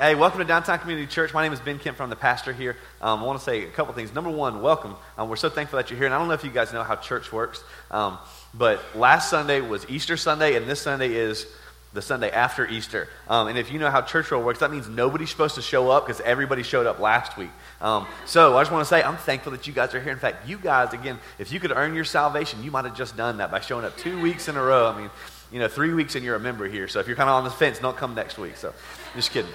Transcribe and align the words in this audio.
Hey, 0.00 0.14
welcome 0.14 0.38
to 0.38 0.46
Downtown 0.46 0.78
Community 0.78 1.06
Church. 1.06 1.34
My 1.34 1.42
name 1.42 1.52
is 1.52 1.60
Ben 1.60 1.78
Kemp 1.78 1.94
from 1.94 2.08
the 2.08 2.16
pastor 2.16 2.54
here. 2.54 2.78
Um, 3.02 3.20
I 3.20 3.24
want 3.24 3.38
to 3.38 3.44
say 3.44 3.64
a 3.64 3.68
couple 3.68 3.92
things. 3.92 4.14
Number 4.14 4.30
one, 4.30 4.62
welcome. 4.62 4.96
Um, 5.18 5.28
we're 5.28 5.36
so 5.36 5.50
thankful 5.50 5.76
that 5.76 5.90
you're 5.90 5.98
here. 5.98 6.06
And 6.06 6.14
I 6.14 6.18
don't 6.18 6.26
know 6.26 6.32
if 6.32 6.42
you 6.42 6.48
guys 6.48 6.72
know 6.72 6.82
how 6.82 6.96
church 6.96 7.30
works, 7.30 7.62
um, 7.90 8.16
but 8.54 8.80
last 8.96 9.28
Sunday 9.28 9.60
was 9.60 9.84
Easter 9.90 10.16
Sunday, 10.16 10.56
and 10.56 10.66
this 10.66 10.80
Sunday 10.80 11.12
is 11.12 11.46
the 11.92 12.00
Sunday 12.00 12.30
after 12.30 12.66
Easter. 12.66 13.08
Um, 13.28 13.48
and 13.48 13.58
if 13.58 13.70
you 13.70 13.78
know 13.78 13.90
how 13.90 14.00
church 14.00 14.30
roll 14.30 14.42
works, 14.42 14.60
that 14.60 14.70
means 14.70 14.88
nobody's 14.88 15.28
supposed 15.28 15.56
to 15.56 15.62
show 15.62 15.90
up 15.90 16.06
because 16.06 16.22
everybody 16.22 16.62
showed 16.62 16.86
up 16.86 16.98
last 16.98 17.36
week. 17.36 17.50
Um, 17.82 18.06
so 18.24 18.56
I 18.56 18.62
just 18.62 18.72
want 18.72 18.80
to 18.80 18.88
say 18.88 19.02
I'm 19.02 19.18
thankful 19.18 19.52
that 19.52 19.66
you 19.66 19.74
guys 19.74 19.94
are 19.94 20.00
here. 20.00 20.12
In 20.12 20.18
fact, 20.18 20.48
you 20.48 20.56
guys, 20.56 20.94
again, 20.94 21.18
if 21.38 21.52
you 21.52 21.60
could 21.60 21.72
earn 21.72 21.94
your 21.94 22.06
salvation, 22.06 22.64
you 22.64 22.70
might 22.70 22.86
have 22.86 22.96
just 22.96 23.18
done 23.18 23.36
that 23.36 23.50
by 23.50 23.60
showing 23.60 23.84
up 23.84 23.98
two 23.98 24.18
weeks 24.22 24.48
in 24.48 24.56
a 24.56 24.62
row. 24.62 24.86
I 24.86 24.98
mean, 24.98 25.10
you 25.52 25.58
know, 25.58 25.68
three 25.68 25.92
weeks 25.92 26.14
and 26.14 26.24
you're 26.24 26.36
a 26.36 26.40
member 26.40 26.66
here. 26.66 26.88
So 26.88 27.00
if 27.00 27.06
you're 27.06 27.16
kind 27.16 27.28
of 27.28 27.34
on 27.34 27.44
the 27.44 27.50
fence, 27.50 27.80
don't 27.80 27.98
come 27.98 28.14
next 28.14 28.38
week. 28.38 28.56
So 28.56 28.72
just 29.14 29.30
kidding. 29.30 29.52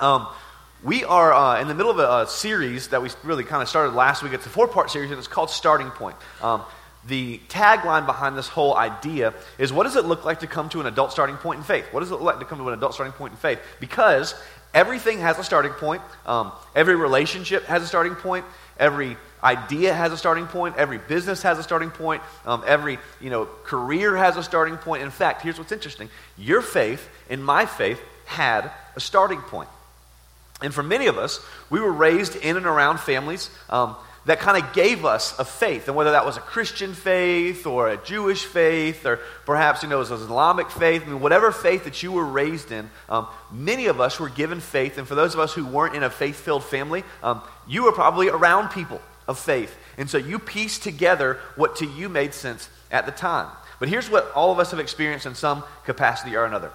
Um, 0.00 0.26
we 0.82 1.04
are 1.04 1.32
uh, 1.32 1.60
in 1.60 1.68
the 1.68 1.74
middle 1.74 1.90
of 1.90 1.98
a, 1.98 2.22
a, 2.22 2.26
series 2.26 2.88
that 2.88 3.00
we 3.00 3.08
really 3.22 3.44
kind 3.44 3.62
of 3.62 3.68
started 3.68 3.94
last 3.94 4.22
week. 4.22 4.32
It's 4.32 4.44
a 4.44 4.50
four 4.50 4.68
part 4.68 4.90
series, 4.90 5.10
and 5.10 5.18
it's 5.18 5.28
called 5.28 5.50
Starting 5.50 5.90
Point. 5.90 6.16
Um, 6.42 6.62
the 7.06 7.38
tagline 7.48 8.06
behind 8.06 8.36
this 8.36 8.48
whole 8.48 8.76
idea 8.76 9.34
is 9.58 9.72
what 9.72 9.84
does 9.84 9.96
it 9.96 10.04
look 10.04 10.24
like 10.24 10.40
to 10.40 10.46
come 10.46 10.68
to 10.70 10.80
an 10.80 10.86
adult 10.86 11.12
starting 11.12 11.36
point 11.36 11.58
in 11.58 11.64
faith? 11.64 11.86
What 11.92 12.00
does 12.00 12.10
it 12.10 12.14
look 12.14 12.22
like 12.22 12.38
to 12.40 12.44
come 12.44 12.58
to 12.58 12.68
an 12.68 12.74
adult 12.74 12.94
starting 12.94 13.12
point 13.12 13.32
in 13.32 13.36
faith? 13.36 13.60
Because 13.78 14.34
everything 14.72 15.20
has 15.20 15.38
a 15.38 15.44
starting 15.44 15.72
point, 15.72 16.02
um, 16.26 16.52
every 16.74 16.96
relationship 16.96 17.64
has 17.64 17.82
a 17.82 17.86
starting 17.86 18.14
point, 18.14 18.44
every 18.78 19.16
idea 19.42 19.92
has 19.92 20.12
a 20.12 20.16
starting 20.16 20.46
point, 20.46 20.76
every 20.76 20.98
business 20.98 21.42
has 21.42 21.58
a 21.58 21.62
starting 21.62 21.90
point, 21.90 22.22
um, 22.46 22.64
every 22.66 22.98
you 23.20 23.30
know, 23.30 23.46
career 23.64 24.16
has 24.16 24.36
a 24.36 24.42
starting 24.42 24.76
point. 24.76 25.02
In 25.02 25.10
fact, 25.10 25.42
here's 25.42 25.58
what's 25.58 25.72
interesting 25.72 26.08
your 26.36 26.62
faith 26.62 27.08
and 27.28 27.44
my 27.44 27.66
faith 27.66 28.00
had 28.24 28.70
a 28.96 29.00
starting 29.00 29.40
point. 29.40 29.68
And 30.64 30.74
for 30.74 30.82
many 30.82 31.06
of 31.06 31.18
us, 31.18 31.44
we 31.68 31.80
were 31.80 31.92
raised 31.92 32.36
in 32.36 32.56
and 32.56 32.66
around 32.66 32.98
families 32.98 33.50
um, 33.68 33.96
that 34.24 34.40
kind 34.40 34.62
of 34.62 34.72
gave 34.72 35.04
us 35.04 35.38
a 35.38 35.44
faith. 35.44 35.88
And 35.88 35.96
whether 35.96 36.12
that 36.12 36.24
was 36.24 36.38
a 36.38 36.40
Christian 36.40 36.94
faith 36.94 37.66
or 37.66 37.90
a 37.90 38.02
Jewish 38.02 38.44
faith 38.46 39.04
or 39.04 39.20
perhaps, 39.44 39.82
you 39.82 39.90
know, 39.90 39.96
it 39.96 40.00
was 40.00 40.10
an 40.10 40.22
Islamic 40.22 40.70
faith, 40.70 41.02
I 41.02 41.10
mean, 41.10 41.20
whatever 41.20 41.52
faith 41.52 41.84
that 41.84 42.02
you 42.02 42.12
were 42.12 42.24
raised 42.24 42.72
in, 42.72 42.88
um, 43.10 43.26
many 43.52 43.86
of 43.86 44.00
us 44.00 44.18
were 44.18 44.30
given 44.30 44.60
faith. 44.60 44.96
And 44.96 45.06
for 45.06 45.14
those 45.14 45.34
of 45.34 45.40
us 45.40 45.52
who 45.52 45.66
weren't 45.66 45.94
in 45.94 46.02
a 46.02 46.10
faith 46.10 46.36
filled 46.36 46.64
family, 46.64 47.04
um, 47.22 47.42
you 47.68 47.84
were 47.84 47.92
probably 47.92 48.28
around 48.28 48.70
people 48.70 49.02
of 49.28 49.38
faith. 49.38 49.76
And 49.98 50.08
so 50.08 50.16
you 50.16 50.38
pieced 50.38 50.82
together 50.82 51.38
what 51.56 51.76
to 51.76 51.86
you 51.86 52.08
made 52.08 52.32
sense 52.32 52.70
at 52.90 53.04
the 53.04 53.12
time. 53.12 53.50
But 53.78 53.90
here's 53.90 54.08
what 54.08 54.32
all 54.32 54.50
of 54.50 54.58
us 54.58 54.70
have 54.70 54.80
experienced 54.80 55.26
in 55.26 55.34
some 55.34 55.62
capacity 55.84 56.34
or 56.36 56.46
another. 56.46 56.70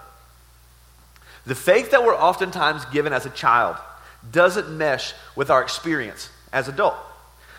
The 1.45 1.56
faith 1.56 1.92
that 1.92 2.04
we're 2.04 2.16
oftentimes 2.16 2.86
given 2.86 3.14
as 3.14 3.26
a 3.26 3.30
child 3.30 3.78
doesn't 4.32 4.76
mesh 4.76 5.14
with 5.36 5.50
our 5.50 5.62
experience 5.62 6.30
as 6.52 6.68
adult. 6.68 6.96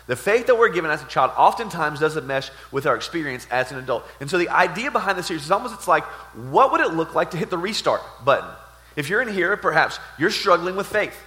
The 0.07 0.15
faith 0.15 0.47
that 0.47 0.57
we're 0.57 0.69
given 0.69 0.91
as 0.91 1.01
a 1.01 1.05
child 1.05 1.31
oftentimes 1.37 1.99
doesn't 1.99 2.25
mesh 2.27 2.49
with 2.71 2.85
our 2.85 2.95
experience 2.95 3.47
as 3.51 3.71
an 3.71 3.77
adult. 3.77 4.03
And 4.19 4.29
so 4.29 4.37
the 4.37 4.49
idea 4.49 4.91
behind 4.91 5.17
this 5.17 5.27
series 5.27 5.43
is 5.43 5.51
almost 5.51 5.73
it's 5.73 5.87
like, 5.87 6.03
what 6.33 6.71
would 6.71 6.81
it 6.81 6.93
look 6.93 7.15
like 7.15 7.31
to 7.31 7.37
hit 7.37 7.49
the 7.49 7.57
restart 7.57 8.01
button? 8.25 8.49
If 8.95 9.09
you're 9.09 9.21
in 9.21 9.33
here, 9.33 9.55
perhaps 9.57 9.99
you're 10.19 10.31
struggling 10.31 10.75
with 10.75 10.87
faith. 10.87 11.17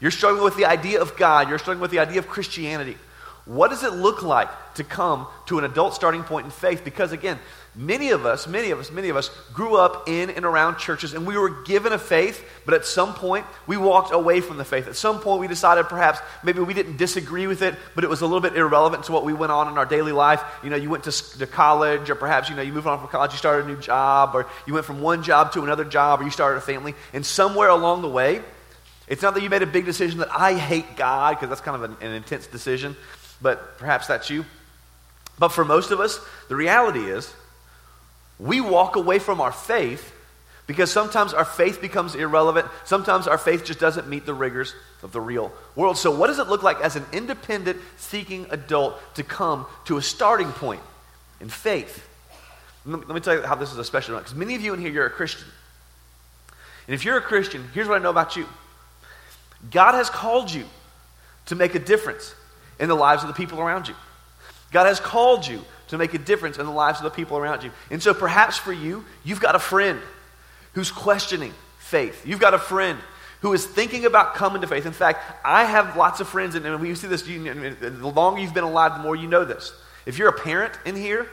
You're 0.00 0.10
struggling 0.10 0.44
with 0.44 0.56
the 0.56 0.64
idea 0.64 1.00
of 1.00 1.16
God. 1.16 1.48
You're 1.48 1.58
struggling 1.58 1.82
with 1.82 1.90
the 1.90 2.00
idea 2.00 2.18
of 2.18 2.26
Christianity. 2.26 2.96
What 3.44 3.68
does 3.68 3.84
it 3.84 3.92
look 3.92 4.22
like 4.22 4.48
to 4.74 4.84
come 4.84 5.26
to 5.46 5.58
an 5.58 5.64
adult 5.64 5.94
starting 5.94 6.24
point 6.24 6.46
in 6.46 6.50
faith? 6.50 6.82
Because 6.82 7.12
again, 7.12 7.38
many 7.74 8.10
of 8.10 8.26
us, 8.26 8.46
many 8.46 8.70
of 8.70 8.78
us, 8.78 8.90
many 8.90 9.08
of 9.08 9.16
us 9.16 9.30
grew 9.52 9.76
up 9.76 10.08
in 10.08 10.30
and 10.30 10.44
around 10.44 10.78
churches 10.78 11.14
and 11.14 11.26
we 11.26 11.36
were 11.36 11.62
given 11.64 11.92
a 11.92 11.98
faith, 11.98 12.44
but 12.64 12.74
at 12.74 12.84
some 12.84 13.14
point 13.14 13.46
we 13.66 13.76
walked 13.76 14.12
away 14.12 14.40
from 14.40 14.56
the 14.56 14.64
faith. 14.64 14.86
At 14.86 14.96
some 14.96 15.20
point 15.20 15.40
we 15.40 15.48
decided 15.48 15.86
perhaps 15.86 16.20
maybe 16.42 16.60
we 16.60 16.74
didn't 16.74 16.96
disagree 16.96 17.46
with 17.46 17.62
it, 17.62 17.74
but 17.94 18.04
it 18.04 18.10
was 18.10 18.20
a 18.20 18.26
little 18.26 18.40
bit 18.40 18.56
irrelevant 18.56 19.04
to 19.04 19.12
what 19.12 19.24
we 19.24 19.32
went 19.32 19.52
on 19.52 19.68
in 19.68 19.78
our 19.78 19.86
daily 19.86 20.12
life. 20.12 20.42
You 20.62 20.70
know, 20.70 20.76
you 20.76 20.90
went 20.90 21.04
to, 21.04 21.38
to 21.38 21.46
college 21.46 22.10
or 22.10 22.14
perhaps, 22.14 22.48
you 22.48 22.56
know, 22.56 22.62
you 22.62 22.72
moved 22.72 22.86
on 22.86 22.98
from 22.98 23.08
college, 23.08 23.32
you 23.32 23.38
started 23.38 23.66
a 23.66 23.68
new 23.68 23.80
job, 23.80 24.34
or 24.34 24.46
you 24.66 24.74
went 24.74 24.86
from 24.86 25.00
one 25.00 25.22
job 25.22 25.52
to 25.52 25.62
another 25.62 25.84
job, 25.84 26.20
or 26.20 26.24
you 26.24 26.30
started 26.30 26.58
a 26.58 26.62
family. 26.62 26.94
And 27.12 27.24
somewhere 27.24 27.68
along 27.68 28.02
the 28.02 28.08
way, 28.08 28.42
it's 29.08 29.20
not 29.22 29.34
that 29.34 29.42
you 29.42 29.50
made 29.50 29.62
a 29.62 29.66
big 29.66 29.84
decision 29.84 30.20
that 30.20 30.30
I 30.32 30.54
hate 30.54 30.96
God, 30.96 31.36
because 31.36 31.50
that's 31.50 31.60
kind 31.60 31.82
of 31.82 31.90
an, 31.90 31.96
an 32.00 32.14
intense 32.14 32.46
decision 32.46 32.96
but 33.44 33.78
perhaps 33.78 34.06
that's 34.06 34.30
you. 34.30 34.44
But 35.38 35.48
for 35.48 35.64
most 35.64 35.90
of 35.90 36.00
us, 36.00 36.18
the 36.48 36.56
reality 36.56 37.00
is 37.00 37.32
we 38.38 38.60
walk 38.60 38.96
away 38.96 39.18
from 39.18 39.40
our 39.40 39.52
faith 39.52 40.12
because 40.66 40.90
sometimes 40.90 41.34
our 41.34 41.44
faith 41.44 41.80
becomes 41.80 42.14
irrelevant. 42.14 42.66
Sometimes 42.84 43.28
our 43.28 43.38
faith 43.38 43.64
just 43.64 43.78
doesn't 43.78 44.08
meet 44.08 44.24
the 44.24 44.34
rigors 44.34 44.74
of 45.02 45.12
the 45.12 45.20
real 45.20 45.52
world. 45.76 45.98
So, 45.98 46.10
what 46.10 46.28
does 46.28 46.38
it 46.38 46.48
look 46.48 46.62
like 46.62 46.80
as 46.80 46.96
an 46.96 47.04
independent, 47.12 47.80
seeking 47.96 48.46
adult 48.50 48.98
to 49.16 49.22
come 49.22 49.66
to 49.84 49.98
a 49.98 50.02
starting 50.02 50.50
point 50.52 50.82
in 51.40 51.48
faith? 51.48 52.08
Let 52.86 53.08
me 53.08 53.20
tell 53.20 53.34
you 53.34 53.42
how 53.42 53.54
this 53.54 53.72
is 53.72 53.78
a 53.78 53.84
special 53.84 54.16
because 54.18 54.34
many 54.34 54.54
of 54.54 54.62
you 54.62 54.74
in 54.74 54.80
here, 54.80 54.90
you're 54.90 55.06
a 55.06 55.10
Christian. 55.10 55.48
And 56.86 56.94
if 56.94 57.04
you're 57.04 57.16
a 57.16 57.22
Christian, 57.22 57.66
here's 57.72 57.88
what 57.88 57.98
I 57.98 58.02
know 58.02 58.10
about 58.10 58.36
you 58.36 58.46
God 59.70 59.92
has 59.94 60.10
called 60.10 60.52
you 60.52 60.64
to 61.46 61.54
make 61.54 61.74
a 61.74 61.78
difference 61.78 62.34
in 62.80 62.88
the 62.88 62.94
lives 62.94 63.22
of 63.22 63.28
the 63.28 63.34
people 63.34 63.60
around 63.60 63.88
you. 63.88 63.94
God 64.70 64.86
has 64.86 64.98
called 64.98 65.46
you 65.46 65.62
to 65.88 65.98
make 65.98 66.14
a 66.14 66.18
difference 66.18 66.58
in 66.58 66.66
the 66.66 66.72
lives 66.72 66.98
of 66.98 67.04
the 67.04 67.10
people 67.10 67.36
around 67.36 67.62
you. 67.62 67.70
And 67.90 68.02
so 68.02 68.14
perhaps 68.14 68.56
for 68.56 68.72
you, 68.72 69.04
you've 69.24 69.40
got 69.40 69.54
a 69.54 69.58
friend 69.58 70.00
who's 70.72 70.90
questioning 70.90 71.52
faith. 71.78 72.26
You've 72.26 72.40
got 72.40 72.54
a 72.54 72.58
friend 72.58 72.98
who 73.40 73.52
is 73.52 73.66
thinking 73.66 74.06
about 74.06 74.34
coming 74.34 74.62
to 74.62 74.66
faith. 74.66 74.86
In 74.86 74.92
fact, 74.92 75.20
I 75.44 75.64
have 75.64 75.96
lots 75.96 76.20
of 76.20 76.28
friends, 76.28 76.54
and 76.54 76.80
we 76.80 76.94
see 76.94 77.08
this, 77.08 77.26
you, 77.28 77.74
the 77.74 78.08
longer 78.08 78.40
you've 78.40 78.54
been 78.54 78.64
alive, 78.64 78.94
the 78.94 79.02
more 79.02 79.14
you 79.14 79.28
know 79.28 79.44
this. 79.44 79.72
If 80.06 80.18
you're 80.18 80.30
a 80.30 80.38
parent 80.38 80.72
in 80.86 80.96
here, 80.96 81.28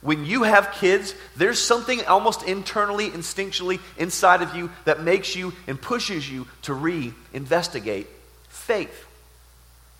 when 0.00 0.24
you 0.24 0.42
have 0.42 0.72
kids, 0.72 1.14
there's 1.36 1.60
something 1.60 2.04
almost 2.06 2.42
internally, 2.42 3.10
instinctually 3.10 3.80
inside 3.96 4.42
of 4.42 4.54
you 4.54 4.70
that 4.84 5.02
makes 5.02 5.34
you 5.34 5.52
and 5.66 5.80
pushes 5.80 6.30
you 6.30 6.46
to 6.62 6.74
re-investigate 6.74 8.08
faith. 8.48 9.06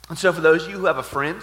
And 0.08 0.18
so, 0.18 0.32
for 0.32 0.40
those 0.40 0.64
of 0.64 0.70
you 0.70 0.78
who 0.78 0.86
have 0.86 0.98
a 0.98 1.02
friend 1.02 1.40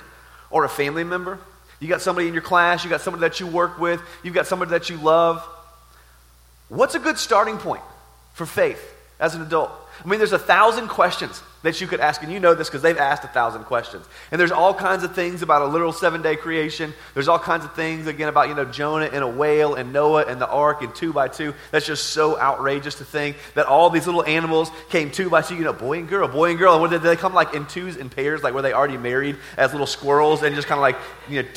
or 0.49 0.63
a 0.63 0.69
family 0.69 1.03
member, 1.03 1.39
you 1.83 1.89
got 1.89 2.01
somebody 2.01 2.29
in 2.29 2.33
your 2.33 2.41
class, 2.41 2.85
you 2.85 2.89
got 2.89 3.01
somebody 3.01 3.27
that 3.27 3.41
you 3.41 3.47
work 3.47 3.77
with, 3.77 4.01
you've 4.23 4.33
got 4.33 4.47
somebody 4.47 4.71
that 4.71 4.89
you 4.89 4.95
love, 4.95 5.45
what's 6.69 6.95
a 6.95 6.99
good 6.99 7.17
starting 7.17 7.57
point 7.57 7.83
for 8.35 8.45
faith 8.45 8.81
as 9.19 9.35
an 9.35 9.41
adult? 9.41 9.69
I 10.03 10.07
mean, 10.07 10.17
there's 10.17 10.31
a 10.31 10.39
thousand 10.39 10.87
questions 10.87 11.41
that 11.61 11.79
you 11.79 11.87
could 11.87 11.99
ask, 11.99 12.23
and 12.23 12.31
you 12.31 12.39
know 12.39 12.55
this 12.55 12.67
because 12.67 12.81
they've 12.81 12.97
asked 12.97 13.23
a 13.23 13.27
thousand 13.27 13.63
questions. 13.65 14.05
And 14.31 14.41
there's 14.41 14.51
all 14.51 14.73
kinds 14.73 15.03
of 15.03 15.15
things 15.15 15.41
about 15.41 15.61
a 15.61 15.65
literal 15.65 15.93
seven 15.93 16.21
day 16.21 16.35
creation. 16.35 16.93
There's 17.13 17.27
all 17.27 17.39
kinds 17.39 17.63
of 17.63 17.73
things, 17.73 18.07
again, 18.07 18.27
about, 18.27 18.49
you 18.49 18.55
know, 18.55 18.65
Jonah 18.65 19.05
and 19.05 19.23
a 19.23 19.27
whale 19.27 19.75
and 19.75 19.93
Noah 19.93 20.25
and 20.25 20.41
the 20.41 20.47
ark 20.47 20.81
and 20.81 20.93
two 20.93 21.13
by 21.13 21.27
two. 21.27 21.53
That's 21.71 21.85
just 21.85 22.07
so 22.07 22.39
outrageous 22.39 22.95
to 22.95 23.05
think 23.05 23.37
that 23.55 23.65
all 23.65 23.89
these 23.89 24.05
little 24.05 24.25
animals 24.25 24.71
came 24.89 25.11
two 25.11 25.29
by 25.29 25.41
two, 25.41 25.55
you 25.55 25.63
know, 25.63 25.73
boy 25.73 25.99
and 25.99 26.09
girl, 26.09 26.27
boy 26.27 26.49
and 26.49 26.59
girl. 26.59 26.83
And 26.83 26.91
did 26.91 27.01
they 27.01 27.15
come 27.15 27.33
like 27.33 27.53
in 27.53 27.65
twos 27.65 27.95
and 27.95 28.11
pairs, 28.11 28.43
like 28.43 28.53
were 28.53 28.61
they 28.61 28.73
already 28.73 28.97
married 28.97 29.37
as 29.57 29.71
little 29.71 29.87
squirrels 29.87 30.43
and 30.43 30.55
just 30.55 30.67
kind 30.67 30.79
of 30.79 30.81
like, 30.81 30.97
you 31.29 31.43
know, 31.43 31.49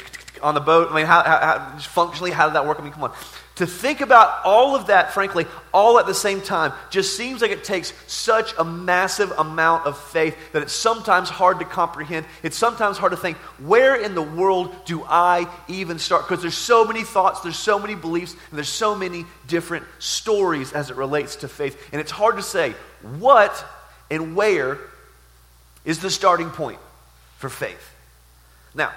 on 0.43 0.55
the 0.55 0.61
boat? 0.61 0.91
I 0.91 0.95
mean, 0.95 1.07
how, 1.07 1.23
how, 1.23 1.79
functionally, 1.79 2.31
how 2.31 2.47
did 2.47 2.55
that 2.55 2.67
work? 2.67 2.79
I 2.81 2.83
mean, 2.83 2.93
come 2.93 3.05
on. 3.05 3.13
To 3.57 3.67
think 3.67 4.03
about 4.03 4.45
all 4.45 4.77
of 4.77 4.89
that, 4.89 5.15
frankly, 5.15 5.47
all 5.73 5.99
at 5.99 6.05
the 6.05 6.13
same 6.15 6.43
time, 6.43 6.75
just 6.91 7.17
seems 7.17 7.41
like 7.41 7.51
it 7.51 7.65
takes 7.65 7.95
such 8.07 8.53
a 8.59 8.65
massive 8.65 9.31
amount 9.31 9.87
of 9.87 9.99
faith 9.99 10.37
that 10.53 10.61
it's 10.61 10.75
sometimes 10.75 11.31
hard 11.31 11.61
to 11.61 11.65
comprehend. 11.65 12.27
It's 12.43 12.57
sometimes 12.57 12.99
hard 12.99 13.13
to 13.13 13.17
think, 13.17 13.39
where 13.59 13.97
in 13.97 14.15
the 14.15 14.21
world 14.21 14.75
do 14.85 15.03
I 15.09 15.49
even 15.69 15.99
start? 15.99 16.29
Because 16.29 16.43
there's 16.43 16.57
so 16.57 16.85
many 16.85 17.03
thoughts, 17.03 17.41
there's 17.41 17.59
so 17.59 17.79
many 17.79 17.95
beliefs, 17.95 18.33
and 18.33 18.59
there's 18.59 18.69
so 18.69 18.95
many 18.95 19.25
different 19.47 19.87
stories 20.01 20.75
as 20.75 20.91
it 20.91 20.97
relates 20.97 21.37
to 21.37 21.49
faith. 21.49 21.83
And 21.93 22.01
it's 22.01 22.11
hard 22.13 22.37
to 22.37 22.43
say 22.43 22.75
what 23.19 23.65
and 24.11 24.37
where 24.37 24.79
is 25.87 26.01
the 26.01 26.11
starting 26.11 26.51
point 26.51 26.79
for 27.39 27.49
faith. 27.49 27.91
Now, 28.75 28.93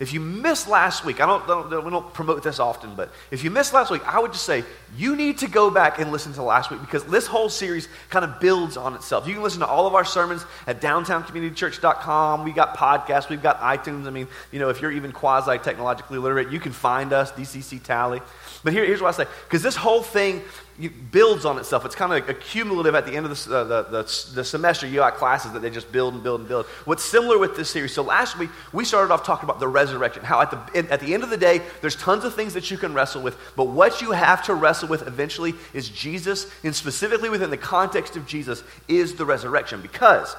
if 0.00 0.12
you 0.12 0.20
missed 0.20 0.68
last 0.68 1.04
week, 1.04 1.20
I 1.20 1.26
don't, 1.26 1.46
don't, 1.48 1.84
we 1.84 1.90
don't 1.90 2.14
promote 2.14 2.44
this 2.44 2.60
often, 2.60 2.94
but 2.94 3.12
if 3.32 3.42
you 3.42 3.50
missed 3.50 3.72
last 3.72 3.90
week, 3.90 4.06
I 4.06 4.20
would 4.20 4.32
just 4.32 4.44
say 4.44 4.62
you 4.96 5.16
need 5.16 5.38
to 5.38 5.48
go 5.48 5.70
back 5.70 5.98
and 5.98 6.12
listen 6.12 6.32
to 6.34 6.42
last 6.42 6.70
week 6.70 6.80
because 6.80 7.04
this 7.04 7.26
whole 7.26 7.48
series 7.48 7.88
kind 8.08 8.24
of 8.24 8.38
builds 8.38 8.76
on 8.76 8.94
itself. 8.94 9.26
You 9.26 9.34
can 9.34 9.42
listen 9.42 9.58
to 9.60 9.66
all 9.66 9.88
of 9.88 9.94
our 9.94 10.04
sermons 10.04 10.44
at 10.68 10.80
downtowncommunitychurch.com. 10.80 12.44
We've 12.44 12.54
got 12.54 12.76
podcasts, 12.76 13.28
we've 13.28 13.42
got 13.42 13.58
iTunes. 13.60 14.06
I 14.06 14.10
mean, 14.10 14.28
you 14.52 14.60
know, 14.60 14.68
if 14.68 14.80
you're 14.80 14.92
even 14.92 15.10
quasi 15.10 15.58
technologically 15.58 16.18
literate, 16.18 16.50
you 16.50 16.60
can 16.60 16.72
find 16.72 17.12
us, 17.12 17.32
DCC 17.32 17.82
Tally. 17.82 18.20
But 18.62 18.72
here, 18.72 18.84
here's 18.84 19.02
what 19.02 19.14
I 19.14 19.24
say 19.24 19.30
because 19.48 19.62
this 19.62 19.76
whole 19.76 20.02
thing 20.02 20.42
builds 20.86 21.44
on 21.44 21.58
itself. 21.58 21.84
It's 21.84 21.96
kind 21.96 22.12
of 22.12 22.28
accumulative 22.28 22.94
at 22.94 23.04
the 23.04 23.16
end 23.16 23.26
of 23.26 23.44
the, 23.44 23.56
uh, 23.56 23.64
the, 23.64 23.82
the, 23.82 24.30
the, 24.34 24.44
semester. 24.44 24.86
You 24.86 24.96
got 24.96 25.16
classes 25.16 25.52
that 25.52 25.60
they 25.60 25.70
just 25.70 25.90
build 25.90 26.14
and 26.14 26.22
build 26.22 26.40
and 26.40 26.48
build. 26.48 26.66
What's 26.84 27.04
similar 27.04 27.36
with 27.36 27.56
this 27.56 27.68
series? 27.68 27.92
So 27.92 28.02
last 28.02 28.38
week, 28.38 28.50
we 28.72 28.84
started 28.84 29.12
off 29.12 29.24
talking 29.24 29.48
about 29.48 29.58
the 29.58 29.66
resurrection, 29.66 30.22
how 30.22 30.40
at 30.40 30.50
the, 30.52 30.92
at 30.92 31.00
the 31.00 31.14
end 31.14 31.24
of 31.24 31.30
the 31.30 31.36
day, 31.36 31.62
there's 31.80 31.96
tons 31.96 32.24
of 32.24 32.34
things 32.34 32.54
that 32.54 32.70
you 32.70 32.78
can 32.78 32.94
wrestle 32.94 33.22
with, 33.22 33.36
but 33.56 33.64
what 33.64 34.00
you 34.00 34.12
have 34.12 34.44
to 34.44 34.54
wrestle 34.54 34.88
with 34.88 35.04
eventually 35.06 35.54
is 35.74 35.88
Jesus, 35.88 36.48
and 36.62 36.74
specifically 36.74 37.28
within 37.28 37.50
the 37.50 37.56
context 37.56 38.16
of 38.16 38.26
Jesus, 38.28 38.62
is 38.86 39.16
the 39.16 39.24
resurrection. 39.24 39.82
Because 39.82 40.36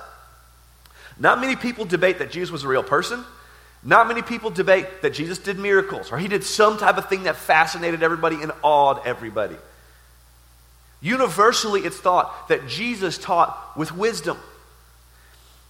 not 1.19 1.41
many 1.41 1.57
people 1.57 1.83
debate 1.83 2.19
that 2.19 2.31
Jesus 2.31 2.49
was 2.49 2.63
a 2.63 2.67
real 2.69 2.83
person. 2.83 3.25
Not 3.83 4.07
many 4.07 4.21
people 4.21 4.49
debate 4.49 5.01
that 5.01 5.13
Jesus 5.13 5.37
did 5.37 5.57
miracles 5.57 6.11
or 6.11 6.17
he 6.17 6.27
did 6.27 6.43
some 6.43 6.77
type 6.77 6.97
of 6.97 7.07
thing 7.07 7.23
that 7.23 7.37
fascinated 7.37 8.03
everybody 8.03 8.41
and 8.41 8.51
awed 8.61 9.01
everybody. 9.05 9.55
Universally, 11.01 11.81
it's 11.81 11.97
thought 11.97 12.49
that 12.49 12.67
Jesus 12.67 13.17
taught 13.17 13.77
with 13.77 13.91
wisdom. 13.91 14.37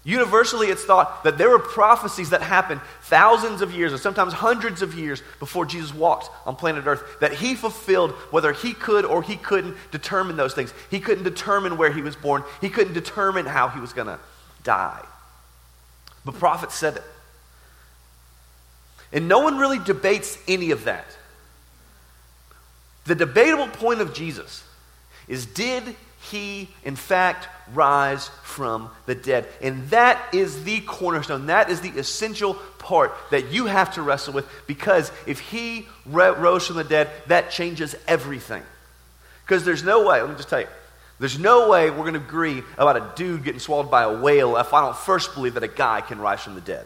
Universally, 0.03 0.67
it's 0.67 0.83
thought 0.83 1.23
that 1.23 1.37
there 1.37 1.49
were 1.49 1.59
prophecies 1.59 2.29
that 2.29 2.41
happened 2.41 2.79
thousands 3.03 3.61
of 3.61 3.73
years 3.73 3.91
or 3.91 3.97
sometimes 3.97 4.33
hundreds 4.33 4.81
of 4.81 4.97
years 4.97 5.21
before 5.39 5.65
Jesus 5.65 5.93
walked 5.93 6.29
on 6.47 6.55
planet 6.55 6.85
Earth 6.87 7.03
that 7.19 7.33
he 7.33 7.53
fulfilled 7.53 8.11
whether 8.31 8.53
he 8.53 8.73
could 8.73 9.05
or 9.05 9.21
he 9.21 9.35
couldn't 9.35 9.75
determine 9.91 10.37
those 10.37 10.53
things. 10.53 10.73
He 10.89 10.99
couldn't 10.99 11.25
determine 11.25 11.77
where 11.77 11.91
he 11.91 12.01
was 12.01 12.15
born, 12.15 12.43
he 12.61 12.69
couldn't 12.69 12.93
determine 12.93 13.45
how 13.45 13.67
he 13.67 13.79
was 13.79 13.93
going 13.93 14.07
to 14.07 14.19
die. 14.63 15.05
But 16.23 16.35
prophets 16.35 16.75
said 16.75 16.95
it. 16.95 17.03
And 19.11 19.27
no 19.27 19.39
one 19.39 19.57
really 19.57 19.79
debates 19.79 20.37
any 20.47 20.71
of 20.71 20.85
that. 20.85 21.05
The 23.05 23.15
debatable 23.15 23.67
point 23.67 24.01
of 24.01 24.13
Jesus 24.13 24.63
is 25.29 25.45
did 25.45 25.95
he, 26.21 26.67
in 26.83 26.97
fact, 26.97 27.47
rise 27.73 28.29
from 28.43 28.89
the 29.05 29.15
dead? 29.15 29.47
And 29.61 29.89
that 29.89 30.33
is 30.33 30.65
the 30.65 30.81
cornerstone. 30.81 31.45
That 31.45 31.69
is 31.69 31.79
the 31.79 31.89
essential 31.89 32.55
part 32.79 33.13
that 33.31 33.51
you 33.51 33.67
have 33.67 33.93
to 33.93 34.01
wrestle 34.01 34.33
with 34.33 34.45
because 34.67 35.11
if 35.25 35.39
he 35.39 35.87
rose 36.05 36.67
from 36.67 36.75
the 36.75 36.83
dead, 36.83 37.09
that 37.27 37.51
changes 37.51 37.95
everything. 38.07 38.63
Because 39.45 39.63
there's 39.63 39.83
no 39.83 40.05
way, 40.07 40.21
let 40.21 40.29
me 40.29 40.35
just 40.35 40.49
tell 40.49 40.61
you, 40.61 40.67
there's 41.19 41.39
no 41.39 41.69
way 41.69 41.89
we're 41.89 41.97
going 41.97 42.13
to 42.13 42.19
agree 42.19 42.63
about 42.77 42.97
a 42.97 43.11
dude 43.15 43.43
getting 43.43 43.59
swallowed 43.59 43.91
by 43.91 44.03
a 44.03 44.19
whale 44.19 44.57
if 44.57 44.73
I 44.73 44.81
don't 44.81 44.95
first 44.95 45.33
believe 45.35 45.55
that 45.55 45.63
a 45.63 45.67
guy 45.67 46.01
can 46.01 46.19
rise 46.19 46.41
from 46.41 46.55
the 46.55 46.61
dead. 46.61 46.85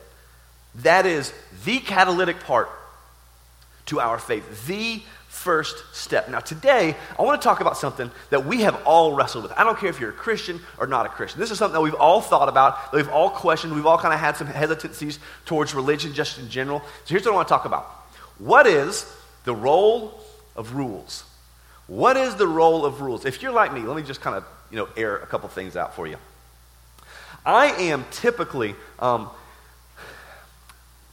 That 0.75 1.05
is 1.05 1.33
the 1.65 1.79
catalytic 1.79 2.39
part 2.41 2.69
to 3.87 3.99
our 3.99 4.17
faith, 4.17 4.65
the 4.65 5.01
first 5.43 5.83
step. 5.93 6.29
Now, 6.29 6.39
today, 6.39 6.95
I 7.19 7.21
want 7.21 7.41
to 7.41 7.45
talk 7.45 7.59
about 7.59 7.77
something 7.77 8.09
that 8.29 8.45
we 8.45 8.61
have 8.61 8.81
all 8.85 9.13
wrestled 9.13 9.43
with. 9.43 9.53
I 9.57 9.65
don't 9.65 9.77
care 9.77 9.89
if 9.89 9.99
you're 9.99 10.11
a 10.11 10.13
Christian 10.13 10.61
or 10.77 10.87
not 10.87 11.05
a 11.05 11.09
Christian. 11.09 11.39
This 11.39 11.51
is 11.51 11.57
something 11.57 11.73
that 11.73 11.81
we've 11.81 11.93
all 11.95 12.21
thought 12.21 12.47
about, 12.47 12.91
that 12.91 12.97
we've 12.97 13.09
all 13.09 13.29
questioned. 13.29 13.75
We've 13.75 13.85
all 13.85 13.97
kind 13.97 14.13
of 14.13 14.19
had 14.21 14.37
some 14.37 14.47
hesitancies 14.47 15.19
towards 15.45 15.75
religion 15.75 16.13
just 16.13 16.39
in 16.39 16.49
general. 16.49 16.79
So, 16.79 17.09
here's 17.09 17.25
what 17.25 17.33
I 17.33 17.35
want 17.35 17.47
to 17.47 17.53
talk 17.53 17.65
about 17.65 17.85
What 18.39 18.65
is 18.65 19.05
the 19.43 19.53
role 19.53 20.19
of 20.55 20.75
rules? 20.75 21.25
What 21.87 22.15
is 22.15 22.35
the 22.35 22.47
role 22.47 22.85
of 22.85 23.01
rules? 23.01 23.25
If 23.25 23.41
you're 23.41 23.51
like 23.51 23.73
me, 23.73 23.81
let 23.81 23.97
me 23.97 24.03
just 24.03 24.21
kind 24.21 24.37
of 24.37 24.45
you 24.71 24.77
know 24.77 24.87
air 24.95 25.17
a 25.17 25.27
couple 25.27 25.49
things 25.49 25.75
out 25.75 25.95
for 25.95 26.07
you. 26.07 26.15
I 27.45 27.67
am 27.73 28.05
typically 28.11 28.75
um, 28.99 29.29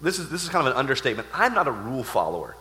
this 0.01 0.19
is, 0.19 0.31
this 0.31 0.43
is 0.43 0.49
kind 0.49 0.67
of 0.67 0.73
an 0.73 0.79
understatement. 0.79 1.29
I'm 1.33 1.55
not 1.55 1.69
a 1.69 1.73
rule 1.73 2.05
follower. 2.05 2.57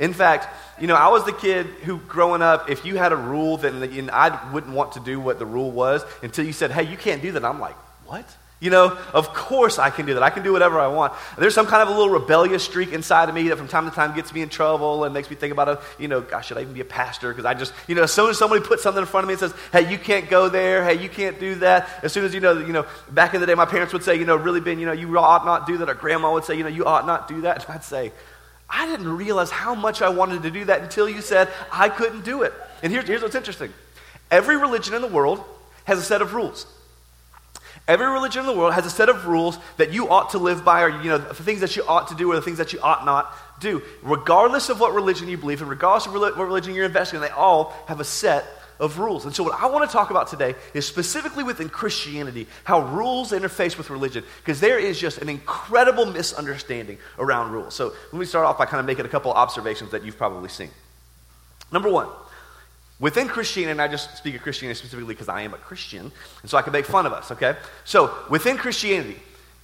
In 0.00 0.12
fact, 0.14 0.48
you 0.80 0.86
know, 0.86 0.96
I 0.96 1.08
was 1.08 1.24
the 1.24 1.32
kid 1.32 1.66
who, 1.84 1.98
growing 1.98 2.42
up, 2.42 2.70
if 2.70 2.84
you 2.84 2.96
had 2.96 3.12
a 3.12 3.16
rule, 3.16 3.58
then 3.58 4.10
I 4.12 4.50
wouldn't 4.50 4.74
want 4.74 4.92
to 4.92 5.00
do 5.00 5.20
what 5.20 5.38
the 5.38 5.46
rule 5.46 5.70
was 5.70 6.02
until 6.22 6.44
you 6.44 6.52
said, 6.52 6.72
hey, 6.72 6.90
you 6.90 6.96
can't 6.96 7.22
do 7.22 7.30
that. 7.32 7.44
I'm 7.44 7.60
like, 7.60 7.76
what? 8.06 8.24
You 8.60 8.68
know, 8.68 8.98
of 9.14 9.32
course 9.32 9.78
I 9.78 9.88
can 9.88 10.04
do 10.04 10.14
that. 10.14 10.22
I 10.22 10.28
can 10.28 10.42
do 10.42 10.52
whatever 10.52 10.78
I 10.80 10.88
want. 10.88 11.14
There's 11.38 11.54
some 11.54 11.66
kind 11.66 11.82
of 11.82 11.88
a 11.88 11.98
little 11.98 12.10
rebellious 12.10 12.62
streak 12.62 12.92
inside 12.92 13.30
of 13.30 13.34
me 13.34 13.48
that 13.48 13.56
from 13.56 13.68
time 13.68 13.88
to 13.88 13.94
time 13.94 14.14
gets 14.14 14.34
me 14.34 14.42
in 14.42 14.50
trouble 14.50 15.04
and 15.04 15.14
makes 15.14 15.30
me 15.30 15.36
think 15.36 15.52
about, 15.52 15.68
a, 15.68 15.80
you 15.98 16.08
know, 16.08 16.20
gosh, 16.20 16.48
should 16.48 16.58
I 16.58 16.62
even 16.62 16.74
be 16.74 16.82
a 16.82 16.84
pastor? 16.84 17.30
Because 17.30 17.46
I 17.46 17.54
just, 17.54 17.72
you 17.86 17.94
know, 17.94 18.02
as 18.02 18.12
soon 18.12 18.28
as 18.28 18.38
somebody 18.38 18.62
puts 18.62 18.82
something 18.82 19.00
in 19.00 19.06
front 19.06 19.24
of 19.24 19.28
me 19.28 19.34
and 19.34 19.40
says, 19.40 19.54
hey, 19.72 19.90
you 19.90 19.96
can't 19.96 20.28
go 20.28 20.50
there, 20.50 20.84
hey, 20.84 21.02
you 21.02 21.08
can't 21.08 21.40
do 21.40 21.54
that. 21.56 21.88
As 22.02 22.12
soon 22.12 22.24
as, 22.24 22.34
you 22.34 22.40
know, 22.40 22.52
you 22.52 22.74
know, 22.74 22.84
back 23.10 23.32
in 23.32 23.40
the 23.40 23.46
day, 23.46 23.54
my 23.54 23.64
parents 23.64 23.94
would 23.94 24.02
say, 24.02 24.16
you 24.16 24.26
know, 24.26 24.36
really, 24.36 24.60
Ben, 24.60 24.78
you 24.78 24.86
know, 24.86 24.92
you 24.92 25.18
ought 25.18 25.46
not 25.46 25.66
do 25.66 25.78
that. 25.78 25.88
Or 25.88 25.94
grandma 25.94 26.32
would 26.32 26.44
say, 26.44 26.56
you 26.56 26.62
know, 26.62 26.68
you 26.68 26.84
ought 26.84 27.06
not 27.06 27.28
do 27.28 27.40
that. 27.42 27.64
And 27.64 27.74
I'd 27.76 27.84
say, 27.84 28.12
I 28.70 28.86
didn't 28.86 29.16
realize 29.16 29.50
how 29.50 29.74
much 29.74 30.00
I 30.00 30.08
wanted 30.08 30.42
to 30.44 30.50
do 30.50 30.64
that 30.66 30.82
until 30.82 31.08
you 31.08 31.20
said 31.20 31.48
I 31.72 31.88
couldn't 31.88 32.24
do 32.24 32.42
it. 32.42 32.52
And 32.82 32.92
here's, 32.92 33.06
here's 33.06 33.22
what's 33.22 33.34
interesting 33.34 33.72
every 34.30 34.56
religion 34.56 34.94
in 34.94 35.02
the 35.02 35.08
world 35.08 35.44
has 35.84 35.98
a 35.98 36.02
set 36.02 36.22
of 36.22 36.34
rules. 36.34 36.66
Every 37.88 38.06
religion 38.06 38.40
in 38.40 38.46
the 38.46 38.56
world 38.56 38.74
has 38.74 38.86
a 38.86 38.90
set 38.90 39.08
of 39.08 39.26
rules 39.26 39.58
that 39.76 39.92
you 39.92 40.08
ought 40.08 40.30
to 40.30 40.38
live 40.38 40.64
by, 40.64 40.82
or 40.82 41.02
you 41.02 41.10
know, 41.10 41.18
the 41.18 41.34
things 41.34 41.60
that 41.60 41.74
you 41.74 41.82
ought 41.88 42.08
to 42.08 42.14
do, 42.14 42.30
or 42.30 42.36
the 42.36 42.42
things 42.42 42.58
that 42.58 42.72
you 42.72 42.80
ought 42.80 43.04
not 43.04 43.34
do. 43.58 43.82
Regardless 44.02 44.68
of 44.68 44.78
what 44.78 44.94
religion 44.94 45.28
you 45.28 45.36
believe 45.36 45.60
in, 45.60 45.66
regardless 45.66 46.06
of 46.06 46.12
what 46.12 46.36
religion 46.36 46.74
you're 46.74 46.84
investing 46.84 47.16
in, 47.16 47.22
they 47.22 47.30
all 47.30 47.74
have 47.88 47.98
a 47.98 48.04
set 48.04 48.44
of 48.80 48.98
rules. 48.98 49.24
And 49.24 49.34
so, 49.34 49.44
what 49.44 49.62
I 49.62 49.66
want 49.66 49.88
to 49.88 49.92
talk 49.92 50.10
about 50.10 50.26
today 50.26 50.56
is 50.74 50.86
specifically 50.86 51.44
within 51.44 51.68
Christianity, 51.68 52.48
how 52.64 52.80
rules 52.80 53.30
interface 53.30 53.78
with 53.78 53.90
religion, 53.90 54.24
because 54.38 54.58
there 54.58 54.78
is 54.78 54.98
just 54.98 55.18
an 55.18 55.28
incredible 55.28 56.06
misunderstanding 56.06 56.98
around 57.18 57.52
rules. 57.52 57.74
So, 57.74 57.92
let 58.12 58.18
me 58.18 58.26
start 58.26 58.46
off 58.46 58.58
by 58.58 58.66
kind 58.66 58.80
of 58.80 58.86
making 58.86 59.04
a 59.04 59.08
couple 59.08 59.32
observations 59.32 59.92
that 59.92 60.04
you've 60.04 60.16
probably 60.16 60.48
seen. 60.48 60.70
Number 61.70 61.88
one, 61.88 62.08
Within 63.00 63.28
Christianity, 63.28 63.72
and 63.72 63.80
I 63.80 63.88
just 63.88 64.18
speak 64.18 64.34
of 64.34 64.42
Christianity 64.42 64.78
specifically 64.78 65.14
because 65.14 65.30
I 65.30 65.40
am 65.40 65.54
a 65.54 65.56
Christian, 65.56 66.12
and 66.42 66.50
so 66.50 66.58
I 66.58 66.62
can 66.62 66.72
make 66.72 66.84
fun 66.84 67.06
of 67.06 67.14
us, 67.14 67.30
okay? 67.30 67.56
So 67.84 68.14
within 68.28 68.58
Christianity, 68.58 69.16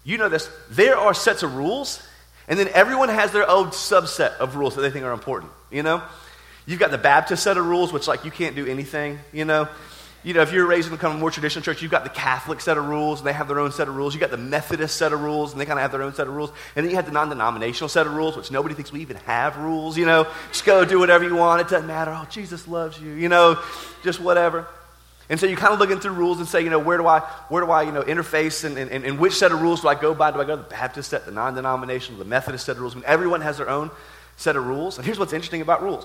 you 0.05 0.17
know 0.17 0.31
this, 0.31 0.49
there 0.71 0.97
are 0.97 1.13
sets 1.13 1.43
of 1.43 1.55
rules, 1.55 2.03
and 2.49 2.59
then 2.59 2.69
everyone 2.69 3.11
has 3.11 3.33
their 3.33 3.49
own 3.49 3.69
subset 3.69 4.39
of 4.39 4.57
rules 4.57 4.75
that 4.77 4.81
they 4.81 4.91
think 4.91 5.05
are 5.05 5.13
important, 5.13 5.53
you 5.71 5.83
know? 5.83 6.03
You've 6.67 6.81
got 6.81 6.91
the 6.91 6.99
Baptist 6.99 7.43
set 7.43 7.57
of 7.57 7.67
rules, 7.67 7.93
which, 7.93 8.09
like, 8.09 8.25
you 8.25 8.31
can't 8.31 8.57
do 8.57 8.67
anything, 8.67 9.19
you 9.33 9.45
know? 9.45 9.69
you 10.27 10.35
know, 10.35 10.43
if 10.43 10.53
you're 10.53 10.67
raised 10.67 10.89
in 10.89 10.95
a 10.95 10.97
kind 10.97 11.15
of 11.15 11.21
more 11.21 11.31
traditional 11.31 11.63
church, 11.63 11.83
you've 11.83 11.93
got 11.93 12.03
the 12.03 12.11
Catholic 12.11 12.61
set 12.61 12.77
of 12.77 12.89
rules, 12.89 13.21
and 13.21 13.29
they 13.29 13.33
have 13.33 13.47
their 13.47 13.61
own 13.61 13.71
set 13.71 13.87
of 13.87 13.95
rules. 13.95 14.13
You've 14.13 14.23
got 14.23 14.33
the 14.33 14.37
Methodist 14.37 14.97
set 14.97 15.13
of 15.13 15.21
rules, 15.21 15.53
and 15.53 15.61
they 15.61 15.67
kind 15.67 15.79
of 15.79 15.83
have 15.83 15.93
their 15.93 16.03
own 16.03 16.15
set 16.15 16.27
of 16.27 16.35
rules. 16.35 16.51
And 16.75 16.85
then 16.85 16.91
you 16.91 16.97
have 16.97 17.07
the 17.07 17.13
non 17.13 17.29
denominational 17.29 17.89
set 17.89 18.09
of 18.09 18.13
rules, 18.13 18.37
which 18.37 18.51
nobody 18.51 18.75
thinks 18.75 18.91
we 18.91 19.03
even 19.03 19.19
have 19.19 19.57
rules, 19.57 19.97
you 19.97 20.05
know. 20.05 20.27
Just 20.49 20.65
go 20.65 20.85
do 20.85 20.99
whatever 20.99 21.23
you 21.23 21.37
want. 21.37 21.61
It 21.61 21.69
doesn't 21.69 21.87
matter. 21.87 22.11
Oh, 22.11 22.27
Jesus 22.29 22.67
loves 22.67 23.01
you, 23.01 23.13
you 23.13 23.29
know, 23.29 23.63
just 24.03 24.19
whatever. 24.19 24.67
And 25.31 25.39
so 25.39 25.47
you 25.47 25.55
kind 25.55 25.73
of 25.73 25.79
looking 25.79 26.01
through 26.01 26.15
rules 26.15 26.39
and 26.39 26.49
say, 26.49 26.61
you 26.61 26.71
know, 26.71 26.81
where 26.81 26.99
do 26.99 27.07
I, 27.07 27.21
where 27.49 27.65
do 27.65 27.71
I, 27.71 27.83
you 27.83 27.93
know, 27.93 28.03
interface 28.03 28.65
and, 28.65 28.77
and, 28.77 29.05
and 29.05 29.21
which 29.21 29.35
set 29.35 29.53
of 29.53 29.63
rules 29.63 29.83
do 29.83 29.89
I 29.89 29.95
go 29.95 30.13
by? 30.13 30.33
Do 30.33 30.41
I 30.41 30.45
go 30.45 30.57
to 30.57 30.63
the 30.63 30.69
Baptist 30.69 31.11
set, 31.11 31.25
the 31.25 31.31
non-denominational, 31.31 32.19
the 32.19 32.25
Methodist 32.25 32.67
set 32.67 32.75
of 32.75 32.83
rules? 32.83 32.95
I 32.95 32.97
mean, 32.97 33.05
everyone 33.07 33.43
has 33.43 33.59
their 33.59 33.69
own 33.69 33.93
set 34.37 34.57
of 34.57 34.67
rules. 34.67 34.99
And 34.99 35.07
here's 35.07 35.21
what's 35.21 35.33
interesting 35.33 35.61
about 35.61 35.83
rules. 35.85 36.05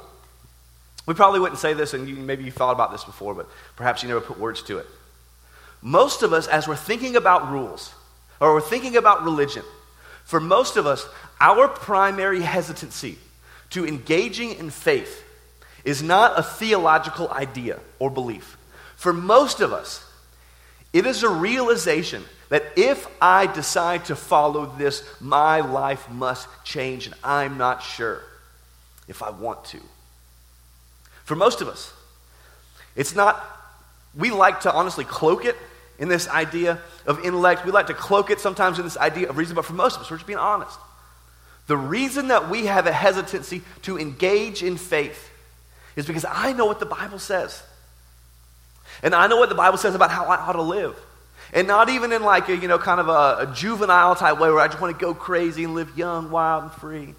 We 1.06 1.14
probably 1.14 1.40
wouldn't 1.40 1.60
say 1.60 1.74
this, 1.74 1.94
and 1.94 2.08
you, 2.08 2.16
maybe 2.16 2.44
you 2.44 2.52
thought 2.52 2.74
about 2.74 2.92
this 2.92 3.04
before, 3.04 3.34
but 3.34 3.50
perhaps 3.76 4.04
you 4.04 4.10
never 4.10 4.22
put 4.22 4.40
words 4.40 4.62
to 4.64 4.78
it. 4.78 4.88
Most 5.82 6.22
of 6.22 6.32
us, 6.32 6.48
as 6.48 6.68
we're 6.68 6.76
thinking 6.76 7.16
about 7.16 7.52
rules, 7.52 7.94
or 8.40 8.54
we're 8.54 8.62
thinking 8.62 8.98
about 8.98 9.24
religion, 9.24 9.64
for 10.26 10.40
most 10.40 10.78
of 10.78 10.86
us, 10.86 11.08
our 11.40 11.68
primary 11.68 12.42
hesitancy 12.42 13.18
to 13.72 13.86
engaging 13.86 14.54
in 14.54 14.70
faith 14.70 15.24
is 15.84 16.04
not 16.04 16.38
a 16.38 16.44
theological 16.44 17.30
idea 17.32 17.80
or 17.98 18.12
belief. 18.12 18.58
For 18.96 19.12
most 19.12 19.60
of 19.60 19.74
us, 19.74 20.06
it 20.94 21.06
is 21.06 21.24
a 21.24 21.30
realization 21.30 22.24
that 22.50 22.64
if 22.76 23.08
I 23.22 23.48
decide 23.48 24.06
to 24.06 24.16
follow 24.16 24.66
this, 24.78 25.04
my 25.20 25.62
life 25.62 26.10
must 26.10 26.48
change, 26.64 27.08
and 27.08 27.16
I'm 27.24 27.58
not 27.58 27.82
sure 27.82 28.22
if 29.08 29.24
I 29.24 29.32
want 29.32 29.66
to. 29.66 29.80
For 31.24 31.36
most 31.36 31.62
of 31.62 31.68
us, 31.68 31.94
it's 32.96 33.16
not, 33.16 33.44
we 34.16 34.32
like 34.32 34.62
to 34.62 34.74
honestly 34.74 35.06
cloak 35.06 35.46
it 35.46 35.56
in 36.00 36.10
this 36.10 36.28
idea 36.28 36.80
of 37.06 37.24
intellect. 37.24 37.66
We 37.66 37.72
like 37.72 37.88
to 37.88 37.94
cloak 37.94 38.30
it 38.30 38.40
sometimes 38.40 38.80
in 38.80 38.84
this 38.84 38.98
idea 38.98 39.30
of 39.30 39.38
reason, 39.38 39.56
but 39.56 39.66
for 39.66 39.74
most 39.74 39.96
of 39.96 40.02
us, 40.02 40.12
we're 40.12 40.18
just 40.18 40.28
being 40.28 40.40
honest. 40.40 40.78
The 41.68 41.78
reason 41.78 42.30
that 42.30 42.50
we 42.50 42.66
have 42.66 42.88
a 42.88 42.92
hesitancy 42.92 43.62
to 43.84 43.98
engage 43.98 44.64
in 44.64 44.78
faith 44.78 45.30
is 45.96 46.06
because 46.06 46.26
I 46.26 46.54
know 46.54 46.66
what 46.66 46.80
the 46.80 46.86
Bible 46.86 47.20
says. 47.20 47.64
And 49.04 49.16
I 49.16 49.28
know 49.28 49.38
what 49.38 49.50
the 49.50 49.56
Bible 49.56 49.78
says 49.78 49.96
about 49.96 50.12
how 50.12 50.26
I 50.26 50.38
ought 50.38 50.54
to 50.54 50.62
live. 50.62 50.98
And 51.54 51.68
not 51.68 51.90
even 51.90 52.12
in 52.12 52.24
like 52.24 52.50
a, 52.50 52.56
you 52.56 52.68
know, 52.68 52.78
kind 52.78 53.00
of 53.00 53.10
a, 53.10 53.50
a 53.50 53.54
juvenile 53.54 54.16
type 54.16 54.40
way 54.40 54.50
where 54.50 54.60
I 54.60 54.68
just 54.68 54.82
want 54.82 54.98
to 54.98 55.06
go 55.06 55.14
crazy 55.14 55.64
and 55.64 55.76
live 55.76 55.98
young, 55.98 56.32
wild, 56.32 56.64
and 56.64 56.72
free. 56.74 57.14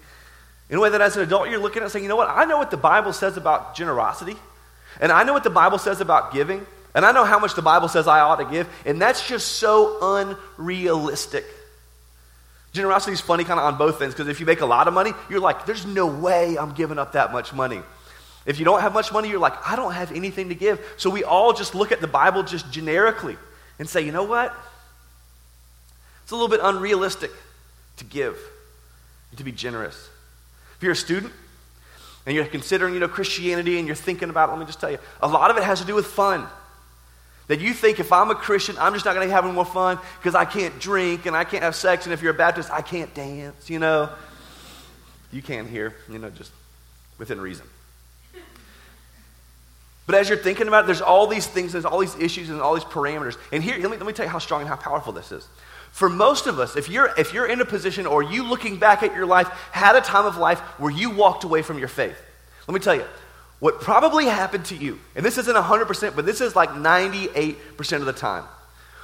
In 0.69 0.77
a 0.77 0.79
way 0.79 0.89
that 0.89 1.01
as 1.01 1.15
an 1.17 1.23
adult, 1.23 1.49
you're 1.49 1.59
looking 1.59 1.83
at 1.83 1.91
saying, 1.91 2.03
you 2.03 2.09
know 2.09 2.15
what? 2.15 2.29
I 2.29 2.45
know 2.45 2.57
what 2.57 2.71
the 2.71 2.77
Bible 2.77 3.13
says 3.13 3.37
about 3.37 3.75
generosity, 3.75 4.35
and 4.99 5.11
I 5.11 5.23
know 5.23 5.33
what 5.33 5.43
the 5.43 5.49
Bible 5.49 5.77
says 5.77 6.01
about 6.01 6.33
giving, 6.33 6.65
and 6.95 7.05
I 7.05 7.11
know 7.11 7.25
how 7.25 7.39
much 7.39 7.55
the 7.55 7.61
Bible 7.61 7.87
says 7.87 8.07
I 8.07 8.21
ought 8.21 8.37
to 8.37 8.45
give, 8.45 8.67
and 8.85 9.01
that's 9.01 9.27
just 9.27 9.53
so 9.53 9.97
unrealistic. 10.01 11.45
Generosity 12.71 13.13
is 13.13 13.21
funny 13.21 13.43
kind 13.43 13.59
of 13.59 13.65
on 13.65 13.77
both 13.77 14.01
ends 14.01 14.15
because 14.15 14.27
if 14.27 14.39
you 14.39 14.47
make 14.47 14.61
a 14.61 14.65
lot 14.65 14.87
of 14.87 14.95
money, 14.95 15.11
you're 15.29 15.39
like, 15.39 15.67
there's 15.67 15.85
no 15.85 16.07
way 16.07 16.57
I'm 16.57 16.73
giving 16.73 16.97
up 16.97 17.13
that 17.13 17.31
much 17.31 17.53
money. 17.53 17.81
If 18.45 18.59
you 18.59 18.65
don't 18.65 18.81
have 18.81 18.93
much 18.93 19.11
money, 19.13 19.29
you're 19.29 19.39
like, 19.39 19.53
I 19.65 19.75
don't 19.75 19.93
have 19.93 20.11
anything 20.11 20.49
to 20.49 20.55
give. 20.55 20.83
So 20.97 21.09
we 21.09 21.23
all 21.23 21.53
just 21.53 21.75
look 21.75 21.91
at 21.91 22.01
the 22.01 22.07
Bible 22.07 22.43
just 22.43 22.71
generically 22.71 23.37
and 23.77 23.87
say, 23.87 24.01
you 24.01 24.11
know 24.11 24.23
what? 24.23 24.53
It's 26.23 26.31
a 26.31 26.35
little 26.35 26.49
bit 26.49 26.61
unrealistic 26.63 27.31
to 27.97 28.05
give 28.05 28.37
to 29.37 29.43
be 29.43 29.51
generous. 29.51 30.09
If 30.83 30.85
you're 30.85 30.91
a 30.91 30.97
student 30.97 31.31
and 32.25 32.35
you're 32.35 32.43
considering, 32.43 32.93
you 32.93 32.99
know, 32.99 33.07
Christianity 33.07 33.77
and 33.79 33.87
you're 33.87 33.95
thinking 33.95 34.29
about, 34.29 34.49
it, 34.49 34.51
let 34.51 34.59
me 34.59 34.65
just 34.65 34.81
tell 34.81 34.91
you, 34.91 34.97
a 35.21 35.29
lot 35.29 35.49
of 35.49 35.55
it 35.55 35.63
has 35.63 35.79
to 35.79 35.87
do 35.87 35.95
with 35.95 36.05
fun. 36.05 36.45
That 37.47 37.61
you 37.61 37.73
think 37.73 38.01
if 38.01 38.11
I'm 38.11 38.29
a 38.31 38.35
Christian, 38.35 38.75
I'm 38.77 38.91
just 38.91 39.05
not 39.05 39.15
going 39.15 39.25
to 39.25 39.33
have 39.33 39.45
any 39.45 39.53
more 39.53 39.63
fun 39.63 39.97
because 40.19 40.35
I 40.35 40.43
can't 40.43 40.77
drink 40.81 41.25
and 41.25 41.37
I 41.37 41.45
can't 41.45 41.63
have 41.63 41.73
sex, 41.73 42.05
and 42.05 42.11
if 42.11 42.21
you're 42.21 42.33
a 42.33 42.37
Baptist, 42.37 42.69
I 42.69 42.81
can't 42.81 43.13
dance, 43.13 43.69
you 43.69 43.79
know. 43.79 44.09
You 45.31 45.41
can 45.41 45.69
here, 45.69 45.95
you 46.11 46.19
know, 46.19 46.29
just 46.29 46.51
within 47.17 47.39
reason. 47.39 47.65
But 50.05 50.15
as 50.15 50.27
you're 50.27 50.37
thinking 50.37 50.67
about 50.67 50.83
it, 50.83 50.87
there's 50.87 50.99
all 50.99 51.27
these 51.27 51.47
things, 51.47 51.71
there's 51.71 51.85
all 51.85 51.99
these 51.99 52.17
issues 52.17 52.49
and 52.49 52.59
all 52.59 52.73
these 52.73 52.83
parameters. 52.83 53.37
And 53.53 53.63
here, 53.63 53.77
let 53.77 53.89
me, 53.89 53.95
let 53.95 54.05
me 54.05 54.11
tell 54.11 54.25
you 54.25 54.31
how 54.31 54.39
strong 54.39 54.59
and 54.59 54.69
how 54.69 54.75
powerful 54.75 55.13
this 55.13 55.31
is. 55.31 55.47
For 55.93 56.09
most 56.09 56.47
of 56.47 56.57
us, 56.57 56.75
if 56.75 56.89
you're, 56.89 57.13
if 57.19 57.35
you're 57.35 57.45
in 57.45 57.61
a 57.61 57.65
position 57.65 58.07
or 58.07 58.23
you 58.23 58.43
looking 58.43 58.77
back 58.77 59.03
at 59.03 59.13
your 59.13 59.27
life 59.27 59.47
had 59.71 59.95
a 59.95 60.01
time 60.01 60.25
of 60.25 60.37
life 60.37 60.59
where 60.79 60.89
you 60.89 61.11
walked 61.11 61.43
away 61.43 61.61
from 61.61 61.77
your 61.77 61.87
faith, 61.87 62.19
let 62.67 62.73
me 62.73 62.79
tell 62.79 62.95
you, 62.95 63.05
what 63.59 63.79
probably 63.79 64.25
happened 64.25 64.65
to 64.65 64.75
you, 64.75 64.99
and 65.15 65.23
this 65.23 65.37
isn't 65.37 65.55
100%, 65.55 66.15
but 66.15 66.25
this 66.25 66.41
is 66.41 66.55
like 66.55 66.71
98% 66.71 67.93
of 67.97 68.05
the 68.05 68.11
time. 68.11 68.43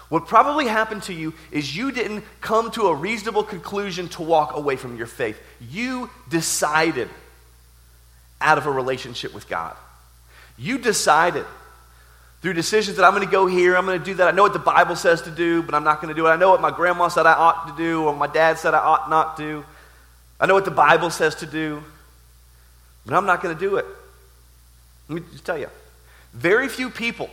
What 0.10 0.26
probably 0.26 0.66
happened 0.66 1.04
to 1.04 1.14
you 1.14 1.36
is 1.52 1.78
you 1.78 1.92
didn't 1.92 2.24
come 2.42 2.72
to 2.72 2.88
a 2.88 2.96
reasonable 2.96 3.44
conclusion 3.44 4.10
to 4.10 4.24
walk 4.24 4.58
away 4.58 4.76
from 4.76 4.98
your 4.98 5.06
faith. 5.06 5.40
You 5.62 6.10
decided 6.28 7.08
out 8.42 8.58
of 8.58 8.66
a 8.66 8.72
relationship 8.72 9.36
with 9.36 9.48
God. 9.48 9.78
You 10.58 10.80
decided 10.80 11.46
through 12.42 12.54
decisions 12.54 12.98
that 12.98 13.04
I'm 13.04 13.14
going 13.14 13.26
to 13.26 13.32
go 13.32 13.48
here, 13.48 13.76
I'm 13.76 13.86
going 13.86 14.00
to 14.00 14.06
do 14.06 14.14
that. 14.16 14.28
I 14.28 14.32
know 14.32 14.44
what 14.44 14.54
the 14.54 14.60
Bible 14.60 14.96
says 14.96 15.22
to 15.24 15.32
do, 15.32 15.62
but 15.62 15.76
I'm 15.76 15.84
not 15.84 16.02
going 16.02 16.14
to 16.14 16.20
do 16.20 16.28
it. 16.28 16.30
I 16.30 16.38
know 16.38 16.50
what 16.50 16.62
my 16.62 16.72
grandma 16.72 17.10
said 17.10 17.26
I 17.26 17.34
ought 17.34 17.68
to 17.68 17.76
do, 17.76 18.06
or 18.06 18.16
my 18.16 18.28
dad 18.28 18.58
said 18.58 18.74
I 18.74 18.80
ought 18.80 19.10
not 19.10 19.36
to. 19.38 19.66
I 20.40 20.46
know 20.46 20.54
what 20.54 20.66
the 20.66 20.72
Bible 20.72 21.10
says 21.10 21.36
to 21.36 21.46
do, 21.46 21.84
but 23.06 23.14
I'm 23.14 23.26
not 23.26 23.42
going 23.42 23.54
to 23.54 23.60
do 23.60 23.76
it. 23.76 23.86
Let 25.10 25.16
me 25.22 25.28
just 25.32 25.46
tell 25.46 25.58
you 25.58 25.70
very 26.34 26.70
few 26.70 26.90
people 26.90 27.30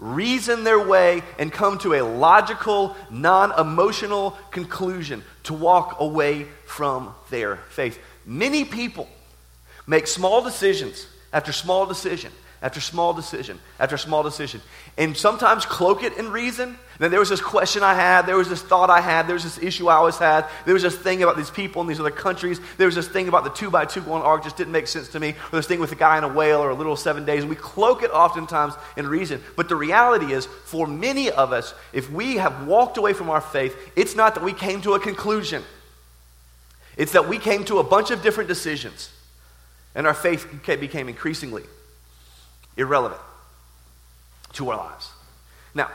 reason 0.00 0.64
their 0.64 0.82
way 0.84 1.22
and 1.38 1.52
come 1.52 1.78
to 1.78 1.94
a 1.94 2.02
logical, 2.02 2.96
non 3.10 3.52
emotional 3.60 4.36
conclusion 4.50 5.22
to 5.44 5.54
walk 5.54 6.00
away 6.00 6.46
from 6.66 7.14
their 7.28 7.56
faith. 7.56 7.98
Many 8.26 8.64
people 8.64 9.08
make 9.86 10.06
small 10.06 10.42
decisions 10.42 11.06
after 11.32 11.52
small 11.52 11.86
decision 11.86 12.32
after 12.62 12.80
small 12.80 13.14
decision 13.14 13.58
after 13.78 13.96
small 13.96 14.22
decision. 14.22 14.60
And 14.98 15.16
sometimes 15.16 15.64
cloak 15.64 16.02
it 16.02 16.18
in 16.18 16.30
reason. 16.30 16.76
then 16.98 17.10
there 17.10 17.18
was 17.18 17.30
this 17.30 17.40
question 17.40 17.82
I 17.82 17.94
had, 17.94 18.26
there 18.26 18.36
was 18.36 18.50
this 18.50 18.60
thought 18.60 18.90
I 18.90 19.00
had, 19.00 19.26
there 19.26 19.34
was 19.34 19.44
this 19.44 19.58
issue 19.58 19.88
I 19.88 19.94
always 19.94 20.18
had, 20.18 20.44
there 20.66 20.74
was 20.74 20.82
this 20.82 20.96
thing 20.96 21.22
about 21.22 21.38
these 21.38 21.50
people 21.50 21.80
in 21.80 21.88
these 21.88 22.00
other 22.00 22.10
countries, 22.10 22.60
there 22.76 22.86
was 22.86 22.94
this 22.94 23.08
thing 23.08 23.28
about 23.28 23.44
the 23.44 23.50
two 23.50 23.70
by 23.70 23.86
two 23.86 24.02
going 24.02 24.22
ark 24.22 24.44
just 24.44 24.58
didn't 24.58 24.72
make 24.72 24.86
sense 24.86 25.08
to 25.08 25.20
me, 25.20 25.30
or 25.30 25.56
this 25.56 25.66
thing 25.66 25.80
with 25.80 25.92
a 25.92 25.96
guy 25.96 26.18
in 26.18 26.24
a 26.24 26.28
whale 26.28 26.60
or 26.60 26.68
a 26.68 26.74
little 26.74 26.96
seven 26.96 27.24
days. 27.24 27.40
And 27.40 27.48
we 27.48 27.56
cloak 27.56 28.02
it 28.02 28.10
oftentimes 28.10 28.74
in 28.98 29.06
reason. 29.06 29.42
But 29.56 29.70
the 29.70 29.76
reality 29.76 30.34
is, 30.34 30.44
for 30.44 30.86
many 30.86 31.30
of 31.30 31.52
us, 31.52 31.72
if 31.94 32.10
we 32.10 32.36
have 32.36 32.66
walked 32.66 32.98
away 32.98 33.14
from 33.14 33.30
our 33.30 33.40
faith, 33.40 33.74
it's 33.96 34.14
not 34.14 34.34
that 34.34 34.44
we 34.44 34.52
came 34.52 34.82
to 34.82 34.92
a 34.92 35.00
conclusion. 35.00 35.62
It's 36.98 37.12
that 37.12 37.26
we 37.26 37.38
came 37.38 37.64
to 37.64 37.78
a 37.78 37.84
bunch 37.84 38.10
of 38.10 38.22
different 38.22 38.48
decisions. 38.48 39.10
And 39.94 40.06
our 40.06 40.14
faith 40.14 40.46
became 40.66 41.08
increasingly 41.08 41.62
irrelevant 42.80 43.20
to 44.54 44.70
our 44.70 44.76
lives. 44.76 45.10
Now, 45.74 45.90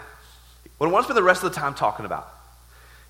what 0.77 0.87
I 0.87 0.91
want 0.91 1.03
to 1.03 1.07
spend 1.07 1.17
the 1.17 1.23
rest 1.23 1.43
of 1.43 1.53
the 1.53 1.59
time 1.59 1.73
talking 1.73 2.05
about 2.05 2.31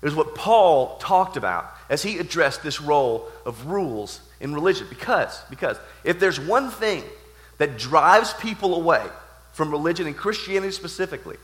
is 0.02 0.14
what 0.14 0.34
Paul 0.34 0.98
talked 0.98 1.36
about 1.36 1.70
as 1.88 2.02
he 2.02 2.18
addressed 2.18 2.62
this 2.62 2.80
role 2.80 3.28
of 3.44 3.66
rules 3.66 4.20
in 4.40 4.54
religion. 4.54 4.86
Because, 4.88 5.40
because 5.48 5.76
if 6.04 6.18
there's 6.18 6.40
one 6.40 6.70
thing 6.70 7.02
that 7.58 7.78
drives 7.78 8.32
people 8.34 8.74
away 8.74 9.04
from 9.52 9.70
religion 9.70 10.06
and 10.06 10.16
Christianity 10.16 10.72
specifically, 10.72 11.36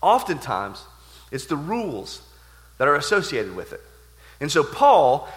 oftentimes 0.00 0.84
it's 1.30 1.46
the 1.46 1.56
rules 1.56 2.22
that 2.78 2.88
are 2.88 2.94
associated 2.94 3.54
with 3.54 3.72
it. 3.72 3.80
And 4.40 4.50
so 4.50 4.62
Paul 4.62 5.28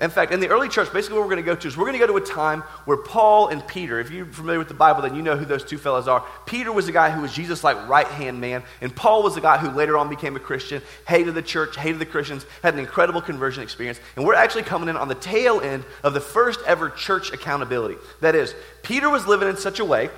in 0.00 0.10
fact, 0.10 0.32
in 0.32 0.38
the 0.38 0.48
early 0.48 0.68
church, 0.68 0.92
basically 0.92 1.18
what 1.18 1.26
we're 1.26 1.34
going 1.34 1.44
to 1.44 1.50
go 1.50 1.56
to 1.56 1.66
is 1.66 1.76
we're 1.76 1.86
going 1.86 1.98
to 1.98 2.06
go 2.06 2.06
to 2.06 2.16
a 2.16 2.26
time 2.26 2.60
where 2.84 2.96
Paul 2.96 3.48
and 3.48 3.66
Peter, 3.66 3.98
if 3.98 4.12
you're 4.12 4.26
familiar 4.26 4.60
with 4.60 4.68
the 4.68 4.74
Bible, 4.74 5.02
then 5.02 5.16
you 5.16 5.22
know 5.22 5.36
who 5.36 5.44
those 5.44 5.64
two 5.64 5.76
fellows 5.76 6.06
are. 6.06 6.24
Peter 6.46 6.70
was 6.70 6.86
the 6.86 6.92
guy 6.92 7.10
who 7.10 7.22
was 7.22 7.32
Jesus' 7.32 7.64
like 7.64 7.88
right 7.88 8.06
hand 8.06 8.40
man, 8.40 8.62
and 8.80 8.94
Paul 8.94 9.24
was 9.24 9.34
the 9.34 9.40
guy 9.40 9.58
who 9.58 9.70
later 9.70 9.98
on 9.98 10.08
became 10.08 10.36
a 10.36 10.40
Christian, 10.40 10.82
hated 11.08 11.34
the 11.34 11.42
church, 11.42 11.76
hated 11.76 11.98
the 11.98 12.06
Christians, 12.06 12.46
had 12.62 12.74
an 12.74 12.80
incredible 12.80 13.20
conversion 13.20 13.64
experience. 13.64 13.98
And 14.14 14.24
we're 14.24 14.34
actually 14.34 14.62
coming 14.62 14.88
in 14.88 14.96
on 14.96 15.08
the 15.08 15.16
tail 15.16 15.60
end 15.60 15.84
of 16.04 16.14
the 16.14 16.20
first 16.20 16.60
ever 16.64 16.90
church 16.90 17.32
accountability. 17.32 17.96
That 18.20 18.36
is, 18.36 18.54
Peter 18.84 19.10
was 19.10 19.26
living 19.26 19.48
in 19.48 19.56
such 19.56 19.80
a 19.80 19.84
way 19.84 20.10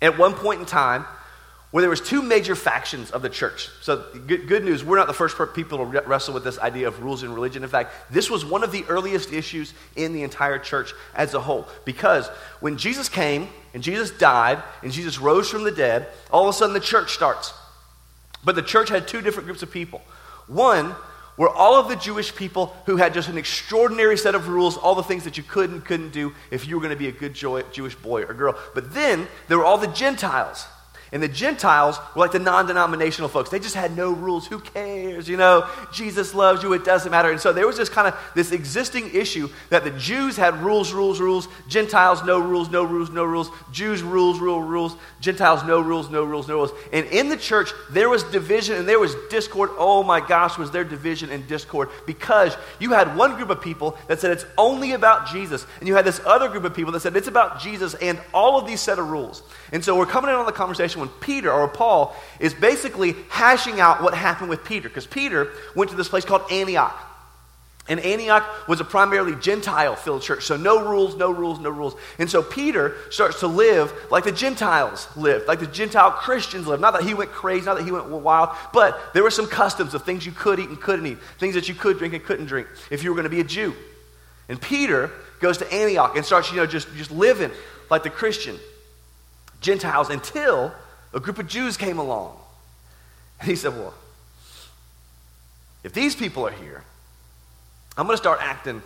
at 0.00 0.16
one 0.16 0.34
point 0.34 0.60
in 0.60 0.66
time 0.66 1.06
where 1.72 1.82
there 1.82 1.90
was 1.90 2.00
two 2.00 2.22
major 2.22 2.54
factions 2.54 3.10
of 3.10 3.22
the 3.22 3.28
church. 3.28 3.68
So 3.82 4.04
good, 4.26 4.46
good, 4.46 4.64
news, 4.64 4.84
we're 4.84 4.96
not 4.96 5.08
the 5.08 5.12
first 5.12 5.36
people 5.54 5.78
to 5.78 5.84
wrestle 6.02 6.32
with 6.32 6.44
this 6.44 6.58
idea 6.58 6.86
of 6.86 7.02
rules 7.02 7.22
in 7.22 7.34
religion. 7.34 7.64
In 7.64 7.68
fact, 7.68 7.92
this 8.10 8.30
was 8.30 8.44
one 8.44 8.62
of 8.62 8.70
the 8.70 8.84
earliest 8.88 9.32
issues 9.32 9.74
in 9.96 10.12
the 10.12 10.22
entire 10.22 10.58
church 10.58 10.92
as 11.14 11.34
a 11.34 11.40
whole. 11.40 11.66
Because 11.84 12.28
when 12.60 12.78
Jesus 12.78 13.08
came 13.08 13.48
and 13.74 13.82
Jesus 13.82 14.10
died 14.12 14.62
and 14.82 14.92
Jesus 14.92 15.18
rose 15.18 15.50
from 15.50 15.64
the 15.64 15.72
dead, 15.72 16.08
all 16.30 16.44
of 16.44 16.48
a 16.48 16.52
sudden 16.52 16.72
the 16.72 16.80
church 16.80 17.12
starts. 17.12 17.52
But 18.44 18.54
the 18.54 18.62
church 18.62 18.88
had 18.88 19.08
two 19.08 19.20
different 19.20 19.46
groups 19.46 19.62
of 19.62 19.70
people. 19.70 20.02
One 20.46 20.94
were 21.36 21.50
all 21.50 21.74
of 21.74 21.88
the 21.88 21.96
Jewish 21.96 22.34
people 22.34 22.76
who 22.86 22.96
had 22.96 23.12
just 23.12 23.28
an 23.28 23.36
extraordinary 23.36 24.16
set 24.16 24.34
of 24.34 24.48
rules, 24.48 24.76
all 24.76 24.94
the 24.94 25.02
things 25.02 25.24
that 25.24 25.36
you 25.36 25.42
could 25.42 25.70
and 25.70 25.84
couldn't 25.84 26.12
do 26.12 26.32
if 26.50 26.66
you 26.66 26.76
were 26.76 26.80
going 26.80 26.94
to 26.94 26.98
be 26.98 27.08
a 27.08 27.12
good 27.12 27.34
Jewish 27.34 27.96
boy 27.96 28.22
or 28.22 28.32
girl. 28.34 28.56
But 28.72 28.94
then 28.94 29.26
there 29.48 29.58
were 29.58 29.64
all 29.64 29.78
the 29.78 29.88
Gentiles 29.88 30.66
and 31.12 31.22
the 31.22 31.28
Gentiles 31.28 31.98
were 32.14 32.22
like 32.22 32.32
the 32.32 32.38
non 32.38 32.66
denominational 32.66 33.28
folks. 33.28 33.50
They 33.50 33.60
just 33.60 33.76
had 33.76 33.96
no 33.96 34.10
rules. 34.12 34.46
Who 34.46 34.58
cares? 34.58 35.28
You 35.28 35.36
know, 35.36 35.68
Jesus 35.92 36.34
loves 36.34 36.62
you. 36.62 36.72
It 36.72 36.84
doesn't 36.84 37.10
matter. 37.10 37.30
And 37.30 37.40
so 37.40 37.52
there 37.52 37.66
was 37.66 37.76
this 37.76 37.88
kind 37.88 38.08
of 38.08 38.18
this 38.34 38.50
existing 38.50 39.14
issue 39.14 39.48
that 39.70 39.84
the 39.84 39.92
Jews 39.92 40.36
had 40.36 40.60
rules, 40.62 40.92
rules, 40.92 41.20
rules. 41.20 41.46
Gentiles, 41.68 42.24
no 42.24 42.40
rules, 42.40 42.70
no 42.70 42.82
rules, 42.82 43.10
no 43.10 43.24
rules. 43.24 43.50
Jews, 43.70 44.02
rules, 44.02 44.40
rule, 44.40 44.62
rules. 44.62 44.96
Gentiles, 45.20 45.62
no 45.64 45.80
rules, 45.80 46.10
no 46.10 46.24
rules, 46.24 46.48
no 46.48 46.56
rules. 46.56 46.72
And 46.92 47.06
in 47.06 47.28
the 47.28 47.36
church, 47.36 47.70
there 47.90 48.08
was 48.08 48.24
division 48.24 48.76
and 48.76 48.88
there 48.88 48.98
was 48.98 49.14
discord. 49.30 49.70
Oh 49.78 50.02
my 50.02 50.20
gosh, 50.20 50.58
was 50.58 50.72
there 50.72 50.84
division 50.84 51.30
and 51.30 51.46
discord 51.46 51.88
because 52.04 52.56
you 52.80 52.90
had 52.90 53.16
one 53.16 53.36
group 53.36 53.50
of 53.50 53.60
people 53.60 53.96
that 54.08 54.20
said 54.20 54.32
it's 54.32 54.46
only 54.58 54.92
about 54.92 55.28
Jesus. 55.28 55.66
And 55.78 55.86
you 55.86 55.94
had 55.94 56.04
this 56.04 56.20
other 56.26 56.48
group 56.48 56.64
of 56.64 56.74
people 56.74 56.92
that 56.92 57.00
said 57.00 57.16
it's 57.16 57.28
about 57.28 57.60
Jesus 57.60 57.94
and 57.94 58.20
all 58.34 58.58
of 58.58 58.66
these 58.66 58.80
set 58.80 58.98
of 58.98 59.08
rules. 59.08 59.42
And 59.72 59.84
so 59.84 59.96
we're 59.96 60.06
coming 60.06 60.30
in 60.30 60.36
on 60.36 60.46
the 60.46 60.52
conversation 60.52 60.95
when 60.96 61.08
Peter 61.08 61.50
or 61.52 61.68
Paul 61.68 62.16
is 62.40 62.54
basically 62.54 63.14
hashing 63.28 63.80
out 63.80 64.02
what 64.02 64.14
happened 64.14 64.50
with 64.50 64.64
Peter. 64.64 64.88
Because 64.88 65.06
Peter 65.06 65.50
went 65.74 65.90
to 65.90 65.96
this 65.96 66.08
place 66.08 66.24
called 66.24 66.42
Antioch. 66.50 67.02
And 67.88 68.00
Antioch 68.00 68.68
was 68.68 68.80
a 68.80 68.84
primarily 68.84 69.36
Gentile 69.36 69.94
filled 69.94 70.22
church. 70.22 70.44
So 70.44 70.56
no 70.56 70.84
rules, 70.84 71.14
no 71.14 71.30
rules, 71.30 71.60
no 71.60 71.70
rules. 71.70 71.94
And 72.18 72.28
so 72.28 72.42
Peter 72.42 72.96
starts 73.10 73.40
to 73.40 73.46
live 73.46 73.92
like 74.10 74.24
the 74.24 74.32
Gentiles 74.32 75.08
lived, 75.16 75.46
like 75.46 75.60
the 75.60 75.68
Gentile 75.68 76.10
Christians 76.10 76.66
lived. 76.66 76.82
Not 76.82 76.94
that 76.94 77.04
he 77.04 77.14
went 77.14 77.30
crazy, 77.30 77.64
not 77.64 77.76
that 77.78 77.84
he 77.84 77.92
went 77.92 78.08
wild, 78.08 78.56
but 78.72 79.14
there 79.14 79.22
were 79.22 79.30
some 79.30 79.46
customs 79.46 79.94
of 79.94 80.02
things 80.02 80.26
you 80.26 80.32
could 80.32 80.58
eat 80.58 80.68
and 80.68 80.80
couldn't 80.80 81.06
eat, 81.06 81.18
things 81.38 81.54
that 81.54 81.68
you 81.68 81.74
could 81.76 81.98
drink 81.98 82.12
and 82.12 82.24
couldn't 82.24 82.46
drink 82.46 82.66
if 82.90 83.04
you 83.04 83.10
were 83.10 83.14
going 83.14 83.24
to 83.24 83.30
be 83.30 83.40
a 83.40 83.44
Jew. 83.44 83.72
And 84.48 84.60
Peter 84.60 85.12
goes 85.40 85.58
to 85.58 85.72
Antioch 85.72 86.16
and 86.16 86.24
starts, 86.24 86.50
you 86.50 86.56
know, 86.56 86.66
just, 86.66 86.92
just 86.96 87.12
living 87.12 87.52
like 87.88 88.02
the 88.02 88.10
Christian 88.10 88.58
Gentiles 89.60 90.10
until 90.10 90.74
a 91.12 91.20
group 91.20 91.38
of 91.38 91.46
Jews 91.46 91.76
came 91.76 91.98
along. 91.98 92.36
And 93.40 93.48
he 93.48 93.56
said, 93.56 93.72
Well, 93.74 93.94
if 95.84 95.92
these 95.92 96.14
people 96.14 96.46
are 96.46 96.52
here, 96.52 96.82
I'm 97.96 98.06
going 98.06 98.14
to 98.14 98.22
start 98.22 98.40
acting 98.42 98.82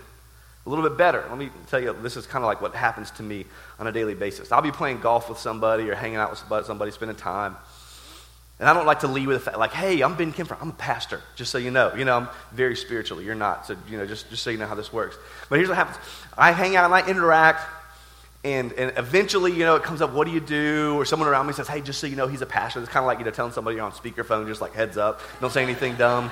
a 0.67 0.69
little 0.69 0.87
bit 0.87 0.99
better. 0.99 1.25
Let 1.29 1.39
me 1.39 1.51
tell 1.69 1.81
you, 1.81 1.97
this 2.03 2.17
is 2.17 2.27
kind 2.27 2.45
of 2.45 2.47
like 2.47 2.61
what 2.61 2.75
happens 2.75 3.11
to 3.13 3.23
me 3.23 3.47
on 3.79 3.87
a 3.87 3.93
daily 3.93 4.15
basis. 4.15 4.53
I'll 4.53 4.63
be 4.63 4.71
playing 4.71 5.01
golf 5.01 5.29
with 5.29 5.39
somebody 5.39 5.89
or 5.89 5.95
hanging 5.95 6.17
out 6.17 6.31
with 6.31 6.67
somebody, 6.67 6.91
spending 6.91 7.17
time. 7.17 7.57
And 8.59 8.69
I 8.69 8.75
don't 8.75 8.85
like 8.85 9.01
to 9.01 9.09
lead 9.09 9.27
with 9.27 9.39
the 9.39 9.43
fact, 9.43 9.59
like, 9.59 9.73
hey, 9.73 10.03
I'm 10.03 10.17
Ben 10.17 10.35
Kemper. 10.35 10.57
I'm 10.61 10.69
a 10.69 10.75
pastor, 10.75 11.23
just 11.35 11.51
so 11.51 11.57
you 11.57 11.71
know. 11.71 11.95
You 11.95 12.05
know, 12.05 12.19
I'm 12.19 12.29
very 12.53 12.77
spiritual. 12.77 13.23
You're 13.23 13.35
not. 13.35 13.67
So, 13.67 13.75
you 13.89 13.97
know, 13.97 14.05
just, 14.05 14.29
just 14.29 14.43
so 14.43 14.51
you 14.51 14.59
know 14.59 14.67
how 14.67 14.75
this 14.75 14.93
works. 14.93 15.17
But 15.49 15.57
here's 15.57 15.69
what 15.69 15.79
happens 15.79 15.97
I 16.37 16.53
hang 16.53 16.77
out 16.77 16.85
and 16.85 16.95
I 16.95 17.09
interact. 17.09 17.63
And, 18.43 18.73
and 18.73 18.97
eventually, 18.97 19.53
you 19.53 19.61
know, 19.61 19.77
it 19.77 19.83
comes 19.83 20.01
up, 20.01 20.13
what 20.13 20.27
do 20.27 20.33
you 20.33 20.41
do? 20.41 20.95
Or 20.97 21.05
someone 21.05 21.29
around 21.29 21.47
me 21.47 21.53
says, 21.53 21.69
hey, 21.69 21.83
just 21.83 22.01
so 22.01 22.07
you 22.07 22.17
know, 22.17 22.27
he's 22.27 22.41
a 22.41 22.47
pastor. 22.47 22.81
It's 22.81 22.89
kind 22.89 23.05
of 23.05 23.07
like, 23.07 23.19
you 23.19 23.25
know, 23.25 23.31
telling 23.31 23.53
somebody 23.53 23.77
you're 23.77 23.85
on 23.85 23.93
speakerphone, 23.93 24.47
just 24.47 24.63
like 24.63 24.73
heads 24.73 24.97
up. 24.97 25.21
Don't 25.41 25.53
say 25.53 25.63
anything 25.63 25.97
dumb. 25.97 26.31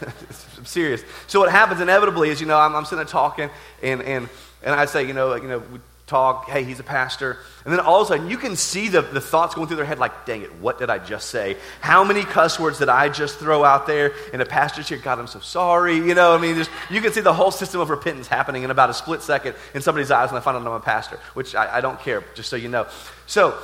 I'm 0.56 0.64
serious. 0.64 1.02
So 1.26 1.40
what 1.40 1.50
happens 1.50 1.80
inevitably 1.80 2.28
is, 2.30 2.40
you 2.40 2.46
know, 2.46 2.58
I'm, 2.58 2.76
I'm 2.76 2.84
sitting 2.84 2.98
there 2.98 3.06
talking, 3.06 3.50
and, 3.82 4.02
and, 4.02 4.28
and 4.62 4.74
I 4.74 4.84
say, 4.84 5.04
you 5.06 5.14
know, 5.14 5.34
you 5.34 5.48
know, 5.48 5.62
talk, 6.06 6.48
hey, 6.48 6.62
he's 6.62 6.78
a 6.78 6.84
pastor. 6.84 7.38
And 7.64 7.72
then 7.72 7.80
all 7.80 8.00
of 8.00 8.06
a 8.06 8.08
sudden, 8.12 8.30
you 8.30 8.38
can 8.38 8.54
see 8.54 8.88
the, 8.88 9.02
the 9.02 9.20
thoughts 9.20 9.56
going 9.56 9.66
through 9.66 9.78
their 9.78 9.84
head 9.84 9.98
like, 9.98 10.24
dang 10.24 10.42
it, 10.42 10.54
what 10.60 10.78
did 10.78 10.88
I 10.88 10.98
just 10.98 11.30
say? 11.30 11.56
How 11.80 12.04
many 12.04 12.22
cuss 12.22 12.60
words 12.60 12.78
did 12.78 12.88
I 12.88 13.08
just 13.08 13.38
throw 13.38 13.64
out 13.64 13.88
there? 13.88 14.12
And 14.32 14.40
the 14.40 14.46
pastor's 14.46 14.88
here, 14.88 14.98
God, 14.98 15.18
I'm 15.18 15.26
so 15.26 15.40
sorry. 15.40 15.96
You 15.96 16.14
know, 16.14 16.32
I 16.32 16.38
mean, 16.38 16.64
you 16.90 17.00
can 17.00 17.12
see 17.12 17.20
the 17.22 17.34
whole 17.34 17.50
system 17.50 17.80
of 17.80 17.90
repentance 17.90 18.28
happening 18.28 18.62
in 18.62 18.70
about 18.70 18.88
a 18.88 18.94
split 18.94 19.20
second 19.22 19.56
in 19.74 19.82
somebody's 19.82 20.12
eyes 20.12 20.30
when 20.30 20.40
they 20.40 20.44
find 20.44 20.56
out 20.56 20.64
I'm 20.64 20.72
a 20.72 20.80
pastor, 20.80 21.18
which 21.34 21.56
I, 21.56 21.78
I 21.78 21.80
don't 21.80 21.98
care, 21.98 22.22
just 22.34 22.50
so 22.50 22.56
you 22.56 22.68
know. 22.68 22.86
So, 23.26 23.58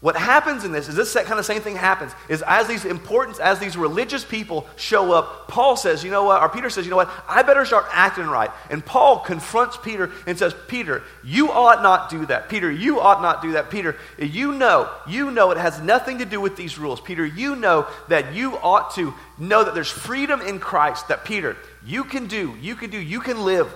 what 0.00 0.14
happens 0.14 0.64
in 0.64 0.72
this 0.72 0.88
is 0.88 0.94
this 0.94 1.14
kind 1.14 1.38
of 1.38 1.46
same 1.46 1.62
thing 1.62 1.74
happens 1.74 2.12
is 2.28 2.42
as 2.46 2.68
these 2.68 2.84
importance 2.84 3.38
as 3.38 3.58
these 3.58 3.78
religious 3.78 4.24
people 4.24 4.66
show 4.76 5.12
up 5.12 5.48
paul 5.48 5.74
says 5.74 6.04
you 6.04 6.10
know 6.10 6.24
what? 6.24 6.42
Or 6.42 6.50
peter 6.50 6.68
says 6.68 6.84
you 6.84 6.90
know 6.90 6.96
what? 6.96 7.10
I 7.26 7.42
better 7.42 7.64
start 7.64 7.86
acting 7.90 8.26
right. 8.26 8.50
And 8.68 8.84
paul 8.84 9.20
confronts 9.20 9.78
peter 9.78 10.12
and 10.26 10.38
says 10.38 10.54
peter 10.68 11.02
you 11.24 11.50
ought 11.50 11.82
not 11.82 12.10
do 12.10 12.26
that. 12.26 12.50
Peter 12.50 12.70
you 12.70 13.00
ought 13.00 13.22
not 13.22 13.40
do 13.40 13.52
that. 13.52 13.70
Peter 13.70 13.96
you 14.18 14.52
know 14.52 14.90
you 15.08 15.30
know 15.30 15.50
it 15.50 15.56
has 15.56 15.80
nothing 15.80 16.18
to 16.18 16.26
do 16.26 16.40
with 16.40 16.56
these 16.56 16.78
rules. 16.78 17.00
Peter 17.00 17.24
you 17.24 17.56
know 17.56 17.86
that 18.08 18.34
you 18.34 18.56
ought 18.58 18.94
to 18.96 19.14
know 19.38 19.64
that 19.64 19.74
there's 19.74 19.90
freedom 19.90 20.40
in 20.40 20.58
christ 20.58 21.08
that 21.08 21.24
peter 21.24 21.56
you 21.84 22.04
can 22.04 22.26
do 22.26 22.54
you 22.60 22.74
can 22.74 22.90
do 22.90 22.98
you 22.98 23.20
can 23.20 23.44
live 23.44 23.72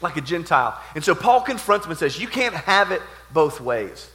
like 0.00 0.16
a 0.16 0.20
gentile. 0.20 0.80
And 0.94 1.02
so 1.02 1.16
paul 1.16 1.40
confronts 1.40 1.86
him 1.86 1.90
and 1.90 1.98
says 1.98 2.20
you 2.20 2.28
can't 2.28 2.54
have 2.54 2.92
it 2.92 3.02
both 3.32 3.60
ways 3.60 4.10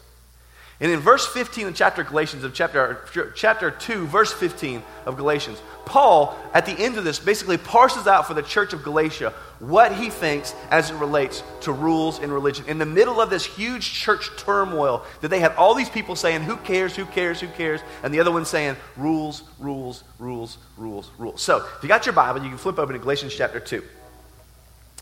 and 0.82 0.92
in 0.92 1.00
verse 1.02 1.28
15 1.28 1.68
of 1.68 1.76
chapter 1.76 2.04
Galatians, 2.06 2.46
of 2.46 2.54
chapter, 2.54 3.04
chapter 3.36 3.70
2, 3.70 4.08
verse 4.08 4.32
15 4.32 4.82
of 5.06 5.18
Galatians, 5.18 5.62
Paul, 5.86 6.38
at 6.54 6.66
the 6.66 6.72
end 6.72 6.98
of 6.98 7.04
this, 7.04 7.20
basically 7.20 7.58
parses 7.58 8.08
out 8.08 8.28
for 8.28 8.34
the 8.34 8.42
church 8.42 8.72
of 8.72 8.82
Galatia 8.84 9.34
what 9.60 9.94
he 9.94 10.10
thinks 10.10 10.56
as 10.72 10.90
it 10.90 10.96
relates 10.96 11.44
to 11.62 11.74
rules 11.74 12.20
in 12.20 12.32
religion. 12.32 12.64
In 12.70 12.78
the 12.78 12.86
middle 12.86 13.20
of 13.20 13.30
this 13.30 13.46
huge 13.46 13.92
church 13.92 14.30
turmoil, 14.38 15.04
that 15.20 15.28
they 15.28 15.42
had 15.42 15.54
all 15.56 15.76
these 15.76 15.90
people 15.90 16.16
saying, 16.16 16.44
Who 16.44 16.56
cares, 16.56 16.96
who 16.96 17.06
cares, 17.06 17.42
who 17.42 17.48
cares? 17.48 17.82
And 18.02 18.14
the 18.14 18.22
other 18.22 18.32
one 18.32 18.46
saying, 18.46 18.78
Rules, 18.96 19.44
rules, 19.60 20.06
rules, 20.18 20.58
rules, 20.78 21.12
rules. 21.18 21.42
So, 21.42 21.58
if 21.58 21.84
you 21.84 21.90
got 21.90 22.06
your 22.06 22.14
Bible, 22.14 22.42
you 22.42 22.50
can 22.50 22.58
flip 22.58 22.80
open 22.80 22.94
to 22.94 23.00
Galatians 23.00 23.36
chapter 23.36 23.60
2, 23.60 23.84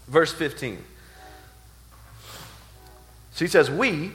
verse 0.07 0.33
15. 0.33 0.83
So 3.33 3.45
he 3.45 3.49
says, 3.49 3.69
We, 3.69 4.13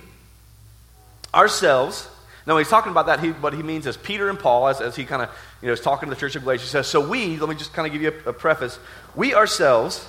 ourselves, 1.34 2.08
now 2.46 2.58
he's 2.58 2.68
talking 2.68 2.90
about 2.90 3.06
that, 3.06 3.20
he, 3.20 3.30
what 3.30 3.52
he 3.52 3.62
means 3.62 3.86
is 3.86 3.96
Peter 3.96 4.28
and 4.28 4.38
Paul, 4.38 4.68
as, 4.68 4.80
as 4.80 4.96
he 4.96 5.04
kind 5.04 5.22
of 5.22 5.30
you 5.60 5.68
know, 5.68 5.72
is 5.72 5.80
talking 5.80 6.08
to 6.08 6.14
the 6.14 6.20
church 6.20 6.34
of 6.36 6.42
Galatia, 6.42 6.62
he 6.62 6.68
says, 6.68 6.86
So 6.86 7.06
we, 7.06 7.38
let 7.38 7.48
me 7.48 7.54
just 7.54 7.72
kind 7.72 7.86
of 7.86 7.92
give 7.92 8.02
you 8.02 8.12
a, 8.26 8.30
a 8.30 8.32
preface, 8.32 8.78
we 9.14 9.34
ourselves 9.34 10.08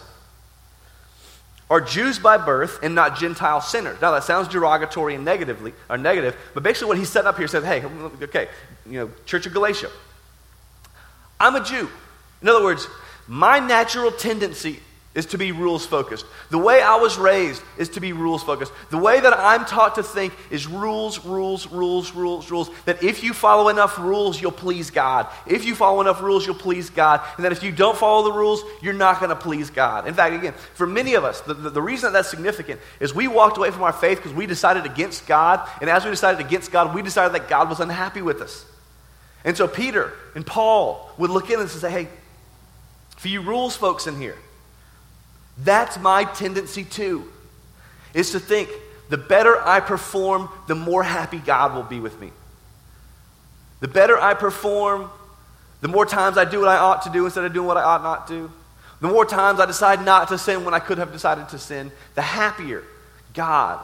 are 1.70 1.82
Jews 1.82 2.20
by 2.20 2.38
birth 2.38 2.80
and 2.84 2.94
not 2.94 3.18
Gentile 3.18 3.62
sinners. 3.62 4.00
Now 4.02 4.12
that 4.12 4.24
sounds 4.24 4.48
derogatory 4.48 5.16
and 5.16 5.26
negatively, 5.26 5.74
or 5.90 5.98
negative, 5.98 6.36
but 6.54 6.64
basically 6.64 6.88
what 6.90 6.98
he's 6.98 7.10
setting 7.10 7.28
up 7.28 7.38
here 7.38 7.48
says, 7.48 7.64
hey, 7.64 7.84
okay, 8.22 8.48
you 8.86 9.00
know, 9.00 9.12
Church 9.26 9.46
of 9.46 9.54
Galatia, 9.54 9.90
I'm 11.40 11.56
a 11.56 11.64
Jew. 11.64 11.90
In 12.42 12.50
other 12.50 12.64
words, 12.64 12.88
my 13.28 13.60
natural 13.60 14.12
tendency 14.12 14.80
is 15.16 15.28
to 15.28 15.38
be 15.38 15.52
rules 15.52 15.86
focused. 15.86 16.26
The 16.50 16.58
way 16.58 16.82
I 16.82 16.96
was 16.96 17.18
raised 17.18 17.62
is 17.78 17.90
to 17.90 18.00
be 18.00 18.14
rules 18.14 18.42
focused. 18.42 18.72
The 18.90 18.98
way 18.98 19.20
that 19.20 19.34
I'm 19.38 19.64
taught 19.64 19.96
to 19.96 20.04
think 20.04 20.34
is 20.50 20.66
rules, 20.66 21.24
rules, 21.24 21.68
rules, 21.68 22.14
rules, 22.14 22.50
rules. 22.50 22.70
That 22.86 23.04
if 23.04 23.24
you 23.24 23.34
follow 23.34 23.70
enough 23.70 24.00
rules, 24.00 24.42
you'll 24.42 24.52
please 24.52 24.90
God. 24.90 25.28
If 25.46 25.66
you 25.66 25.76
follow 25.76 26.02
enough 26.02 26.22
rules, 26.22 26.48
you'll 26.48 26.56
please 26.56 26.90
God. 26.90 27.22
And 27.36 27.46
that 27.46 27.52
if 27.52 27.62
you 27.62 27.72
don't 27.72 27.96
follow 27.96 28.24
the 28.24 28.32
rules, 28.32 28.64
you're 28.82 28.94
not 28.94 29.20
going 29.20 29.30
to 29.30 29.36
please 29.36 29.70
God. 29.70 30.08
In 30.08 30.16
fact, 30.16 30.34
again, 30.34 30.54
for 30.74 30.88
many 30.88 31.14
of 31.14 31.24
us, 31.24 31.42
the, 31.42 31.54
the, 31.54 31.70
the 31.70 31.82
reason 31.82 32.12
that 32.12 32.18
that's 32.18 32.32
significant 32.32 32.82
is 33.00 33.14
we 33.14 33.28
walked 33.28 33.58
away 33.58 33.70
from 33.70 33.84
our 33.84 33.94
faith 33.94 34.18
because 34.18 34.34
we 34.34 34.48
decided 34.48 34.86
against 34.86 35.28
God. 35.28 35.68
And 35.80 35.92
as 35.92 36.06
we 36.06 36.10
decided 36.10 36.44
against 36.44 36.72
God, 36.72 36.96
we 36.96 37.04
decided 37.04 37.34
that 37.34 37.48
God 37.48 37.70
was 37.70 37.80
unhappy 37.80 38.24
with 38.24 38.42
us. 38.42 38.66
And 39.46 39.56
so 39.56 39.68
Peter 39.68 40.14
and 40.34 40.44
Paul 40.44 41.12
would 41.20 41.30
look 41.30 41.52
in 41.52 41.60
and 41.60 41.70
say, 41.70 41.92
hey, 41.92 42.08
for 43.18 43.28
you 43.28 43.42
rules 43.42 43.76
folks 43.76 44.08
in 44.08 44.20
here, 44.20 44.38
that's 45.58 46.00
my 46.00 46.24
tendency 46.24 46.84
too, 46.84 47.32
is 48.14 48.32
to 48.32 48.40
think 48.40 48.70
the 49.10 49.18
better 49.18 49.62
I 49.62 49.80
perform, 49.80 50.50
the 50.68 50.76
more 50.76 51.04
happy 51.04 51.40
God 51.40 51.76
will 51.76 51.84
be 51.84 52.00
with 52.00 52.20
me. 52.20 52.32
The 53.80 53.88
better 53.88 54.18
I 54.18 54.34
perform, 54.34 55.10
the 55.82 55.88
more 55.88 56.06
times 56.06 56.38
I 56.38 56.46
do 56.46 56.62
what 56.62 56.70
I 56.70 56.78
ought 56.78 57.04
to 57.04 57.10
do 57.10 57.26
instead 57.26 57.44
of 57.44 57.54
doing 57.54 57.68
what 57.68 57.78
I 57.78 57.84
ought 57.84 58.02
not 58.02 58.28
to. 58.30 58.50
The 59.02 59.10
more 59.10 59.26
times 59.26 59.60
I 59.60 59.66
decide 59.66 60.04
not 60.06 60.30
to 60.30 60.38
sin 60.38 60.64
when 60.64 60.74
I 60.74 60.80
could 60.80 60.98
have 60.98 61.12
decided 61.12 61.50
to 61.50 61.60
sin, 61.60 61.92
the 62.16 62.22
happier 62.22 62.84
God 63.34 63.84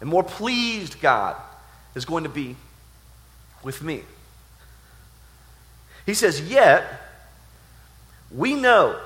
and 0.00 0.10
more 0.10 0.24
pleased 0.24 1.00
God 1.00 1.36
is 1.94 2.04
going 2.04 2.24
to 2.24 2.30
be 2.30 2.56
with 3.62 3.82
me. 3.82 4.02
He 6.04 6.14
says, 6.14 6.40
Yet, 6.40 6.84
we 8.30 8.54
know 8.54 9.00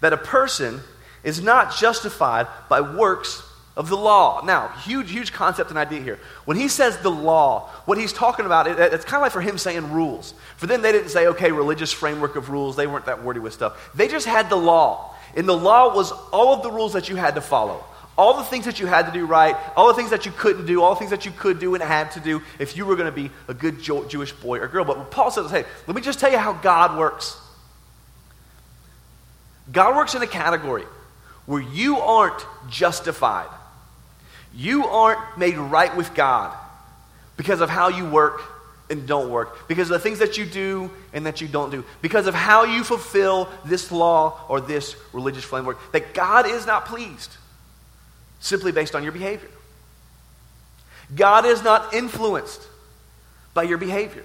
that 0.00 0.12
a 0.12 0.16
person 0.16 0.80
is 1.22 1.42
not 1.42 1.76
justified 1.76 2.46
by 2.68 2.80
works 2.80 3.42
of 3.76 3.88
the 3.88 3.96
law. 3.96 4.42
Now, 4.44 4.68
huge, 4.68 5.10
huge 5.10 5.32
concept 5.32 5.70
and 5.70 5.78
idea 5.78 6.00
here. 6.00 6.18
When 6.44 6.56
he 6.56 6.68
says 6.68 6.98
the 6.98 7.10
law, 7.10 7.68
what 7.84 7.98
he's 7.98 8.12
talking 8.12 8.44
about, 8.46 8.66
it, 8.66 8.78
it's 8.78 9.04
kind 9.04 9.16
of 9.16 9.22
like 9.22 9.32
for 9.32 9.40
him 9.40 9.58
saying 9.58 9.92
rules. 9.92 10.34
For 10.56 10.66
them, 10.66 10.82
they 10.82 10.92
didn't 10.92 11.10
say, 11.10 11.28
okay, 11.28 11.52
religious 11.52 11.92
framework 11.92 12.36
of 12.36 12.50
rules. 12.50 12.76
They 12.76 12.86
weren't 12.86 13.06
that 13.06 13.22
wordy 13.22 13.40
with 13.40 13.54
stuff. 13.54 13.90
They 13.94 14.08
just 14.08 14.26
had 14.26 14.50
the 14.50 14.56
law. 14.56 15.14
And 15.36 15.48
the 15.48 15.56
law 15.56 15.94
was 15.94 16.12
all 16.32 16.54
of 16.54 16.62
the 16.62 16.70
rules 16.70 16.92
that 16.94 17.08
you 17.08 17.16
had 17.16 17.36
to 17.36 17.40
follow. 17.40 17.84
All 18.18 18.36
the 18.36 18.44
things 18.44 18.66
that 18.66 18.80
you 18.80 18.86
had 18.86 19.06
to 19.06 19.12
do 19.12 19.24
right, 19.24 19.56
all 19.76 19.88
the 19.88 19.94
things 19.94 20.10
that 20.10 20.26
you 20.26 20.32
couldn't 20.32 20.66
do, 20.66 20.82
all 20.82 20.94
the 20.94 20.98
things 20.98 21.12
that 21.12 21.24
you 21.24 21.30
could 21.30 21.58
do 21.58 21.74
and 21.74 21.82
had 21.82 22.10
to 22.12 22.20
do 22.20 22.42
if 22.58 22.76
you 22.76 22.84
were 22.84 22.96
going 22.96 23.10
to 23.10 23.12
be 23.12 23.30
a 23.48 23.54
good 23.54 23.80
Jewish 23.80 24.32
boy 24.32 24.58
or 24.58 24.68
girl. 24.68 24.84
But 24.84 25.10
Paul 25.10 25.30
says, 25.30 25.50
hey, 25.50 25.64
let 25.86 25.96
me 25.96 26.02
just 26.02 26.18
tell 26.18 26.30
you 26.30 26.36
how 26.36 26.52
God 26.52 26.98
works. 26.98 27.38
God 29.72 29.96
works 29.96 30.14
in 30.14 30.20
a 30.20 30.26
category 30.26 30.84
where 31.46 31.62
you 31.62 31.98
aren't 31.98 32.44
justified. 32.68 33.48
You 34.54 34.86
aren't 34.86 35.38
made 35.38 35.56
right 35.56 35.94
with 35.96 36.14
God 36.14 36.56
because 37.36 37.60
of 37.60 37.70
how 37.70 37.88
you 37.88 38.08
work 38.08 38.42
and 38.90 39.06
don't 39.06 39.30
work, 39.30 39.68
because 39.68 39.88
of 39.88 39.94
the 39.94 40.00
things 40.00 40.18
that 40.18 40.36
you 40.36 40.44
do 40.44 40.90
and 41.12 41.26
that 41.26 41.40
you 41.40 41.46
don't 41.46 41.70
do, 41.70 41.84
because 42.02 42.26
of 42.26 42.34
how 42.34 42.64
you 42.64 42.82
fulfill 42.82 43.48
this 43.64 43.92
law 43.92 44.40
or 44.48 44.60
this 44.60 44.96
religious 45.12 45.44
framework, 45.44 45.78
that 45.92 46.12
God 46.12 46.46
is 46.46 46.66
not 46.66 46.86
pleased 46.86 47.36
simply 48.40 48.72
based 48.72 48.94
on 48.94 49.04
your 49.04 49.12
behavior. 49.12 49.48
God 51.14 51.46
is 51.46 51.62
not 51.62 51.94
influenced 51.94 52.60
by 53.54 53.62
your 53.62 53.78
behavior. 53.78 54.24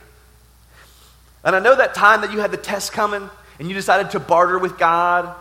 And 1.43 1.55
I 1.55 1.59
know 1.59 1.75
that 1.75 1.93
time 1.93 2.21
that 2.21 2.31
you 2.31 2.39
had 2.39 2.51
the 2.51 2.57
test 2.57 2.91
coming 2.91 3.29
and 3.59 3.67
you 3.67 3.75
decided 3.75 4.11
to 4.11 4.19
barter 4.19 4.57
with 4.57 4.77
God 4.77 5.35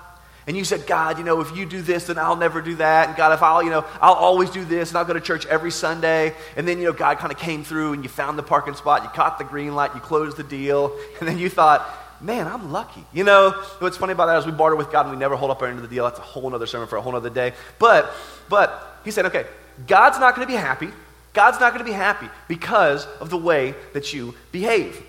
and 0.47 0.57
you 0.57 0.65
said, 0.65 0.87
God, 0.87 1.19
you 1.19 1.25
know, 1.25 1.41
if 1.41 1.57
you 1.57 1.65
do 1.65 1.81
this, 1.81 2.07
then 2.07 2.19
I'll 2.19 2.37
never 2.37 2.61
do 2.61 2.75
that. 2.77 3.09
And 3.09 3.17
God, 3.17 3.33
if 3.33 3.43
I'll, 3.43 3.63
you 3.63 3.71
know, 3.71 3.85
I'll 4.01 4.13
always 4.13 4.51
do 4.51 4.65
this 4.65 4.91
and 4.91 4.99
I'll 4.99 5.05
go 5.05 5.15
to 5.15 5.21
church 5.21 5.47
every 5.47 5.71
Sunday. 5.71 6.35
And 6.57 6.69
then, 6.69 6.79
you 6.79 6.85
know, 6.85 6.93
God 6.93 7.19
kind 7.19 7.33
of 7.33 7.39
came 7.39 7.65
through 7.65 7.95
and 7.95 8.03
you 8.03 8.11
found 8.11 8.39
the 8.39 8.43
parking 8.43 8.75
spot, 8.75 9.05
you 9.05 9.09
caught 9.11 9.39
the 9.39 9.45
green 9.45 9.75
light, 9.75 9.95
you 9.95 10.01
closed 10.01 10.37
the 10.37 10.43
deal. 10.43 10.97
And 11.21 11.29
then 11.29 11.39
you 11.39 11.49
thought, 11.49 11.89
man, 12.21 12.47
I'm 12.47 12.71
lucky. 12.71 13.03
You 13.13 13.25
know, 13.25 13.53
what's 13.79 13.97
funny 13.97 14.13
about 14.13 14.27
that 14.27 14.39
is 14.39 14.47
we 14.47 14.53
barter 14.53 14.77
with 14.77 14.91
God 14.91 15.07
and 15.07 15.15
we 15.15 15.19
never 15.19 15.37
hold 15.37 15.51
up 15.51 15.63
our 15.63 15.69
end 15.69 15.79
of 15.79 15.83
the 15.83 15.95
deal. 15.95 16.05
That's 16.05 16.19
a 16.19 16.23
whole 16.23 16.55
other 16.55 16.67
sermon 16.67 16.89
for 16.89 16.97
a 16.97 17.01
whole 17.01 17.15
other 17.15 17.31
day. 17.31 17.55
But, 17.79 18.13
but 18.51 19.01
he 19.05 19.11
said, 19.11 19.27
okay, 19.27 19.47
God's 19.87 20.19
not 20.19 20.35
going 20.35 20.47
to 20.47 20.53
be 20.53 20.59
happy. 20.59 20.89
God's 21.33 21.61
not 21.61 21.73
going 21.73 21.85
to 21.85 21.91
be 21.91 21.97
happy 21.97 22.29
because 22.47 23.07
of 23.21 23.31
the 23.31 23.39
way 23.39 23.75
that 23.95 24.13
you 24.13 24.35
behave. 24.53 25.03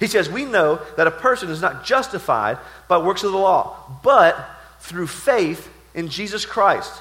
He 0.00 0.06
says, 0.06 0.28
We 0.28 0.44
know 0.44 0.80
that 0.96 1.06
a 1.06 1.12
person 1.12 1.50
is 1.50 1.60
not 1.60 1.84
justified 1.84 2.58
by 2.88 2.98
works 2.98 3.22
of 3.22 3.32
the 3.32 3.38
law, 3.38 3.76
but 4.02 4.36
through 4.80 5.06
faith 5.06 5.70
in 5.94 6.08
Jesus 6.08 6.44
Christ. 6.44 6.92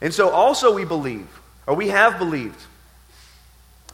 And 0.00 0.12
so 0.12 0.30
also 0.30 0.74
we 0.74 0.84
believe, 0.84 1.28
or 1.66 1.74
we 1.74 1.88
have 1.88 2.18
believed, 2.18 2.60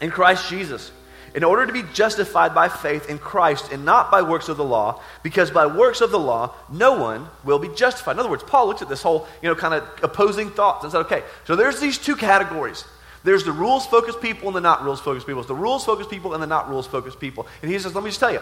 in 0.00 0.10
Christ 0.10 0.48
Jesus, 0.48 0.90
in 1.34 1.44
order 1.44 1.66
to 1.66 1.72
be 1.72 1.82
justified 1.94 2.54
by 2.54 2.68
faith 2.68 3.08
in 3.08 3.18
Christ 3.18 3.72
and 3.72 3.84
not 3.84 4.10
by 4.10 4.22
works 4.22 4.48
of 4.48 4.56
the 4.56 4.64
law, 4.64 5.00
because 5.22 5.50
by 5.50 5.66
works 5.66 6.00
of 6.00 6.10
the 6.10 6.18
law, 6.18 6.54
no 6.70 7.00
one 7.00 7.26
will 7.44 7.58
be 7.58 7.68
justified. 7.74 8.12
In 8.12 8.18
other 8.18 8.30
words, 8.30 8.42
Paul 8.42 8.66
looks 8.66 8.82
at 8.82 8.88
this 8.88 9.02
whole, 9.02 9.26
you 9.40 9.48
know, 9.48 9.54
kind 9.54 9.74
of 9.74 9.88
opposing 10.02 10.50
thoughts 10.50 10.84
and 10.84 10.92
said, 10.92 11.00
okay, 11.00 11.22
so 11.44 11.56
there's 11.56 11.80
these 11.80 11.98
two 11.98 12.16
categories. 12.16 12.84
There's 13.24 13.44
the 13.44 13.52
rules 13.52 13.86
focused 13.86 14.20
people 14.20 14.48
and 14.48 14.56
the 14.56 14.60
not 14.60 14.82
rules 14.82 15.00
focused 15.00 15.26
people. 15.26 15.40
It's 15.40 15.48
the 15.48 15.54
rules 15.54 15.84
focused 15.84 16.10
people 16.10 16.34
and 16.34 16.42
the 16.42 16.46
not 16.46 16.68
rules 16.68 16.86
focused 16.86 17.20
people. 17.20 17.46
And 17.62 17.70
he 17.70 17.78
says, 17.78 17.94
let 17.94 18.02
me 18.02 18.10
just 18.10 18.20
tell 18.20 18.32
you, 18.32 18.40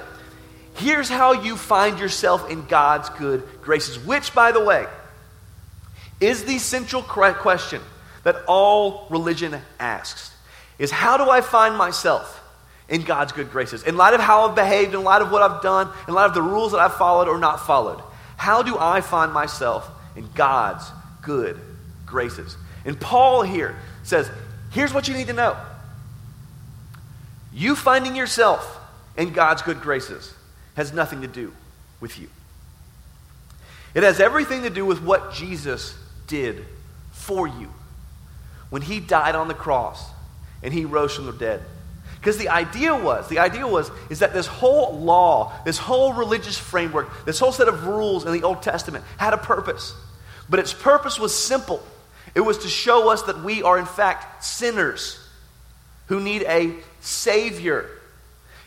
here's 0.77 1.09
how 1.09 1.33
you 1.33 1.57
find 1.57 1.99
yourself 1.99 2.51
in 2.51 2.65
God's 2.67 3.09
good 3.11 3.43
graces, 3.63 3.99
which, 3.99 4.35
by 4.35 4.53
the 4.53 4.65
way, 4.65 4.87
is 6.21 6.45
the 6.45 6.59
central 6.59 7.03
question 7.03 7.83
that 8.25 8.37
all 8.47 9.07
religion 9.11 9.57
asks 9.79 10.35
is 10.79 10.91
how 10.91 11.17
do 11.17 11.29
I 11.29 11.41
find 11.43 11.77
myself 11.77 12.43
in 12.89 13.03
God's 13.03 13.33
good 13.33 13.51
graces? 13.51 13.83
In 13.83 13.97
light 13.97 14.15
of 14.15 14.21
how 14.21 14.49
I've 14.49 14.55
behaved, 14.55 14.95
in 14.95 15.05
light 15.05 15.23
of 15.23 15.31
what 15.31 15.43
I've 15.43 15.63
done, 15.63 15.91
in 16.09 16.15
light 16.15 16.27
of 16.27 16.35
the 16.35 16.43
rules 16.43 16.73
that 16.73 16.81
I've 16.81 16.95
followed 16.95 17.29
or 17.29 17.39
not 17.39 17.67
followed, 17.67 18.03
how 18.37 18.63
do 18.63 18.79
I 18.79 19.03
find 19.03 19.33
myself 19.33 19.91
in 20.17 20.29
God's 20.35 20.91
good 21.23 21.59
graces. 22.07 22.57
And 22.85 22.99
Paul 23.01 23.43
here 23.43 23.77
says, 24.03 24.31
here's 24.71 24.93
what 24.93 25.09
you 25.09 25.15
need 25.15 25.29
to 25.29 25.33
know. 25.33 25.57
You 27.53 27.75
finding 27.75 28.17
yourself 28.17 28.79
in 29.17 29.33
God's 29.33 29.63
good 29.63 29.81
graces 29.81 30.33
has 30.77 30.93
nothing 30.93 31.23
to 31.23 31.27
do 31.27 31.53
with 32.01 32.19
you. 32.19 32.29
It 33.95 34.03
has 34.03 34.21
everything 34.21 34.63
to 34.63 34.71
do 34.71 34.85
with 34.85 35.03
what 35.03 35.33
Jesus 35.33 35.97
did 36.27 36.65
for 37.11 37.47
you 37.47 37.69
when 38.71 38.83
he 38.83 39.01
died 39.01 39.35
on 39.35 39.49
the 39.49 39.55
cross 39.55 40.09
and 40.63 40.73
he 40.73 40.85
rose 40.85 41.15
from 41.15 41.27
the 41.27 41.33
dead. 41.33 41.63
Because 42.21 42.39
the 42.39 42.51
idea 42.51 42.95
was, 42.95 43.29
the 43.29 43.39
idea 43.39 43.67
was, 43.67 43.91
is 44.11 44.19
that 44.19 44.35
this 44.35 44.47
whole 44.47 44.99
law, 45.01 45.53
this 45.65 45.79
whole 45.79 46.13
religious 46.13 46.59
framework, 46.59 47.09
this 47.25 47.41
whole 47.41 47.51
set 47.51 47.67
of 47.67 47.87
rules 47.87 48.27
in 48.27 48.33
the 48.33 48.43
Old 48.43 48.63
Testament 48.63 49.05
had 49.17 49.33
a 49.33 49.39
purpose. 49.39 49.95
But 50.49 50.61
its 50.61 50.75
purpose 50.75 51.19
was 51.19 51.35
simple. 51.35 51.83
It 52.35 52.41
was 52.41 52.59
to 52.59 52.69
show 52.69 53.11
us 53.11 53.23
that 53.23 53.43
we 53.43 53.63
are, 53.63 53.79
in 53.79 53.87
fact, 53.87 54.45
sinners 54.45 55.19
who 56.07 56.21
need 56.21 56.43
a 56.43 56.75
Savior. 57.01 57.89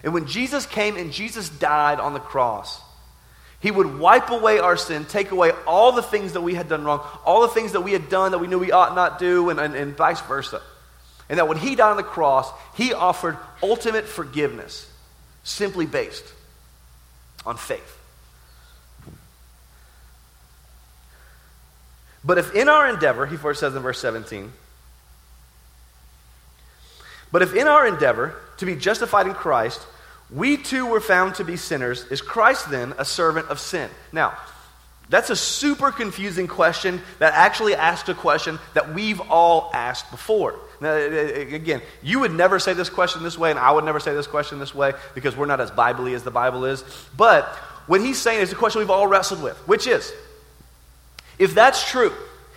And 0.04 0.13
when 0.13 0.28
Jesus 0.28 0.65
came 0.65 0.97
and 0.97 1.12
Jesus 1.12 1.49
died 1.49 1.99
on 1.99 2.13
the 2.13 2.19
cross, 2.19 2.82
he 3.60 3.71
would 3.71 3.97
wipe 3.97 4.30
away 4.30 4.60
our 4.60 4.76
sin, 4.76 5.06
take 5.06 5.32
away 5.32 5.52
all 5.65 5.93
the 5.93 6.02
things 6.02 6.34
that 6.34 6.41
we 6.41 6.54
had 6.54 6.67
done 6.67 6.84
wrong, 6.84 6.99
all 7.26 7.41
the 7.41 7.47
things 7.47 7.71
that 7.71 7.82
we 7.82 7.93
had 7.93 8.10
done 8.10 8.32
that 8.32 8.39
we 8.39 8.47
knew 8.47 8.60
we 8.60 8.73
ought 8.73 8.93
not 8.93 9.19
do, 9.19 9.49
and, 9.49 9.60
and, 9.60 9.73
and 9.73 9.95
vice 9.95 10.19
versa. 10.21 10.62
And 11.30 11.39
that 11.39 11.47
when 11.47 11.58
he 11.58 11.76
died 11.76 11.91
on 11.91 11.97
the 11.97 12.04
cross, 12.04 12.52
he 12.76 12.93
offered 12.93 13.38
ultimate 13.62 14.06
forgiveness, 14.06 14.86
simply 15.43 15.86
based 15.86 16.26
on 17.45 17.56
faith. 17.56 17.97
But 22.24 22.38
if 22.38 22.56
in 22.56 22.70
our 22.70 22.88
endeavor, 22.88 23.26
he 23.26 23.38
first 23.38 23.60
says 23.60 23.76
in 23.76 23.82
verse 23.82 24.00
17, 24.00 24.52
but 27.32 27.42
if 27.42 27.56
in 27.56 27.68
our 27.68 27.88
endeavor 27.88 28.36
to 28.58 28.66
be 28.66 28.76
justified 28.76 29.26
in 29.28 29.34
Christ, 29.34 29.86
we 30.30 30.56
too 30.56 30.86
were 30.86 31.02
found 31.02 31.36
to 31.36 31.44
be 31.44 31.58
sinners, 31.58 32.06
is 32.06 32.22
Christ 32.22 32.70
then 32.70 32.94
a 32.98 33.06
servant 33.06 33.50
of 33.50 33.60
sin? 33.60 33.90
Now, 34.12 34.38
that's 35.10 35.30
a 35.30 35.36
super 35.36 35.92
confusing 35.92 36.48
question 36.48 37.02
that 37.20 37.34
actually 37.34 37.76
asks 37.76 38.08
a 38.08 38.14
question 38.14 38.58
that 38.74 38.94
we've 38.94 39.20
all 39.20 39.70
asked 39.74 40.10
before. 40.12 40.60
Now, 40.80 40.94
again, 40.94 41.82
you 42.02 42.20
would 42.22 42.34
never 42.34 42.58
say 42.58 42.74
this 42.74 42.90
question 42.90 43.24
this 43.24 43.38
way, 43.38 43.50
and 43.50 43.60
I 43.60 43.72
would 43.72 43.84
never 43.84 44.00
say 44.00 44.14
this 44.14 44.28
question 44.28 44.60
this 44.60 44.74
way 44.74 44.94
because 45.14 45.36
we're 45.36 45.46
not 45.46 45.60
as 45.60 45.72
biblically 45.72 46.14
as 46.14 46.24
the 46.24 46.32
Bible 46.32 46.66
is. 46.66 46.84
But 47.18 47.46
what 47.88 48.00
he's 48.00 48.18
saying 48.18 48.42
is 48.42 48.52
a 48.52 48.56
question 48.56 48.80
we've 48.80 48.90
all 48.90 49.08
wrestled 49.08 49.44
with, 49.44 49.58
which 49.68 49.88
is 49.88 50.14
if 51.39 51.54
that's 51.54 51.89
true, 51.89 52.13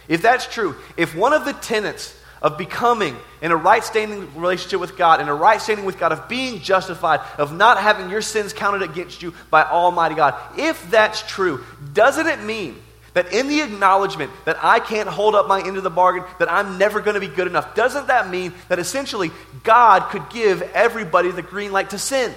if 0.08 0.22
that's 0.22 0.46
true, 0.46 0.76
if 0.96 1.14
one 1.14 1.32
of 1.32 1.44
the 1.44 1.52
tenets 1.52 2.14
of 2.42 2.58
becoming 2.58 3.16
in 3.40 3.50
a 3.50 3.56
right 3.56 3.82
standing 3.82 4.34
relationship 4.36 4.78
with 4.78 4.96
God, 4.96 5.20
in 5.20 5.28
a 5.28 5.34
right 5.34 5.60
standing 5.60 5.84
with 5.84 5.98
God, 5.98 6.12
of 6.12 6.28
being 6.28 6.60
justified, 6.60 7.20
of 7.38 7.52
not 7.52 7.78
having 7.78 8.10
your 8.10 8.22
sins 8.22 8.52
counted 8.52 8.82
against 8.82 9.22
you 9.22 9.34
by 9.50 9.64
Almighty 9.64 10.14
God. 10.14 10.34
If 10.58 10.90
that's 10.90 11.22
true, 11.22 11.64
doesn't 11.94 12.26
it 12.26 12.40
mean 12.40 12.76
that 13.14 13.32
in 13.32 13.48
the 13.48 13.62
acknowledgement 13.62 14.30
that 14.44 14.58
I 14.62 14.78
can't 14.78 15.08
hold 15.08 15.34
up 15.34 15.48
my 15.48 15.66
end 15.66 15.78
of 15.78 15.82
the 15.82 15.90
bargain, 15.90 16.24
that 16.38 16.52
I'm 16.52 16.76
never 16.76 17.00
going 17.00 17.14
to 17.14 17.20
be 17.20 17.34
good 17.34 17.46
enough, 17.46 17.74
doesn't 17.74 18.08
that 18.08 18.28
mean 18.28 18.52
that 18.68 18.78
essentially 18.78 19.30
God 19.64 20.10
could 20.10 20.28
give 20.28 20.60
everybody 20.74 21.30
the 21.30 21.42
green 21.42 21.72
light 21.72 21.90
to 21.90 21.98
sin? 21.98 22.34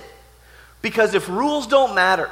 Because 0.82 1.14
if 1.14 1.28
rules 1.28 1.68
don't 1.68 1.96
matter, 1.96 2.30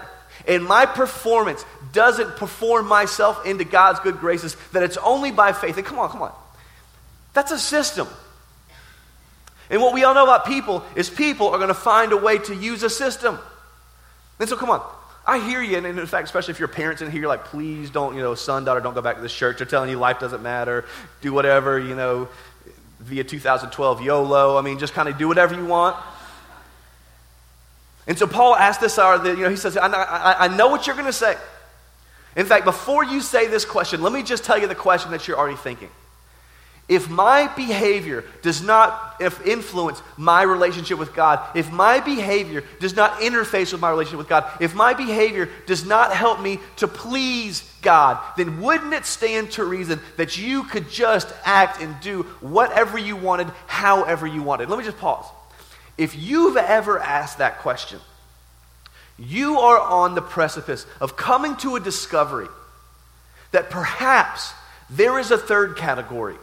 and 0.47 0.63
my 0.63 0.85
performance 0.85 1.65
doesn't 1.93 2.35
perform 2.35 2.87
myself 2.87 3.45
into 3.45 3.63
God's 3.63 3.99
good 3.99 4.19
graces, 4.19 4.55
that 4.73 4.83
it's 4.83 4.97
only 4.97 5.31
by 5.31 5.53
faith. 5.53 5.77
And 5.77 5.85
come 5.85 5.99
on, 5.99 6.09
come 6.09 6.21
on. 6.21 6.33
That's 7.33 7.51
a 7.51 7.59
system. 7.59 8.07
And 9.69 9.81
what 9.81 9.93
we 9.93 10.03
all 10.03 10.13
know 10.13 10.23
about 10.23 10.45
people 10.45 10.83
is 10.95 11.09
people 11.09 11.49
are 11.49 11.57
going 11.57 11.67
to 11.67 11.73
find 11.73 12.11
a 12.13 12.17
way 12.17 12.37
to 12.37 12.55
use 12.55 12.83
a 12.83 12.89
system. 12.89 13.37
And 14.39 14.47
so, 14.47 14.55
come 14.55 14.69
on. 14.69 14.81
I 15.25 15.39
hear 15.45 15.61
you, 15.61 15.77
and 15.77 15.85
in 15.85 16.05
fact, 16.05 16.25
especially 16.25 16.53
if 16.53 16.59
your 16.59 16.69
parents 16.69 17.01
in 17.01 17.11
here, 17.11 17.19
you're 17.19 17.29
like, 17.29 17.45
please 17.45 17.89
don't, 17.89 18.15
you 18.15 18.21
know, 18.21 18.33
son, 18.33 18.63
daughter, 18.63 18.79
don't 18.79 18.93
go 18.93 19.01
back 19.01 19.17
to 19.17 19.21
this 19.21 19.33
church. 19.33 19.57
They're 19.57 19.67
telling 19.67 19.89
you 19.89 19.97
life 19.97 20.19
doesn't 20.21 20.41
matter. 20.41 20.85
Do 21.19 21.33
whatever, 21.33 21.77
you 21.77 21.95
know, 21.95 22.29
via 23.01 23.25
2012 23.25 24.01
YOLO. 24.01 24.57
I 24.57 24.61
mean, 24.61 24.79
just 24.79 24.93
kind 24.93 25.09
of 25.09 25.17
do 25.17 25.27
whatever 25.27 25.53
you 25.53 25.65
want. 25.65 25.97
And 28.07 28.17
so 28.17 28.25
Paul 28.25 28.55
asked 28.55 28.79
this 28.79 28.95
that, 28.95 29.25
you 29.25 29.43
know, 29.43 29.49
he 29.49 29.57
says, 29.57 29.75
I, 29.75 30.35
I 30.39 30.47
know 30.47 30.69
what 30.69 30.87
you're 30.87 30.95
going 30.95 31.07
to 31.07 31.13
say. 31.13 31.35
In 32.37 32.45
fact, 32.45 32.63
before 32.65 33.03
you 33.03 33.19
say 33.19 33.47
this 33.47 33.65
question, 33.65 34.01
let 34.01 34.13
me 34.13 34.23
just 34.23 34.45
tell 34.45 34.57
you 34.57 34.67
the 34.67 34.75
question 34.75 35.11
that 35.11 35.27
you're 35.27 35.37
already 35.37 35.57
thinking. 35.57 35.89
If 36.87 37.09
my 37.09 37.47
behavior 37.47 38.23
does 38.43 38.61
not 38.61 39.19
influence 39.19 40.01
my 40.15 40.43
relationship 40.43 40.97
with 40.97 41.13
God, 41.13 41.41
if 41.53 41.69
my 41.69 41.99
behavior 41.99 42.63
does 42.79 42.95
not 42.95 43.19
interface 43.19 43.73
with 43.73 43.81
my 43.81 43.89
relationship 43.89 44.19
with 44.19 44.29
God, 44.29 44.49
if 44.61 44.73
my 44.73 44.93
behavior 44.93 45.49
does 45.65 45.85
not 45.85 46.13
help 46.13 46.39
me 46.39 46.59
to 46.77 46.87
please 46.87 47.69
God, 47.81 48.23
then 48.37 48.61
wouldn't 48.61 48.93
it 48.93 49.05
stand 49.05 49.51
to 49.53 49.65
reason 49.65 49.99
that 50.15 50.37
you 50.37 50.63
could 50.63 50.89
just 50.89 51.33
act 51.43 51.81
and 51.81 51.99
do 51.99 52.23
whatever 52.39 52.97
you 52.97 53.17
wanted, 53.17 53.47
however 53.65 54.25
you 54.25 54.43
wanted? 54.43 54.69
Let 54.69 54.79
me 54.79 54.85
just 54.85 54.99
pause. 54.99 55.25
If 55.97 56.15
you've 56.15 56.55
ever 56.55 56.99
asked 56.99 57.39
that 57.39 57.59
question, 57.59 57.99
you 59.17 59.59
are 59.59 59.79
on 59.79 60.15
the 60.15 60.21
precipice 60.21 60.85
of 61.01 61.17
coming 61.17 61.55
to 61.57 61.75
a 61.75 61.79
discovery 61.79 62.47
that 63.51 63.69
perhaps 63.69 64.53
there 64.89 65.19
is 65.19 65.31
a 65.31 65.37
third 65.37 65.77
category 65.77 66.35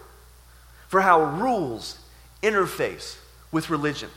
for 0.88 1.00
how 1.00 1.24
rules 1.24 1.98
interface 2.42 3.16
with 3.52 3.70
religion. 3.70 4.10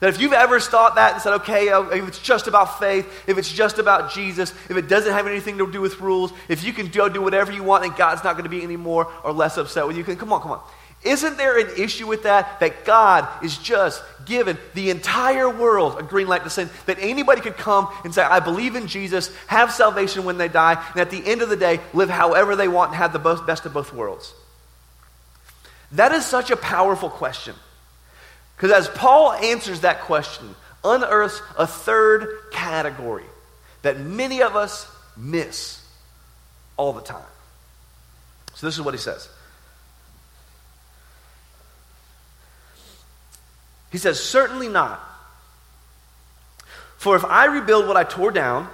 That 0.00 0.10
if 0.10 0.20
you've 0.20 0.34
ever 0.34 0.60
thought 0.60 0.96
that 0.96 1.14
and 1.14 1.22
said, 1.22 1.32
okay, 1.34 1.70
uh, 1.70 1.82
if 1.88 2.06
it's 2.06 2.18
just 2.18 2.46
about 2.46 2.78
faith, 2.78 3.06
if 3.26 3.38
it's 3.38 3.50
just 3.50 3.78
about 3.78 4.12
Jesus, 4.12 4.50
if 4.68 4.76
it 4.76 4.88
doesn't 4.88 5.12
have 5.12 5.26
anything 5.26 5.56
to 5.58 5.70
do 5.70 5.80
with 5.80 6.00
rules, 6.00 6.32
if 6.48 6.64
you 6.64 6.72
can 6.72 6.88
do 6.88 7.22
whatever 7.22 7.50
you 7.50 7.62
want 7.62 7.84
and 7.84 7.96
God's 7.96 8.22
not 8.22 8.34
going 8.34 8.44
to 8.44 8.50
be 8.50 8.62
any 8.62 8.76
more 8.76 9.10
or 9.24 9.32
less 9.32 9.56
upset 9.56 9.86
with 9.86 9.96
you, 9.96 10.04
can 10.04 10.16
come 10.16 10.32
on, 10.32 10.42
come 10.42 10.52
on. 10.52 10.60
Isn't 11.06 11.38
there 11.38 11.56
an 11.56 11.70
issue 11.78 12.06
with 12.06 12.24
that? 12.24 12.60
That 12.60 12.84
God 12.84 13.28
is 13.44 13.56
just 13.56 14.02
given 14.26 14.58
the 14.74 14.90
entire 14.90 15.48
world 15.48 16.00
a 16.00 16.02
green 16.02 16.26
light 16.26 16.42
to 16.42 16.50
sin. 16.50 16.68
That 16.86 16.98
anybody 17.00 17.40
could 17.40 17.56
come 17.56 17.88
and 18.04 18.12
say, 18.12 18.22
I 18.22 18.40
believe 18.40 18.74
in 18.74 18.88
Jesus, 18.88 19.34
have 19.46 19.72
salvation 19.72 20.24
when 20.24 20.36
they 20.36 20.48
die, 20.48 20.84
and 20.90 21.00
at 21.00 21.10
the 21.10 21.24
end 21.24 21.42
of 21.42 21.48
the 21.48 21.56
day, 21.56 21.80
live 21.94 22.10
however 22.10 22.56
they 22.56 22.66
want 22.66 22.90
and 22.90 22.96
have 22.96 23.12
the 23.12 23.20
best 23.46 23.64
of 23.64 23.72
both 23.72 23.92
worlds. 23.92 24.34
That 25.92 26.10
is 26.10 26.26
such 26.26 26.50
a 26.50 26.56
powerful 26.56 27.08
question. 27.08 27.54
Because 28.56 28.72
as 28.72 28.88
Paul 28.88 29.32
answers 29.32 29.82
that 29.82 30.00
question, 30.02 30.56
unearths 30.82 31.40
a 31.56 31.66
third 31.66 32.50
category 32.50 33.24
that 33.82 34.00
many 34.00 34.42
of 34.42 34.56
us 34.56 34.90
miss 35.16 35.80
all 36.76 36.92
the 36.92 37.02
time. 37.02 37.22
So 38.54 38.66
this 38.66 38.74
is 38.76 38.82
what 38.82 38.94
he 38.94 38.98
says. 38.98 39.28
He 43.96 43.98
says, 43.98 44.22
Certainly 44.22 44.68
not. 44.68 45.00
For 46.98 47.16
if 47.16 47.24
I 47.24 47.46
rebuild 47.46 47.88
what 47.88 47.96
I 47.96 48.04
tore 48.04 48.30
down, 48.30 48.68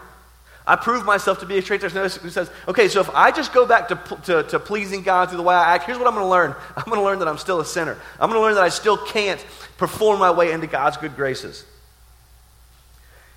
I 0.67 0.75
prove 0.75 1.05
myself 1.05 1.39
to 1.39 1.47
be 1.47 1.59
a 1.59 1.63
traitor. 1.63 1.89
Notice 1.91 2.17
who 2.17 2.29
says, 2.29 2.51
okay, 2.67 2.89
so 2.89 3.01
if 3.01 3.09
I 3.11 3.31
just 3.31 3.53
go 3.53 3.65
back 3.65 3.87
to, 3.89 3.97
to, 4.25 4.43
to 4.51 4.59
pleasing 4.59 5.03
God 5.03 5.29
through 5.29 5.37
the 5.37 5.45
way 5.45 5.55
I 5.55 5.77
act, 5.77 5.85
here's 5.85 5.97
what 5.97 6.09
I'm 6.09 6.15
going 6.15 6.27
to 6.27 6.31
learn. 6.31 6.57
I'm 6.77 6.85
going 6.87 6.99
to 6.99 7.05
learn 7.05 7.21
that 7.21 7.29
I'm 7.29 7.39
still 7.39 7.61
a 7.61 7.65
sinner. 7.65 7.97
I'm 8.19 8.31
going 8.31 8.41
to 8.41 8.45
learn 8.45 8.57
that 8.57 8.65
I 8.65 8.69
still 8.69 8.97
can't 8.97 9.45
perform 9.79 10.19
my 10.19 10.33
way 10.33 10.51
into 10.51 10.67
God's 10.67 10.97
good 10.97 11.15
graces. 11.15 11.65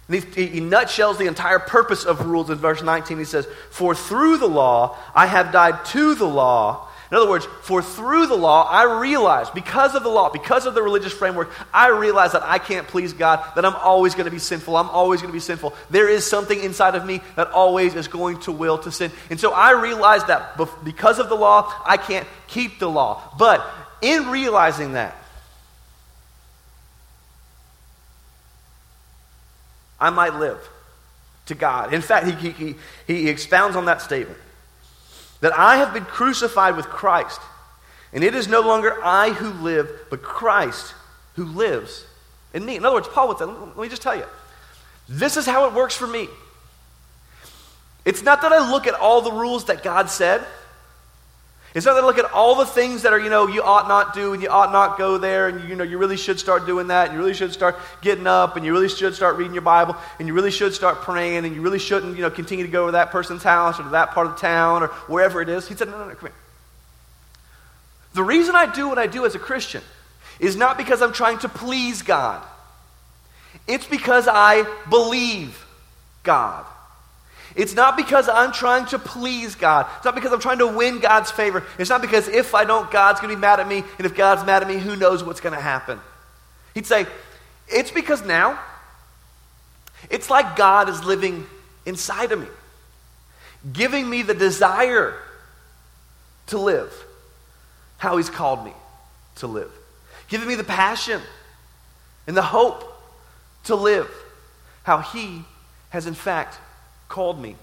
And 0.08 0.24
he, 0.24 0.48
he 0.48 0.60
nutshells 0.60 1.19
the 1.19 1.28
entire 1.28 1.60
purpose 1.60 2.04
of 2.04 2.26
rules 2.26 2.50
in 2.50 2.58
verse 2.58 2.82
19. 2.82 3.19
He 3.19 3.26
says, 3.26 3.48
For 3.69 3.93
through 3.93 4.38
the 4.39 4.48
law 4.48 4.98
I 5.13 5.28
have 5.28 5.52
died 5.52 5.86
to 5.86 6.15
the 6.15 6.28
law 6.28 6.85
in 7.12 7.18
other 7.18 7.30
words, 7.30 7.46
for 7.62 7.84
through 7.84 8.26
the 8.28 8.36
law, 8.36 8.68
I 8.68 9.00
realize, 9.00 9.52
because 9.52 9.94
of 9.94 10.02
the 10.02 10.10
law, 10.10 10.30
because 10.30 10.65
of 10.65 10.74
the 10.74 10.82
religious 10.82 11.13
framework, 11.13 11.52
I 11.72 11.89
realize 11.89 12.32
that 12.32 12.41
I 12.41 12.58
can't 12.58 12.88
please 12.88 13.13
God, 13.13 13.46
that 13.56 13.63
I'm 13.63 13.76
always 13.76 14.15
going 14.15 14.26
to 14.26 14.32
be 14.32 14.39
sinful. 14.39 14.76
I'm 14.76 14.89
always 14.89 15.22
going 15.22 15.32
to 15.32 15.36
be 15.36 15.39
sinful. 15.39 15.76
There 15.91 16.10
is 16.10 16.26
something 16.26 16.60
inside 16.60 16.96
of 16.96 17.06
me 17.06 17.22
that 17.36 17.52
always 17.52 17.94
is 17.94 18.08
going 18.08 18.39
to 18.41 18.52
will 18.52 18.80
to 18.80 18.91
sin. 18.91 19.12
And 19.30 19.39
so 19.39 19.52
I 19.52 19.72
realize 19.72 20.24
that 20.26 20.58
because 20.84 21.20
of 21.20 21.30
the 21.30 21.36
law, 21.36 21.72
I 21.86 21.98
can't 21.98 22.28
keep 22.48 22.80
the 22.80 22.89
law. 22.89 23.22
But 23.38 23.63
in 24.02 24.30
realizing 24.30 24.94
that, 24.94 25.15
I 30.00 30.10
might 30.10 30.36
live 30.36 30.58
to 31.46 31.56
God. 31.56 31.94
In 31.94 32.02
fact, 32.02 32.28
he, 32.41 32.50
he, 32.50 32.76
he 33.06 33.30
expounds 33.30 33.76
on 33.76 33.86
that 33.86 34.02
statement 34.02 34.39
that 35.46 35.56
I 35.56 35.78
have 35.78 35.94
been 35.94 36.06
crucified 36.06 36.76
with 36.76 36.88
Christ, 36.88 37.40
and 38.12 38.24
it 38.24 38.34
is 38.34 38.48
no 38.48 38.62
longer 38.62 38.98
I 39.04 39.30
who 39.30 39.50
live, 39.64 39.92
but 40.10 40.24
Christ 40.24 40.96
who 41.36 41.46
lives 41.46 42.04
in 42.56 42.66
me. 42.66 42.78
In 42.78 42.84
other 42.84 42.96
words, 42.96 43.08
Paul 43.08 43.28
would 43.28 43.38
say, 43.38 43.46
let 43.46 43.78
me 43.78 43.88
just 43.88 44.02
tell 44.02 44.16
you, 44.16 44.26
this 45.08 45.38
is 45.38 45.46
how 45.46 45.68
it 45.68 45.76
works 45.76 45.96
for 45.96 46.08
me. 46.08 46.30
It's 48.06 48.24
not 48.24 48.42
that 48.42 48.54
I 48.54 48.72
look 48.72 48.88
at 48.88 48.96
all 48.96 49.22
the 49.22 49.34
rules 49.34 49.66
that 49.66 49.84
God 49.84 50.10
said. 50.10 50.44
It's 51.76 51.86
not 51.86 51.96
that 51.96 52.04
I 52.04 52.06
look 52.06 52.18
at 52.18 52.32
all 52.32 52.56
the 52.56 52.66
things 52.66 53.02
that 53.02 53.12
are, 53.12 53.20
you 53.20 53.30
know, 53.30 53.48
you 53.48 53.62
ought 53.62 53.90
not 53.90 54.14
do 54.14 54.32
and 54.32 54.42
you 54.42 54.48
ought 54.48 54.72
not 54.72 54.98
go 54.98 55.18
there 55.18 55.50
and, 55.50 55.68
you 55.68 55.76
know, 55.76 55.84
you 55.84 55.98
really 55.98 56.16
should 56.16 56.40
start 56.40 56.66
doing 56.66 56.88
that 56.88 57.10
and 57.10 57.16
you 57.16 57.20
really 57.20 57.34
should 57.34 57.52
start 57.52 57.78
getting 58.02 58.28
up 58.28 58.56
and 58.56 58.66
you 58.66 58.72
really 58.72 58.88
should 58.88 59.14
start 59.14 59.36
reading 59.36 59.54
your 59.54 59.62
Bible 59.62 59.98
and 60.18 60.26
you 60.26 60.34
really 60.34 60.52
should 60.52 60.74
start 60.74 61.02
praying 61.02 61.44
and 61.44 61.54
you 61.54 61.62
really 61.62 61.78
shouldn't, 61.78 62.16
you 62.16 62.22
know, 62.22 62.30
continue 62.30 62.66
to 62.66 62.72
go 62.72 62.86
to 62.86 62.94
that 62.94 63.12
person's 63.12 63.44
house 63.44 63.78
or 63.78 63.84
to 63.84 63.90
that 63.90 64.12
part 64.12 64.26
of 64.26 64.36
the 64.36 64.40
town 64.40 64.84
or 64.84 64.88
wherever 65.10 65.42
it 65.42 65.50
is. 65.50 65.68
He 65.68 65.76
said, 65.76 65.90
no, 65.90 65.98
no, 65.98 66.08
no, 66.08 66.16
come 66.16 66.30
here. 66.30 66.38
The 68.14 68.24
reason 68.24 68.56
I 68.56 68.74
do 68.74 68.88
what 68.88 68.98
I 68.98 69.08
do 69.08 69.26
as 69.26 69.36
a 69.36 69.40
Christian 69.40 69.84
is 70.40 70.56
not 70.56 70.78
because 70.78 71.02
I'm 71.02 71.12
trying 71.12 71.40
to 71.40 71.50
please 71.50 72.04
God. 72.04 72.42
It's 73.68 73.86
because 73.86 74.30
I 74.30 74.66
believe 74.90 75.66
God. 76.24 76.66
It's 77.56 77.74
not 77.74 77.96
because 77.96 78.28
I'm 78.28 78.52
trying 78.52 78.86
to 78.88 79.00
please 79.00 79.56
God. 79.56 79.88
It's 79.96 80.06
not 80.06 80.13
because 80.13 80.34
I'm 80.34 80.41
trying 80.41 80.60
to 80.60 80.68
win 80.68 81.00
God's 81.00 81.32
favor. 81.32 81.63
It's 81.80 81.89
not 81.89 82.02
because 82.02 82.28
if 82.28 82.54
I 82.54 82.65
don't, 82.65 82.91
God's 82.91 83.22
going 83.22 83.30
to 83.32 83.38
be 83.38 83.39
mad 83.39 83.62
at 83.62 83.68
me. 83.68 83.84
And 83.98 84.06
if 84.06 84.13
God's 84.13 84.46
mad 84.46 84.62
at 84.62 84.68
me, 84.68 84.78
who 84.78 84.96
knows 84.98 85.24
what's 85.24 85.39
going 85.39 85.56
to 85.56 85.62
happen. 85.62 86.00
He'd 86.74 86.86
say, 86.86 87.08
It's 87.70 87.91
because 87.91 88.26
now, 88.26 88.60
it's 90.10 90.30
like 90.30 90.58
God 90.58 90.89
is 90.89 91.04
living 91.06 91.48
inside 91.86 92.34
of 92.34 92.39
me, 92.39 92.48
giving 93.72 94.10
me 94.10 94.22
the 94.22 94.34
desire 94.34 95.15
to 96.48 96.58
live 96.58 96.94
how 97.98 98.18
He's 98.18 98.30
called 98.30 98.65
me 98.65 98.74
to 99.36 99.48
live, 99.48 99.72
giving 100.28 100.48
me 100.48 100.56
the 100.56 100.63
passion 100.63 101.22
and 102.28 102.36
the 102.36 102.41
hope 102.41 102.84
to 103.63 103.76
live 103.76 104.10
how 104.84 104.98
He 105.00 105.44
has, 105.89 106.06
in 106.06 106.13
fact, 106.13 106.60
called 107.08 107.39
me 107.39 107.56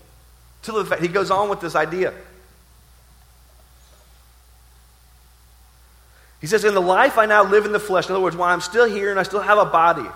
to 0.62 0.72
the 0.72 0.85
fact, 0.85 1.02
He 1.02 1.09
goes 1.09 1.31
on 1.31 1.48
with 1.48 1.61
this 1.61 1.74
idea. 1.74 2.12
He 6.40 6.46
says, 6.46 6.64
In 6.64 6.74
the 6.74 6.81
life 6.81 7.18
I 7.18 7.26
now 7.26 7.44
live 7.44 7.66
in 7.66 7.72
the 7.72 7.81
flesh, 7.81 8.07
in 8.07 8.12
other 8.12 8.22
words, 8.22 8.37
while 8.37 8.52
I'm 8.52 8.61
still 8.61 8.88
here 8.88 9.11
and 9.11 9.18
I 9.18 9.22
still 9.22 9.40
have 9.40 9.59
a 9.59 9.64
body, 9.64 10.09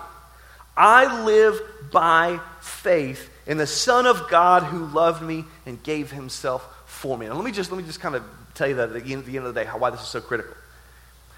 I 0.75 1.23
live 1.23 1.59
by 1.91 2.39
faith 2.61 3.29
in 3.47 3.57
the 3.57 3.65
Son 3.65 4.05
of 4.05 4.29
God 4.29 4.63
who 4.63 4.85
loved 4.85 5.21
me 5.21 5.45
and 5.65 5.81
gave 5.81 6.11
himself 6.11 6.67
for 6.85 7.17
me. 7.17 7.25
And 7.25 7.35
let 7.35 7.43
me 7.43 7.51
just, 7.51 7.71
let 7.71 7.77
me 7.77 7.83
just 7.83 8.01
kind 8.01 8.15
of 8.15 8.23
tell 8.53 8.67
you 8.67 8.75
that 8.75 8.89
at 8.91 9.03
the 9.03 9.13
end, 9.13 9.21
at 9.21 9.25
the 9.25 9.37
end 9.37 9.47
of 9.47 9.53
the 9.53 9.61
day, 9.61 9.65
how, 9.65 9.77
why 9.77 9.89
this 9.89 10.01
is 10.01 10.07
so 10.07 10.21
critical. 10.21 10.53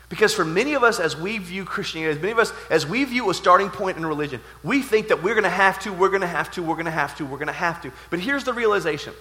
Because 0.10 0.34
for 0.34 0.44
many 0.44 0.74
of 0.74 0.84
us, 0.84 1.00
as 1.00 1.16
we 1.16 1.38
view 1.38 1.64
Christianity, 1.66 2.18
as 2.18 2.22
many 2.22 2.32
of 2.32 2.40
us, 2.40 2.52
as 2.72 2.86
we 2.86 3.04
view 3.06 3.30
a 3.30 3.34
starting 3.34 3.70
point 3.70 3.96
in 3.96 4.06
religion, 4.06 4.42
we 4.64 4.82
think 4.82 5.10
that 5.10 5.22
we're 5.22 5.36
going 5.36 5.44
to 5.44 5.50
have 5.50 5.80
to, 5.82 5.94
we're 5.94 6.10
going 6.10 6.22
to 6.22 6.28
have 6.28 6.52
to, 6.54 6.64
we're 6.64 6.76
going 6.76 6.86
to 6.88 6.92
have 6.92 7.16
to, 7.18 7.26
we're 7.26 7.38
going 7.38 7.48
to 7.48 7.54
have 7.54 7.82
to. 7.84 7.92
But 8.10 8.20
here's 8.20 8.44
the 8.44 8.54
realization 8.54 9.14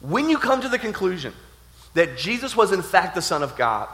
when 0.00 0.28
you 0.28 0.38
come 0.38 0.60
to 0.60 0.68
the 0.68 0.78
conclusion 0.78 1.32
that 1.94 2.18
Jesus 2.18 2.54
was 2.54 2.72
in 2.72 2.82
fact 2.82 3.14
the 3.14 3.22
Son 3.22 3.42
of 3.42 3.56
God, 3.56 3.88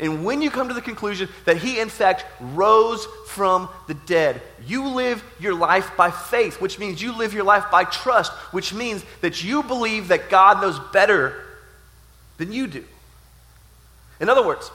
and 0.00 0.24
when 0.24 0.42
you 0.42 0.50
come 0.50 0.68
to 0.68 0.74
the 0.74 0.82
conclusion 0.82 1.28
that 1.44 1.56
he, 1.56 1.80
in 1.80 1.88
fact, 1.88 2.24
rose 2.40 3.06
from 3.28 3.68
the 3.86 3.94
dead, 3.94 4.42
you 4.66 4.88
live 4.88 5.24
your 5.40 5.54
life 5.54 5.96
by 5.96 6.10
faith, 6.10 6.60
which 6.60 6.78
means 6.78 7.00
you 7.00 7.16
live 7.16 7.34
your 7.34 7.44
life 7.44 7.64
by 7.70 7.84
trust, 7.84 8.32
which 8.52 8.74
means 8.74 9.04
that 9.22 9.42
you 9.42 9.62
believe 9.62 10.08
that 10.08 10.28
God 10.28 10.60
knows 10.60 10.78
better 10.92 11.44
than 12.36 12.52
you 12.52 12.66
do. 12.66 12.84
In 14.20 14.28
other 14.28 14.46
words, 14.46 14.70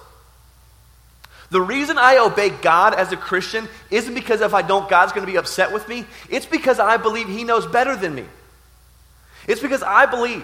the 1.53 1.61
reason 1.61 1.99
I 1.99 2.17
obey 2.17 2.49
God 2.49 2.95
as 2.95 3.11
a 3.11 3.17
Christian 3.17 3.69
isn't 3.91 4.15
because 4.15 4.41
if 4.41 4.55
I 4.55 4.63
don't, 4.63 4.89
God's 4.89 5.13
going 5.13 5.23
to 5.23 5.31
be 5.31 5.37
upset 5.37 5.71
with 5.71 5.87
me. 5.87 6.03
It's 6.27 6.47
because 6.47 6.79
I 6.79 6.97
believe 6.97 7.29
He 7.29 7.43
knows 7.43 7.67
better 7.67 7.95
than 7.95 8.15
me. 8.15 8.25
It's 9.47 9.61
because 9.61 9.83
I 9.83 10.07
believe 10.07 10.43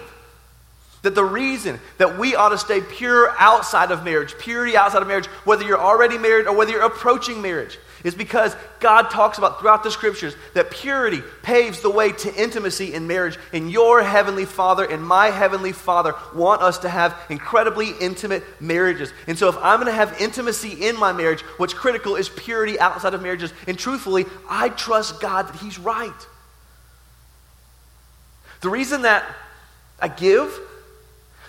that 1.02 1.16
the 1.16 1.24
reason 1.24 1.80
that 1.98 2.16
we 2.16 2.36
ought 2.36 2.50
to 2.50 2.58
stay 2.58 2.80
pure 2.80 3.34
outside 3.40 3.90
of 3.90 4.04
marriage, 4.04 4.38
purity 4.38 4.76
outside 4.76 5.02
of 5.02 5.08
marriage, 5.08 5.26
whether 5.44 5.64
you're 5.64 5.80
already 5.80 6.16
married 6.16 6.46
or 6.46 6.54
whether 6.56 6.70
you're 6.70 6.82
approaching 6.82 7.42
marriage, 7.42 7.76
is 8.04 8.14
because 8.14 8.56
God 8.78 9.10
talks 9.10 9.38
about 9.38 9.60
throughout 9.60 9.82
the 9.82 9.90
scriptures 9.90 10.34
that 10.54 10.70
purity 10.70 11.22
paves 11.42 11.80
the 11.80 11.90
way 11.90 12.12
to 12.12 12.34
intimacy 12.34 12.94
in 12.94 13.06
marriage. 13.06 13.38
And 13.52 13.70
your 13.70 14.02
heavenly 14.02 14.44
Father 14.44 14.84
and 14.84 15.02
my 15.02 15.28
heavenly 15.28 15.72
Father 15.72 16.14
want 16.34 16.62
us 16.62 16.78
to 16.78 16.88
have 16.88 17.16
incredibly 17.28 17.90
intimate 18.00 18.42
marriages. 18.60 19.12
And 19.26 19.38
so, 19.38 19.48
if 19.48 19.56
I'm 19.58 19.80
going 19.80 19.86
to 19.86 19.92
have 19.92 20.20
intimacy 20.20 20.86
in 20.86 20.98
my 20.98 21.12
marriage, 21.12 21.42
what's 21.58 21.74
critical 21.74 22.16
is 22.16 22.28
purity 22.28 22.78
outside 22.80 23.14
of 23.14 23.22
marriages. 23.22 23.52
And 23.66 23.78
truthfully, 23.78 24.26
I 24.48 24.70
trust 24.70 25.20
God 25.20 25.48
that 25.48 25.56
He's 25.56 25.78
right. 25.78 26.26
The 28.60 28.70
reason 28.70 29.02
that 29.02 29.24
I 30.00 30.08
give 30.08 30.58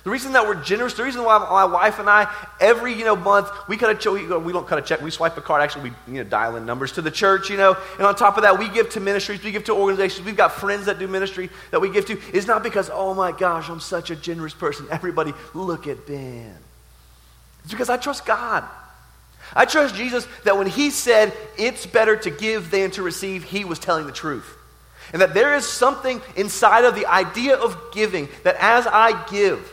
the 0.03 0.09
reason 0.09 0.33
that 0.33 0.47
we're 0.47 0.61
generous, 0.63 0.93
the 0.93 1.03
reason 1.03 1.23
why 1.23 1.37
my 1.37 1.65
wife 1.65 1.99
and 1.99 2.09
I, 2.09 2.33
every 2.59 2.93
you 2.93 3.05
know 3.05 3.15
month, 3.15 3.49
we 3.67 3.77
cut 3.77 3.91
a 3.91 3.95
check. 3.95 4.13
We 4.43 4.51
don't 4.51 4.67
cut 4.67 4.79
a 4.79 4.81
check. 4.81 5.01
We 5.01 5.11
swipe 5.11 5.37
a 5.37 5.41
card. 5.41 5.61
Actually, 5.61 5.91
we 6.07 6.13
you 6.13 6.23
know 6.23 6.29
dial 6.29 6.55
in 6.55 6.65
numbers 6.65 6.93
to 6.93 7.03
the 7.03 7.11
church. 7.11 7.51
You 7.51 7.57
know, 7.57 7.77
and 7.97 8.07
on 8.07 8.15
top 8.15 8.35
of 8.37 8.43
that, 8.43 8.57
we 8.57 8.67
give 8.67 8.89
to 8.91 8.99
ministries. 8.99 9.43
We 9.43 9.51
give 9.51 9.65
to 9.65 9.73
organizations. 9.73 10.25
We've 10.25 10.35
got 10.35 10.53
friends 10.53 10.87
that 10.87 10.97
do 10.97 11.07
ministry 11.07 11.51
that 11.69 11.79
we 11.79 11.91
give 11.91 12.07
to. 12.07 12.19
It's 12.33 12.47
not 12.47 12.63
because 12.63 12.89
oh 12.91 13.13
my 13.13 13.31
gosh, 13.31 13.69
I'm 13.69 13.79
such 13.79 14.09
a 14.09 14.15
generous 14.15 14.55
person. 14.55 14.87
Everybody, 14.89 15.33
look 15.53 15.87
at 15.87 16.07
Ben. 16.07 16.57
It's 17.63 17.71
because 17.71 17.89
I 17.89 17.97
trust 17.97 18.25
God. 18.25 18.63
I 19.53 19.65
trust 19.65 19.93
Jesus 19.93 20.27
that 20.45 20.57
when 20.57 20.65
He 20.65 20.89
said 20.89 21.31
it's 21.59 21.85
better 21.85 22.15
to 22.15 22.31
give 22.31 22.71
than 22.71 22.89
to 22.91 23.03
receive, 23.03 23.43
He 23.43 23.65
was 23.65 23.77
telling 23.77 24.07
the 24.07 24.11
truth. 24.11 24.57
And 25.13 25.21
that 25.21 25.33
there 25.33 25.55
is 25.55 25.67
something 25.67 26.21
inside 26.35 26.85
of 26.85 26.95
the 26.95 27.05
idea 27.05 27.55
of 27.55 27.77
giving 27.93 28.29
that 28.43 28.55
as 28.59 28.87
I 28.87 29.25
give, 29.29 29.71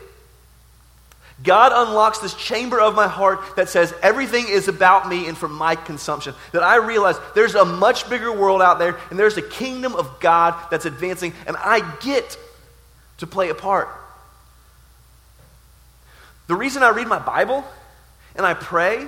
God 1.43 1.73
unlocks 1.73 2.19
this 2.19 2.35
chamber 2.35 2.81
of 2.81 2.95
my 2.95 3.07
heart 3.07 3.41
that 3.57 3.69
says 3.69 3.95
everything 4.03 4.47
is 4.49 4.67
about 4.67 5.09
me 5.09 5.29
and 5.29 5.39
for 5.39 5.49
my 5.49 5.77
consumption. 5.77 6.35
That 6.53 6.65
I 6.65 6.77
realize 6.77 7.17
there's 7.35 7.55
a 7.55 7.65
much 7.65 8.11
bigger 8.11 8.33
world 8.33 8.61
out 8.61 8.79
there 8.79 8.99
and 9.11 9.19
there's 9.19 9.37
a 9.37 9.43
kingdom 9.43 9.95
of 9.95 10.19
God 10.19 10.55
that's 10.71 10.85
advancing 10.85 11.33
and 11.47 11.57
I 11.57 11.81
get 12.01 12.37
to 13.19 13.27
play 13.27 13.51
a 13.51 13.55
part. 13.55 13.89
The 16.49 16.57
reason 16.57 16.83
I 16.83 16.91
read 16.91 17.07
my 17.07 17.19
Bible 17.21 17.65
and 18.35 18.45
I 18.45 18.55
pray 18.55 19.07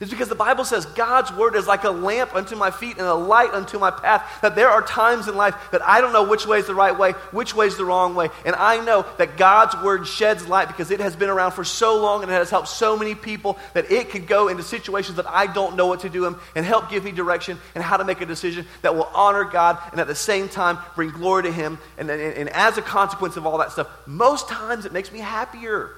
is 0.00 0.08
because 0.08 0.30
the 0.30 0.34
Bible 0.34 0.64
says 0.64 0.86
God's 0.86 1.30
word 1.30 1.54
is 1.54 1.66
like 1.66 1.84
a 1.84 1.90
lamp 1.90 2.34
unto 2.34 2.56
my 2.56 2.70
feet 2.70 2.96
and 2.96 3.06
a 3.06 3.14
light 3.14 3.52
unto 3.52 3.78
my 3.78 3.90
path. 3.90 4.40
That 4.40 4.56
there 4.56 4.70
are 4.70 4.80
times 4.80 5.28
in 5.28 5.36
life 5.36 5.54
that 5.72 5.82
I 5.82 6.00
don't 6.00 6.14
know 6.14 6.26
which 6.26 6.46
way 6.46 6.58
is 6.58 6.66
the 6.66 6.74
right 6.74 6.98
way, 6.98 7.12
which 7.32 7.54
way 7.54 7.66
is 7.66 7.76
the 7.76 7.84
wrong 7.84 8.14
way. 8.14 8.30
And 8.46 8.56
I 8.56 8.82
know 8.82 9.04
that 9.18 9.36
God's 9.36 9.76
word 9.84 10.06
sheds 10.06 10.48
light 10.48 10.68
because 10.68 10.90
it 10.90 11.00
has 11.00 11.14
been 11.16 11.28
around 11.28 11.52
for 11.52 11.64
so 11.64 12.00
long 12.00 12.22
and 12.22 12.32
it 12.32 12.34
has 12.34 12.48
helped 12.48 12.68
so 12.68 12.96
many 12.96 13.14
people 13.14 13.58
that 13.74 13.90
it 13.90 14.08
could 14.08 14.26
go 14.26 14.48
into 14.48 14.62
situations 14.62 15.16
that 15.16 15.28
I 15.28 15.46
don't 15.46 15.76
know 15.76 15.86
what 15.86 16.00
to 16.00 16.08
do 16.08 16.24
in 16.24 16.34
and 16.56 16.64
help 16.64 16.88
give 16.88 17.04
me 17.04 17.12
direction 17.12 17.58
and 17.74 17.84
how 17.84 17.98
to 17.98 18.04
make 18.04 18.22
a 18.22 18.26
decision 18.26 18.64
that 18.80 18.94
will 18.94 19.10
honor 19.14 19.44
God 19.44 19.78
and 19.92 20.00
at 20.00 20.06
the 20.06 20.14
same 20.14 20.48
time 20.48 20.78
bring 20.94 21.10
glory 21.10 21.42
to 21.42 21.52
Him. 21.52 21.78
And, 21.98 22.08
and, 22.08 22.20
and 22.20 22.48
as 22.48 22.78
a 22.78 22.82
consequence 22.82 23.36
of 23.36 23.46
all 23.46 23.58
that 23.58 23.72
stuff, 23.72 23.88
most 24.06 24.48
times 24.48 24.86
it 24.86 24.94
makes 24.94 25.12
me 25.12 25.18
happier. 25.18 25.90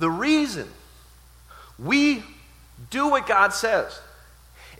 The 0.00 0.10
reason 0.10 0.66
we 1.84 2.22
do 2.90 3.08
what 3.08 3.26
God 3.26 3.52
says 3.52 4.00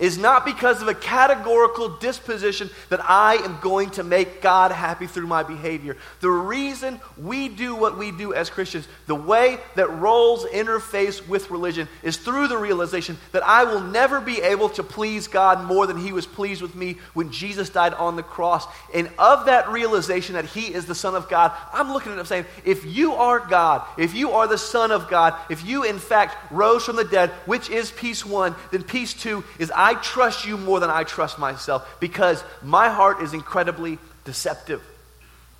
is 0.02 0.18
not 0.18 0.44
because 0.44 0.82
of 0.82 0.88
a 0.88 0.94
categorical 0.94 1.96
disposition 1.98 2.68
that 2.88 3.00
I 3.08 3.36
am 3.36 3.60
going 3.62 3.90
to 3.90 4.02
make 4.02 4.42
God 4.42 4.72
happy 4.72 5.06
through 5.06 5.28
my 5.28 5.44
behavior. 5.44 5.96
The 6.20 6.28
reason 6.28 7.00
we 7.16 7.48
do 7.48 7.76
what 7.76 7.96
we 7.96 8.10
do 8.10 8.34
as 8.34 8.50
Christians, 8.50 8.88
the 9.06 9.14
way 9.14 9.60
that 9.76 9.88
roles 9.88 10.44
interface 10.46 11.26
with 11.28 11.52
religion, 11.52 11.86
is 12.02 12.16
through 12.16 12.48
the 12.48 12.58
realization 12.58 13.16
that 13.30 13.44
I 13.44 13.62
will 13.62 13.80
never 13.80 14.20
be 14.20 14.42
able 14.42 14.70
to 14.70 14.82
please 14.82 15.28
God 15.28 15.64
more 15.64 15.86
than 15.86 15.98
He 15.98 16.12
was 16.12 16.26
pleased 16.26 16.62
with 16.62 16.74
me 16.74 16.96
when 17.14 17.30
Jesus 17.30 17.70
died 17.70 17.94
on 17.94 18.16
the 18.16 18.24
cross. 18.24 18.66
And 18.92 19.08
of 19.20 19.46
that 19.46 19.68
realization 19.68 20.34
that 20.34 20.46
He 20.46 20.74
is 20.74 20.86
the 20.86 20.96
Son 20.96 21.14
of 21.14 21.28
God, 21.28 21.52
I'm 21.72 21.92
looking 21.92 22.10
at 22.10 22.18
Him 22.18 22.26
saying, 22.26 22.46
if 22.64 22.84
you 22.84 23.12
are 23.12 23.38
God, 23.38 23.86
if 23.96 24.14
you 24.14 24.32
are 24.32 24.48
the 24.48 24.58
Son 24.58 24.90
of 24.90 25.08
God, 25.08 25.34
if 25.48 25.64
you 25.64 25.84
in 25.84 26.00
fact 26.00 26.36
rose 26.50 26.84
from 26.84 26.96
the 26.96 27.04
dead, 27.04 27.30
which 27.46 27.70
is 27.70 27.92
piece 27.92 28.26
one, 28.26 28.56
then 28.72 28.82
piece 28.82 29.14
two 29.14 29.44
is 29.60 29.70
I 29.72 29.91
trust 29.94 30.46
you 30.46 30.56
more 30.56 30.80
than 30.80 30.90
I 30.90 31.04
trust 31.04 31.38
myself 31.38 31.98
because 32.00 32.42
my 32.62 32.88
heart 32.88 33.22
is 33.22 33.34
incredibly 33.34 33.98
deceptive. 34.24 34.82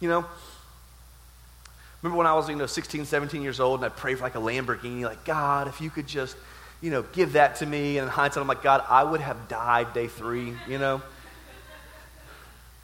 You 0.01 0.09
know? 0.09 0.25
Remember 2.03 2.19
when 2.19 2.27
I 2.27 2.35
was, 2.35 2.49
you 2.49 2.57
know, 2.57 2.67
16, 2.67 3.05
17 3.05 3.43
years 3.43 3.61
old 3.61 3.81
and 3.81 3.87
I 3.87 3.89
prayed 3.89 4.19
for 4.19 4.25
like 4.25 4.35
a 4.35 4.41
Lamborghini, 4.41 5.03
like, 5.03 5.25
God, 5.25 5.69
if 5.69 5.81
you 5.81 5.89
could 5.89 6.09
just, 6.09 6.37
you 6.81 6.91
know, 6.91 7.03
give 7.03 7.35
that 7.35 7.57
to 7.57 7.67
me. 7.67 7.99
And 7.99 8.07
in 8.07 8.13
hindsight, 8.13 8.41
I'm 8.41 8.49
like, 8.49 8.63
God, 8.63 8.85
I 8.89 9.05
would 9.05 9.21
have 9.21 9.49
died 9.49 9.95
day 9.95 10.09
three, 10.09 10.53
you 10.69 10.79
know? 10.79 11.01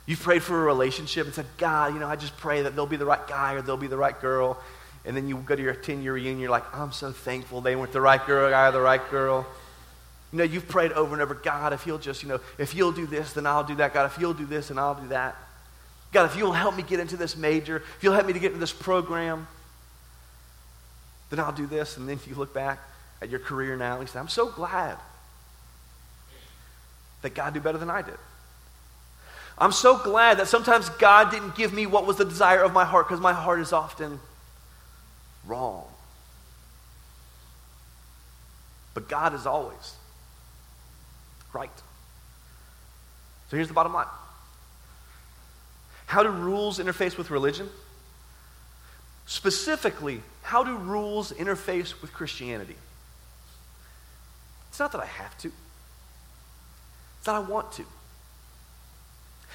You've 0.07 0.21
prayed 0.21 0.43
for 0.43 0.59
a 0.59 0.65
relationship 0.65 1.27
and 1.27 1.35
said, 1.35 1.47
God, 1.59 1.93
you 1.93 2.01
know, 2.01 2.07
I 2.07 2.17
just 2.17 2.37
pray 2.39 2.63
that 2.63 2.75
they'll 2.75 2.87
be 2.87 2.97
the 2.97 3.05
right 3.05 3.27
guy 3.27 3.55
or 3.55 3.63
they'll 3.63 3.77
be 3.77 3.89
the 3.89 3.97
right 3.97 4.19
girl. 4.19 4.57
And 5.05 5.17
then 5.17 5.29
you 5.29 5.37
go 5.37 5.55
to 5.55 5.63
your 5.63 5.75
10 5.75 6.03
year 6.03 6.15
reunion, 6.15 6.39
you're 6.39 6.51
like, 6.51 6.65
I'm 6.75 6.93
so 6.93 7.13
thankful 7.13 7.61
they 7.61 7.77
weren't 7.77 7.93
the 7.93 8.01
right 8.01 8.25
girl, 8.25 8.49
guy 8.51 8.69
or 8.69 8.73
the 8.73 8.81
right 8.81 9.11
girl. 9.11 9.47
You 10.33 10.39
know, 10.39 10.45
you've 10.45 10.69
prayed 10.69 10.93
over 10.93 11.15
and 11.15 11.23
over, 11.23 11.35
God, 11.35 11.73
if 11.73 11.87
you'll 11.87 11.99
just, 11.99 12.23
you 12.23 12.29
know, 12.29 12.41
if 12.59 12.75
you'll 12.75 12.93
do 12.93 13.07
this, 13.07 13.33
then 13.33 13.47
I'll 13.47 13.65
do 13.65 13.75
that. 13.77 13.95
God, 13.95 14.07
if 14.07 14.19
you'll 14.19 14.35
do 14.35 14.45
this, 14.45 14.69
then 14.69 14.79
I'll 14.79 14.95
do 14.95 15.09
that. 15.09 15.37
God, 16.13 16.27
if 16.27 16.37
you'll 16.37 16.53
help 16.53 16.77
me 16.77 16.83
get 16.83 17.01
into 17.01 17.17
this 17.17 17.37
major, 17.37 17.77
if 17.77 18.03
you'll 18.03 18.15
help 18.15 18.27
me 18.27 18.33
to 18.33 18.39
get 18.39 18.49
into 18.49 18.61
this 18.61 18.73
program, 18.73 19.47
then 21.31 21.41
I'll 21.41 21.53
do 21.53 21.67
this. 21.67 21.97
And 21.97 22.09
then 22.09 22.17
if 22.17 22.27
you 22.27 22.35
look 22.35 22.53
back 22.53 22.79
at 23.21 23.31
your 23.31 23.41
career 23.41 23.77
now 23.77 23.95
and 23.95 24.03
you 24.03 24.07
say, 24.07 24.19
I'm 24.19 24.29
so 24.29 24.49
glad 24.51 24.97
that 27.23 27.35
God 27.35 27.55
did 27.55 27.63
better 27.63 27.79
than 27.79 27.91
I 27.91 28.03
did. 28.03 28.19
I'm 29.57 29.73
so 29.73 29.99
glad 29.99 30.39
that 30.39 30.47
sometimes 30.47 30.89
God 30.89 31.31
didn't 31.31 31.57
give 31.57 31.73
me 31.73 31.85
what 31.85 32.07
was 32.07 32.17
the 32.17 32.25
desire 32.25 32.63
of 32.63 32.73
my 32.73 32.85
heart 32.85 33.09
because 33.09 33.21
my 33.21 33.33
heart 33.33 33.61
is 33.61 33.73
often 33.73 34.21
wrong. 35.45 35.85
But 38.95 39.09
God 39.09 39.35
is 39.35 39.47
always 39.47 39.98
right. 41.53 41.71
So 43.51 43.57
here's 43.57 43.69
the 43.69 43.75
bottom 43.75 43.93
line 43.93 44.07
How 46.07 46.23
do 46.23 46.29
rules 46.29 46.79
interface 46.79 47.17
with 47.17 47.31
religion? 47.31 47.69
Specifically, 49.27 50.23
how 50.43 50.65
do 50.65 50.77
rules 50.77 51.33
interface 51.33 52.01
with 52.01 52.13
Christianity? 52.13 52.77
It's 54.71 54.79
not 54.79 54.93
that 54.93 55.01
I 55.01 55.07
have 55.07 55.37
to, 55.39 55.49
it's 57.19 57.27
that 57.27 57.35
I 57.35 57.41
want 57.41 57.73
to. 57.73 57.85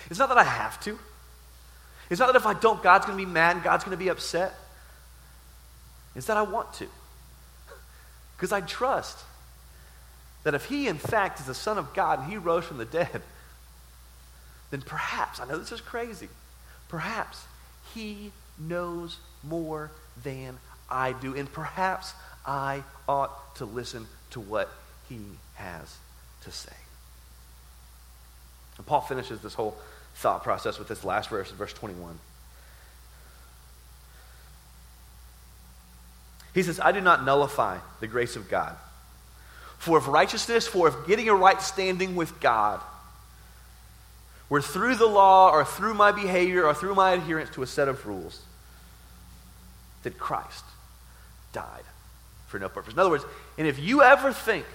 It's 0.10 0.20
not 0.20 0.30
that 0.30 0.38
I 0.38 0.44
have 0.44 0.80
to. 0.82 1.00
It's 2.10 2.20
not 2.20 2.28
that 2.28 2.36
if 2.36 2.46
I 2.46 2.54
don't, 2.54 2.84
God's 2.84 3.06
going 3.06 3.18
to 3.18 3.26
be 3.26 3.32
mad, 3.32 3.64
God's 3.64 3.84
going 3.84 3.98
to 3.98 4.04
be 4.04 4.10
upset. 4.10 4.54
It's 6.16 6.28
that 6.28 6.38
I 6.38 6.42
want 6.42 6.74
to. 6.74 6.88
Because 8.36 8.52
I 8.52 8.62
trust 8.62 9.18
that 10.44 10.54
if 10.54 10.66
He, 10.66 10.88
in 10.88 10.98
fact, 10.98 11.40
is 11.40 11.46
the 11.46 11.54
Son 11.54 11.78
of 11.78 11.94
God 11.94 12.20
and 12.20 12.30
He 12.30 12.38
rose 12.38 12.66
from 12.66 12.78
the 12.78 12.86
dead, 12.86 13.22
then 14.72 14.82
perhaps, 14.82 15.40
I 15.40 15.46
know 15.46 15.58
this 15.58 15.72
is 15.72 15.82
crazy, 15.82 16.30
perhaps 16.90 17.46
He 17.94 18.32
knows 18.60 19.18
more 19.44 19.92
than 20.24 20.58
I 20.90 21.14
do. 21.14 21.36
And 21.36 21.52
perhaps 21.52 22.14
I 22.46 22.84
ought 23.08 23.56
to 23.56 23.66
listen 23.66 24.08
to 24.32 24.40
what 24.40 24.70
He 25.10 25.20
has 25.56 25.98
to 26.44 26.52
say. 26.52 26.74
And 28.78 28.86
Paul 28.86 29.02
finishes 29.02 29.40
this 29.42 29.54
whole 29.54 29.78
thought 30.16 30.44
process 30.44 30.80
with 30.80 30.88
this 30.88 31.04
last 31.04 31.30
verse, 31.30 31.52
verse 31.52 31.74
21. 31.74 32.20
He 36.54 36.64
says, 36.64 36.80
I 36.80 36.92
do 36.92 37.02
not 37.02 37.26
nullify 37.26 37.80
the 38.00 38.08
grace 38.08 38.36
of 38.36 38.50
God. 38.50 38.76
For 39.84 39.98
if 39.98 40.08
righteousness, 40.08 40.66
for 40.66 40.88
if 40.88 40.96
getting 41.06 41.28
a 41.28 41.36
right 41.36 41.62
standing 41.62 42.16
with 42.16 42.40
God 42.40 42.80
were 44.48 44.62
through 44.62 44.96
the 44.96 45.06
law 45.06 45.52
or 45.52 45.66
through 45.66 45.94
my 45.94 46.14
behavior 46.14 46.66
or 46.66 46.74
through 46.74 46.96
my 46.96 47.12
adherence 47.12 47.50
to 47.56 47.64
a 47.64 47.68
set 47.68 47.90
of 47.90 48.08
rules, 48.08 48.40
that 50.04 50.18
Christ 50.18 50.64
died 51.52 51.84
for 52.48 52.60
no 52.60 52.70
purpose. 52.70 52.94
In 52.94 53.00
other 53.00 53.10
words, 53.10 53.26
and 53.58 53.68
if 53.68 53.78
you 53.78 54.02
ever 54.02 54.32
think, 54.32 54.66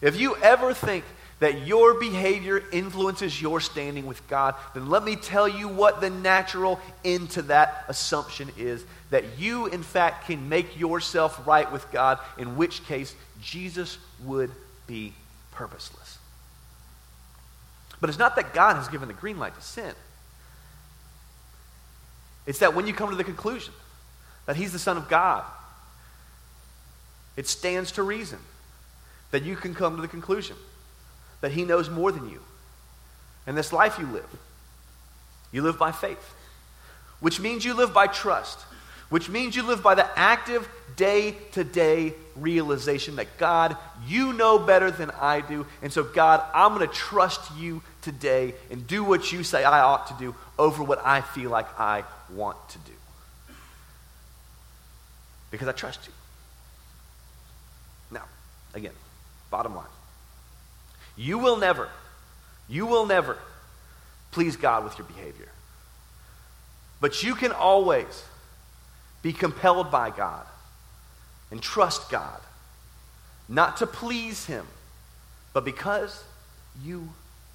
if 0.00 0.20
you 0.20 0.34
ever 0.38 0.74
think 0.74 1.04
that 1.38 1.64
your 1.64 2.00
behavior 2.00 2.60
influences 2.72 3.40
your 3.40 3.60
standing 3.60 4.04
with 4.04 4.26
God, 4.26 4.56
then 4.74 4.90
let 4.90 5.04
me 5.04 5.14
tell 5.14 5.46
you 5.46 5.68
what 5.68 6.00
the 6.00 6.10
natural 6.10 6.80
end 7.04 7.30
to 7.30 7.42
that 7.42 7.84
assumption 7.86 8.50
is 8.58 8.84
that 9.10 9.38
you, 9.38 9.66
in 9.66 9.84
fact, 9.84 10.26
can 10.26 10.48
make 10.48 10.76
yourself 10.76 11.46
right 11.46 11.70
with 11.70 11.88
God, 11.92 12.18
in 12.36 12.56
which 12.56 12.84
case 12.86 13.14
Jesus 13.40 13.96
would 14.24 14.50
be 14.86 15.12
purposeless. 15.50 16.18
But 18.00 18.08
it's 18.08 18.18
not 18.18 18.36
that 18.36 18.54
God 18.54 18.76
has 18.76 18.88
given 18.88 19.08
the 19.08 19.14
green 19.14 19.38
light 19.38 19.54
to 19.54 19.62
sin. 19.62 19.92
It's 22.46 22.60
that 22.60 22.74
when 22.74 22.86
you 22.86 22.94
come 22.94 23.10
to 23.10 23.16
the 23.16 23.24
conclusion 23.24 23.74
that 24.46 24.56
He's 24.56 24.72
the 24.72 24.78
Son 24.78 24.96
of 24.96 25.08
God, 25.08 25.44
it 27.36 27.46
stands 27.46 27.92
to 27.92 28.02
reason 28.02 28.38
that 29.30 29.42
you 29.42 29.56
can 29.56 29.74
come 29.74 29.96
to 29.96 30.02
the 30.02 30.08
conclusion 30.08 30.56
that 31.40 31.52
He 31.52 31.64
knows 31.64 31.88
more 31.88 32.10
than 32.10 32.28
you. 32.28 32.40
And 33.46 33.56
this 33.56 33.72
life 33.72 33.98
you 33.98 34.06
live, 34.06 34.28
you 35.52 35.62
live 35.62 35.78
by 35.78 35.92
faith, 35.92 36.34
which 37.20 37.40
means 37.40 37.64
you 37.64 37.74
live 37.74 37.92
by 37.92 38.06
trust, 38.06 38.58
which 39.10 39.28
means 39.28 39.54
you 39.54 39.62
live 39.62 39.82
by 39.82 39.94
the 39.94 40.18
active 40.18 40.68
day 40.96 41.36
to 41.52 41.64
day 41.64 42.14
realization 42.36 43.16
that 43.16 43.38
God, 43.38 43.76
you 44.06 44.32
know 44.32 44.58
better 44.58 44.90
than 44.90 45.10
I 45.10 45.40
do. 45.40 45.66
And 45.82 45.92
so, 45.92 46.02
God, 46.02 46.42
I'm 46.54 46.74
going 46.74 46.88
to 46.88 46.94
trust 46.94 47.40
you 47.58 47.82
today 48.02 48.54
and 48.70 48.86
do 48.86 49.04
what 49.04 49.32
you 49.32 49.42
say 49.42 49.64
I 49.64 49.80
ought 49.80 50.06
to 50.06 50.14
do 50.14 50.34
over 50.58 50.82
what 50.82 51.04
I 51.04 51.20
feel 51.20 51.50
like 51.50 51.66
I 51.78 52.04
want 52.32 52.56
to 52.70 52.78
do. 52.78 52.92
Because 55.50 55.68
I 55.68 55.72
trust 55.72 56.06
you. 56.06 56.12
Now, 58.12 58.24
again, 58.74 58.92
bottom 59.50 59.74
line. 59.74 59.84
You 61.16 61.38
will 61.38 61.56
never, 61.56 61.88
you 62.68 62.86
will 62.86 63.06
never 63.06 63.36
please 64.30 64.56
God 64.56 64.84
with 64.84 64.96
your 64.96 65.06
behavior. 65.06 65.48
But 67.00 67.22
you 67.22 67.34
can 67.34 67.52
always 67.52 68.24
be 69.22 69.32
compelled 69.32 69.90
by 69.90 70.10
God 70.10 70.46
and 71.50 71.60
trust 71.60 72.10
God, 72.10 72.40
not 73.48 73.78
to 73.78 73.86
please 73.86 74.46
Him, 74.46 74.66
but 75.52 75.64
because 75.64 76.24
you 76.82 77.08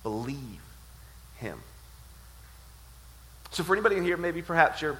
believe 0.03 0.61
Him. 1.37 1.59
So, 3.51 3.63
for 3.63 3.73
anybody 3.73 3.95
in 3.95 4.03
here, 4.03 4.17
maybe 4.17 4.41
perhaps 4.41 4.81
you're 4.81 4.99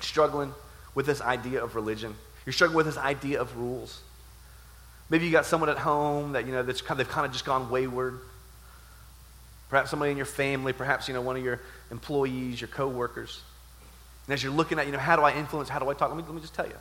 struggling 0.00 0.52
with 0.94 1.06
this 1.06 1.20
idea 1.20 1.62
of 1.62 1.76
religion, 1.76 2.14
you're 2.46 2.52
struggling 2.52 2.76
with 2.76 2.86
this 2.86 2.96
idea 2.96 3.40
of 3.40 3.56
rules. 3.56 4.00
Maybe 5.10 5.26
you 5.26 5.32
got 5.32 5.44
someone 5.44 5.68
at 5.68 5.78
home 5.78 6.32
that, 6.32 6.46
you 6.46 6.52
know, 6.52 6.62
that's 6.62 6.80
kind 6.80 6.98
of, 6.98 7.06
they've 7.06 7.14
kind 7.14 7.26
of 7.26 7.32
just 7.32 7.44
gone 7.44 7.68
wayward. 7.68 8.18
Perhaps 9.68 9.90
somebody 9.90 10.10
in 10.10 10.16
your 10.16 10.26
family, 10.26 10.72
perhaps, 10.72 11.08
you 11.08 11.14
know, 11.14 11.20
one 11.20 11.36
of 11.36 11.44
your 11.44 11.60
employees, 11.90 12.60
your 12.60 12.68
coworkers. 12.68 13.42
And 14.26 14.34
as 14.34 14.42
you're 14.42 14.52
looking 14.52 14.78
at, 14.78 14.86
you 14.86 14.92
know, 14.92 14.98
how 14.98 15.16
do 15.16 15.22
I 15.22 15.34
influence, 15.34 15.68
how 15.68 15.78
do 15.78 15.88
I 15.88 15.94
talk? 15.94 16.10
Let 16.10 16.16
me, 16.16 16.22
let 16.24 16.34
me 16.34 16.40
just 16.40 16.54
tell 16.54 16.66
you. 16.66 16.74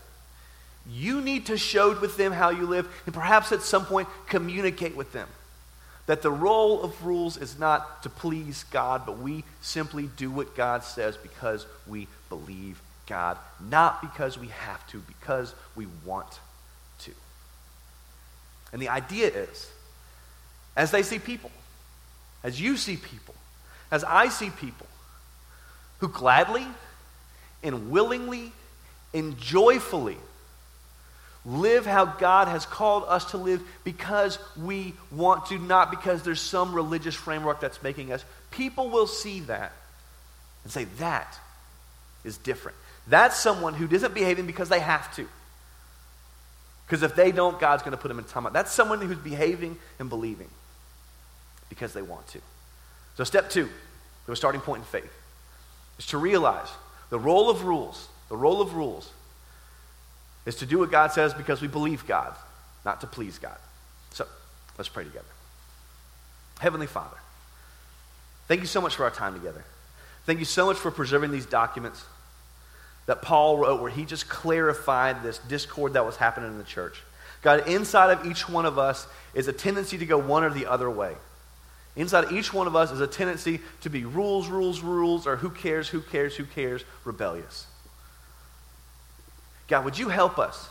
You 0.89 1.21
need 1.21 1.47
to 1.47 1.57
show 1.57 1.99
with 1.99 2.17
them 2.17 2.31
how 2.31 2.49
you 2.49 2.65
live, 2.65 2.87
and 3.05 3.13
perhaps 3.13 3.51
at 3.51 3.61
some 3.61 3.85
point 3.85 4.07
communicate 4.27 4.95
with 4.95 5.11
them 5.13 5.27
that 6.07 6.21
the 6.21 6.31
role 6.31 6.81
of 6.81 7.05
rules 7.05 7.37
is 7.37 7.59
not 7.59 8.03
to 8.03 8.09
please 8.09 8.65
God, 8.71 9.03
but 9.05 9.19
we 9.19 9.43
simply 9.61 10.09
do 10.17 10.31
what 10.31 10.55
God 10.55 10.83
says 10.83 11.15
because 11.15 11.65
we 11.87 12.07
believe 12.29 12.81
God, 13.07 13.37
not 13.69 14.01
because 14.01 14.37
we 14.37 14.47
have 14.47 14.85
to, 14.87 14.99
because 14.99 15.53
we 15.75 15.87
want 16.05 16.39
to. 16.99 17.11
and 18.73 18.81
the 18.81 18.89
idea 18.89 19.27
is, 19.27 19.69
as 20.75 20.91
they 20.91 21.03
see 21.03 21.19
people, 21.19 21.51
as 22.43 22.59
you 22.59 22.77
see 22.77 22.97
people, 22.97 23.35
as 23.91 24.03
I 24.03 24.29
see 24.29 24.49
people 24.49 24.87
who 25.99 26.07
gladly 26.07 26.65
and 27.63 27.91
willingly 27.91 28.51
and 29.13 29.37
joyfully 29.37 30.17
live 31.45 31.85
how 31.85 32.05
God 32.05 32.47
has 32.47 32.65
called 32.65 33.03
us 33.07 33.31
to 33.31 33.37
live 33.37 33.61
because 33.83 34.37
we 34.55 34.93
want 35.11 35.47
to, 35.47 35.57
not 35.57 35.89
because 35.89 36.23
there's 36.23 36.41
some 36.41 36.73
religious 36.73 37.15
framework 37.15 37.59
that's 37.59 37.81
making 37.81 38.11
us. 38.11 38.23
People 38.51 38.89
will 38.89 39.07
see 39.07 39.39
that 39.41 39.73
and 40.63 40.71
say, 40.71 40.85
that 40.99 41.39
is 42.23 42.37
different. 42.37 42.77
That's 43.07 43.37
someone 43.37 43.73
who 43.73 43.87
isn't 43.93 44.13
behaving 44.13 44.45
because 44.45 44.69
they 44.69 44.79
have 44.79 45.13
to. 45.15 45.27
Because 46.85 47.03
if 47.03 47.15
they 47.15 47.31
don't, 47.31 47.59
God's 47.59 47.83
going 47.83 47.93
to 47.93 47.97
put 47.97 48.09
them 48.09 48.19
in 48.19 48.25
timeout. 48.25 48.53
That's 48.53 48.71
someone 48.71 49.01
who's 49.01 49.17
behaving 49.17 49.77
and 49.97 50.09
believing 50.09 50.49
because 51.69 51.93
they 51.93 52.01
want 52.01 52.27
to. 52.27 52.41
So, 53.15 53.23
step 53.23 53.49
two, 53.49 53.69
the 54.27 54.35
starting 54.35 54.61
point 54.61 54.81
in 54.81 54.85
faith, 54.85 55.11
is 55.97 56.05
to 56.07 56.17
realize 56.17 56.67
the 57.11 57.19
role 57.19 57.49
of 57.49 57.65
rules, 57.65 58.07
the 58.29 58.37
role 58.37 58.61
of 58.61 58.73
rules 58.73 59.11
is 60.47 60.55
to 60.55 60.65
do 60.65 60.79
what 60.79 60.89
God 60.89 61.11
says 61.11 61.33
because 61.33 61.61
we 61.61 61.67
believe 61.67 62.07
God, 62.07 62.33
not 62.83 63.01
to 63.01 63.07
please 63.07 63.37
God. 63.37 63.57
So, 64.09 64.25
let's 64.77 64.89
pray 64.89 65.03
together. 65.03 65.25
Heavenly 66.59 66.87
Father, 66.87 67.17
thank 68.47 68.61
you 68.61 68.67
so 68.67 68.81
much 68.81 68.95
for 68.95 69.03
our 69.03 69.11
time 69.11 69.33
together. 69.33 69.63
Thank 70.25 70.39
you 70.39 70.45
so 70.45 70.65
much 70.65 70.77
for 70.77 70.89
preserving 70.89 71.31
these 71.31 71.45
documents 71.45 72.03
that 73.07 73.21
Paul 73.21 73.57
wrote 73.57 73.81
where 73.81 73.91
he 73.91 74.05
just 74.05 74.29
clarified 74.29 75.21
this 75.21 75.37
discord 75.37 75.93
that 75.93 76.05
was 76.05 76.15
happening 76.15 76.51
in 76.51 76.57
the 76.57 76.63
church. 76.63 77.01
God, 77.41 77.67
inside 77.67 78.11
of 78.11 78.25
each 78.25 78.47
one 78.47 78.65
of 78.65 78.79
us 78.79 79.05
is 79.33 79.47
a 79.47 79.53
tendency 79.53 79.97
to 79.97 80.05
go 80.05 80.17
one 80.17 80.43
or 80.43 80.49
the 80.49 80.67
other 80.67 80.89
way. 80.89 81.15
Inside 81.95 82.31
each 82.31 82.53
one 82.53 82.67
of 82.67 82.75
us 82.75 82.91
is 82.91 83.01
a 83.01 83.07
tendency 83.07 83.59
to 83.81 83.89
be 83.89 84.05
rules, 84.05 84.47
rules, 84.47 84.81
rules, 84.81 85.27
or 85.27 85.35
who 85.35 85.49
cares, 85.49 85.89
who 85.89 86.01
cares, 86.01 86.35
who 86.35 86.45
cares, 86.45 86.83
rebellious. 87.03 87.67
God, 89.67 89.85
would 89.85 89.97
you 89.97 90.09
help 90.09 90.39
us 90.39 90.69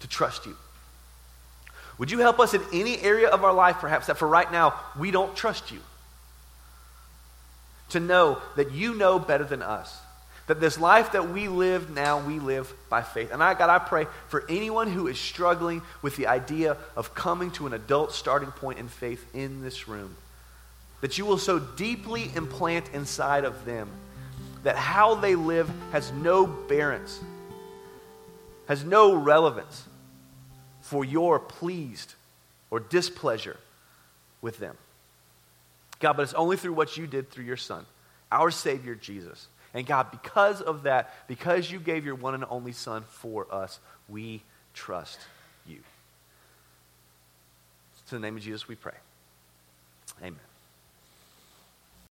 to 0.00 0.08
trust 0.08 0.46
you? 0.46 0.56
Would 1.98 2.10
you 2.10 2.18
help 2.18 2.40
us 2.40 2.52
in 2.52 2.62
any 2.72 2.98
area 2.98 3.28
of 3.28 3.44
our 3.44 3.52
life, 3.52 3.76
perhaps, 3.76 4.08
that 4.08 4.18
for 4.18 4.28
right 4.28 4.50
now 4.50 4.74
we 4.98 5.10
don't 5.10 5.34
trust 5.36 5.70
you? 5.70 5.80
to 7.90 8.00
know 8.00 8.40
that 8.56 8.72
you 8.72 8.94
know 8.94 9.18
better 9.18 9.44
than 9.44 9.62
us. 9.62 10.00
That 10.46 10.60
this 10.60 10.78
life 10.78 11.12
that 11.12 11.30
we 11.30 11.48
live 11.48 11.90
now, 11.90 12.24
we 12.24 12.38
live 12.38 12.72
by 12.88 13.02
faith. 13.02 13.32
And 13.32 13.42
I, 13.42 13.54
God, 13.54 13.68
I 13.68 13.78
pray 13.78 14.06
for 14.28 14.44
anyone 14.48 14.88
who 14.88 15.08
is 15.08 15.18
struggling 15.18 15.82
with 16.02 16.16
the 16.16 16.28
idea 16.28 16.76
of 16.94 17.14
coming 17.14 17.50
to 17.52 17.66
an 17.66 17.72
adult 17.72 18.12
starting 18.12 18.52
point 18.52 18.78
in 18.78 18.88
faith 18.88 19.24
in 19.34 19.60
this 19.62 19.88
room, 19.88 20.16
that 21.00 21.18
you 21.18 21.26
will 21.26 21.38
so 21.38 21.58
deeply 21.58 22.30
implant 22.34 22.90
inside 22.92 23.44
of 23.44 23.64
them 23.64 23.88
that 24.62 24.76
how 24.76 25.14
they 25.14 25.34
live 25.34 25.70
has 25.92 26.10
no 26.12 26.46
bearance, 26.46 27.20
has 28.66 28.84
no 28.84 29.14
relevance 29.14 29.84
for 30.80 31.04
your 31.04 31.38
pleased 31.38 32.14
or 32.70 32.80
displeasure 32.80 33.58
with 34.40 34.58
them. 34.58 34.76
God, 36.00 36.14
but 36.14 36.22
it's 36.22 36.34
only 36.34 36.56
through 36.56 36.72
what 36.72 36.96
you 36.96 37.06
did 37.06 37.30
through 37.30 37.44
your 37.44 37.56
Son, 37.56 37.86
our 38.30 38.50
Savior 38.50 38.94
Jesus. 38.94 39.48
And 39.72 39.86
God, 39.86 40.10
because 40.10 40.60
of 40.60 40.84
that, 40.84 41.14
because 41.28 41.70
you 41.70 41.78
gave 41.78 42.04
your 42.04 42.14
one 42.14 42.34
and 42.34 42.44
only 42.50 42.72
Son 42.72 43.04
for 43.08 43.46
us, 43.52 43.78
we 44.08 44.42
trust 44.74 45.18
you. 45.66 45.78
To 48.08 48.14
the 48.14 48.20
name 48.20 48.36
of 48.36 48.42
Jesus 48.42 48.68
we 48.68 48.74
pray. 48.74 48.94
Amen. 50.22 50.45